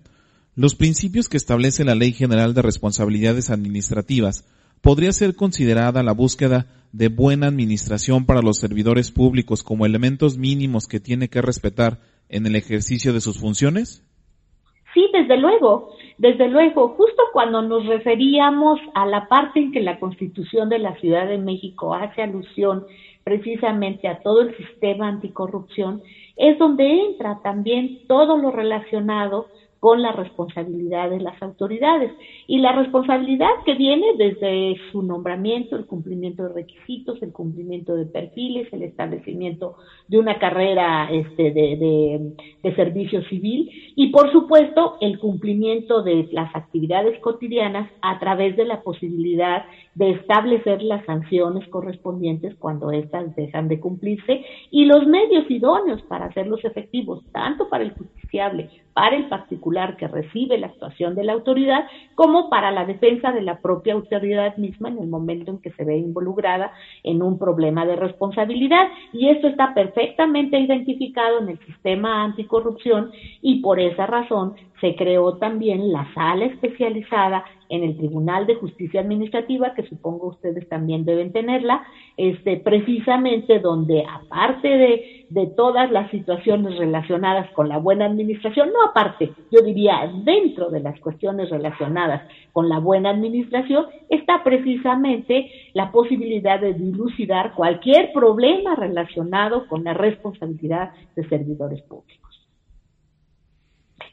Los 0.54 0.76
principios 0.76 1.30
que 1.30 1.38
establece 1.38 1.86
la 1.86 1.96
Ley 1.96 2.12
General 2.12 2.54
de 2.54 2.62
Responsabilidades 2.62 3.50
Administrativas 3.50 4.46
podría 4.82 5.14
ser 5.14 5.34
considerada 5.38 6.04
la 6.04 6.12
búsqueda 6.12 6.68
de 6.92 7.08
buena 7.08 7.48
administración 7.48 8.26
para 8.26 8.42
los 8.42 8.58
servidores 8.58 9.12
públicos 9.12 9.64
como 9.64 9.86
elementos 9.86 10.38
mínimos 10.38 10.88
que 10.88 11.00
tiene 11.00 11.30
que 11.30 11.42
respetar 11.42 12.02
en 12.28 12.48
el 12.48 12.58
ejercicio 12.58 13.14
de 13.14 13.22
sus 13.22 13.40
funciones? 13.40 14.04
Sí, 14.94 15.10
desde 15.12 15.38
luego, 15.38 15.90
desde 16.18 16.48
luego, 16.48 16.90
justo 16.90 17.24
cuando 17.34 17.62
nos 17.62 17.86
referíamos 17.88 18.80
a 18.94 19.06
la 19.06 19.28
parte 19.28 19.60
en 19.60 19.72
que 19.72 19.82
la 19.82 20.00
Constitución 20.00 20.70
de 20.70 20.80
la 20.80 20.96
Ciudad 20.96 21.28
de 21.28 21.40
México 21.40 21.94
hace 21.94 22.22
alusión 22.22 22.86
precisamente 23.24 24.08
a 24.08 24.22
todo 24.22 24.42
el 24.42 24.56
sistema 24.58 25.08
anticorrupción, 25.08 26.02
es 26.36 26.58
donde 26.60 26.90
entra 26.90 27.40
también 27.42 28.06
todo 28.08 28.38
lo 28.38 28.52
relacionado 28.52 29.48
con 29.80 30.02
la 30.02 30.14
responsabilidad 30.14 31.10
de 31.10 31.20
las 31.20 31.42
autoridades. 31.44 32.12
Y 32.48 32.60
la 32.60 32.72
responsabilidad 32.72 33.50
que 33.66 33.74
viene 33.74 34.14
desde 34.18 34.78
su 34.92 35.04
nombramiento, 35.04 35.76
el 35.76 35.86
cumplimiento 35.86 36.44
de 36.44 36.54
requisitos, 36.54 37.22
el 37.22 37.34
cumplimiento 37.34 37.94
de 37.94 38.06
perfiles, 38.06 38.72
el 38.72 38.84
establecimiento 38.84 39.76
de 40.08 40.20
una 40.20 40.38
carrera 40.38 41.10
este, 41.12 41.52
de, 41.52 42.34
de 42.62 42.76
servicio 42.76 43.24
civil 43.24 43.70
y, 43.96 44.10
por 44.10 44.32
supuesto, 44.32 44.98
el 45.02 45.20
cumplimiento 45.20 46.04
de 46.04 46.28
las 46.32 46.56
actividades 46.56 47.20
cotidianas 47.20 47.90
a 48.02 48.20
través 48.20 48.56
de 48.56 48.66
la 48.66 48.82
posibilidad 48.82 49.66
de 49.96 50.12
establecer 50.12 50.82
las 50.82 51.06
sanciones 51.06 51.68
correspondientes 51.70 52.56
cuando 52.56 52.92
éstas 52.92 53.36
dejan 53.36 53.68
de 53.68 53.80
cumplirse 53.80 54.44
y 54.72 54.86
los 54.86 55.06
medios 55.06 55.50
idóneos 55.50 56.02
para 56.04 56.26
hacerlos 56.26 56.64
efectivos, 56.66 57.24
tanto 57.32 57.70
para 57.70 57.84
el 57.84 57.92
justiciable, 57.92 58.70
para 58.94 59.16
el 59.16 59.28
particular 59.28 59.98
que 59.98 60.08
recibe 60.08 60.58
la 60.58 60.68
actuación 60.68 61.16
de 61.16 61.24
la 61.24 61.34
autoridad, 61.34 61.86
como 62.16 62.50
para 62.50 62.72
la 62.72 62.86
defensa 62.86 63.32
de 63.32 63.42
la 63.42 63.60
propia 63.60 63.94
autoridad 63.94 64.58
misma 64.58 64.90
en 64.90 65.00
el 65.00 65.08
momento 65.08 65.52
en 65.52 65.60
que 65.60 65.72
se 65.72 65.84
ve 65.84 65.98
involucrada 65.98 66.72
en 67.04 67.22
un 67.22 67.38
problema 67.38 67.86
de 67.86 67.96
responsabilidad. 67.96 68.88
Y 69.12 69.30
esto 69.30 69.48
está 69.48 69.74
perfectamente 70.04 70.60
identificado 70.60 71.40
en 71.40 71.50
el 71.50 71.60
sistema 71.60 72.26
anticorrupción 72.26 73.12
y 73.42 73.62
por 73.62 73.80
esa 73.80 74.06
razón 74.06 74.54
se 74.82 74.96
creó 74.96 75.38
también 75.38 75.94
la 75.94 76.14
sala 76.14 76.46
especializada 76.46 77.46
en 77.70 77.84
el 77.84 77.96
Tribunal 77.96 78.46
de 78.46 78.56
Justicia 78.56 79.00
Administrativa, 79.00 79.74
que 79.74 79.84
supongo 79.84 80.28
ustedes 80.28 80.68
también 80.68 81.06
deben 81.06 81.32
tenerla, 81.32 81.84
este, 82.18 82.58
precisamente 82.58 83.60
donde 83.60 84.04
aparte 84.06 84.68
de, 84.68 85.23
de 85.34 85.48
todas 85.48 85.90
las 85.92 86.12
situaciones 86.12 86.78
relacionadas 86.78 87.50
con 87.54 87.68
la 87.68 87.80
buena 87.80 88.06
administración, 88.06 88.70
no 88.72 88.84
aparte, 88.88 89.32
yo 89.52 89.64
diría 89.64 90.12
dentro 90.24 90.70
de 90.70 90.80
las 90.80 91.00
cuestiones 91.00 91.50
relacionadas 91.50 92.22
con 92.52 92.70
la 92.70 92.78
buena 92.78 93.10
administración, 93.10 93.88
está 94.10 94.44
precisamente 94.44 95.50
la 95.74 95.92
posibilidad 95.92 96.60
de 96.60 96.76
dilucidar 96.76 97.56
cualquier 97.56 98.14
problema 98.14 98.76
relacionado 98.76 99.68
con 99.68 99.84
la 99.84 99.96
responsabilidad 99.96 100.92
de 101.16 101.28
servidores 101.28 101.82
públicos. 101.82 102.48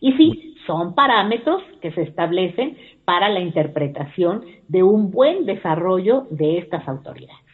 Y 0.01 0.13
sí, 0.13 0.55
son 0.67 0.95
parámetros 0.95 1.63
que 1.83 1.93
se 1.93 2.01
establecen 2.01 2.79
para 3.05 3.29
la 3.29 3.41
interpretación 3.41 4.43
de 4.69 4.83
un 4.83 5.11
buen 5.11 5.45
desarrollo 5.45 6.27
de 6.31 6.57
estas 6.57 6.89
autoridades. 6.89 7.50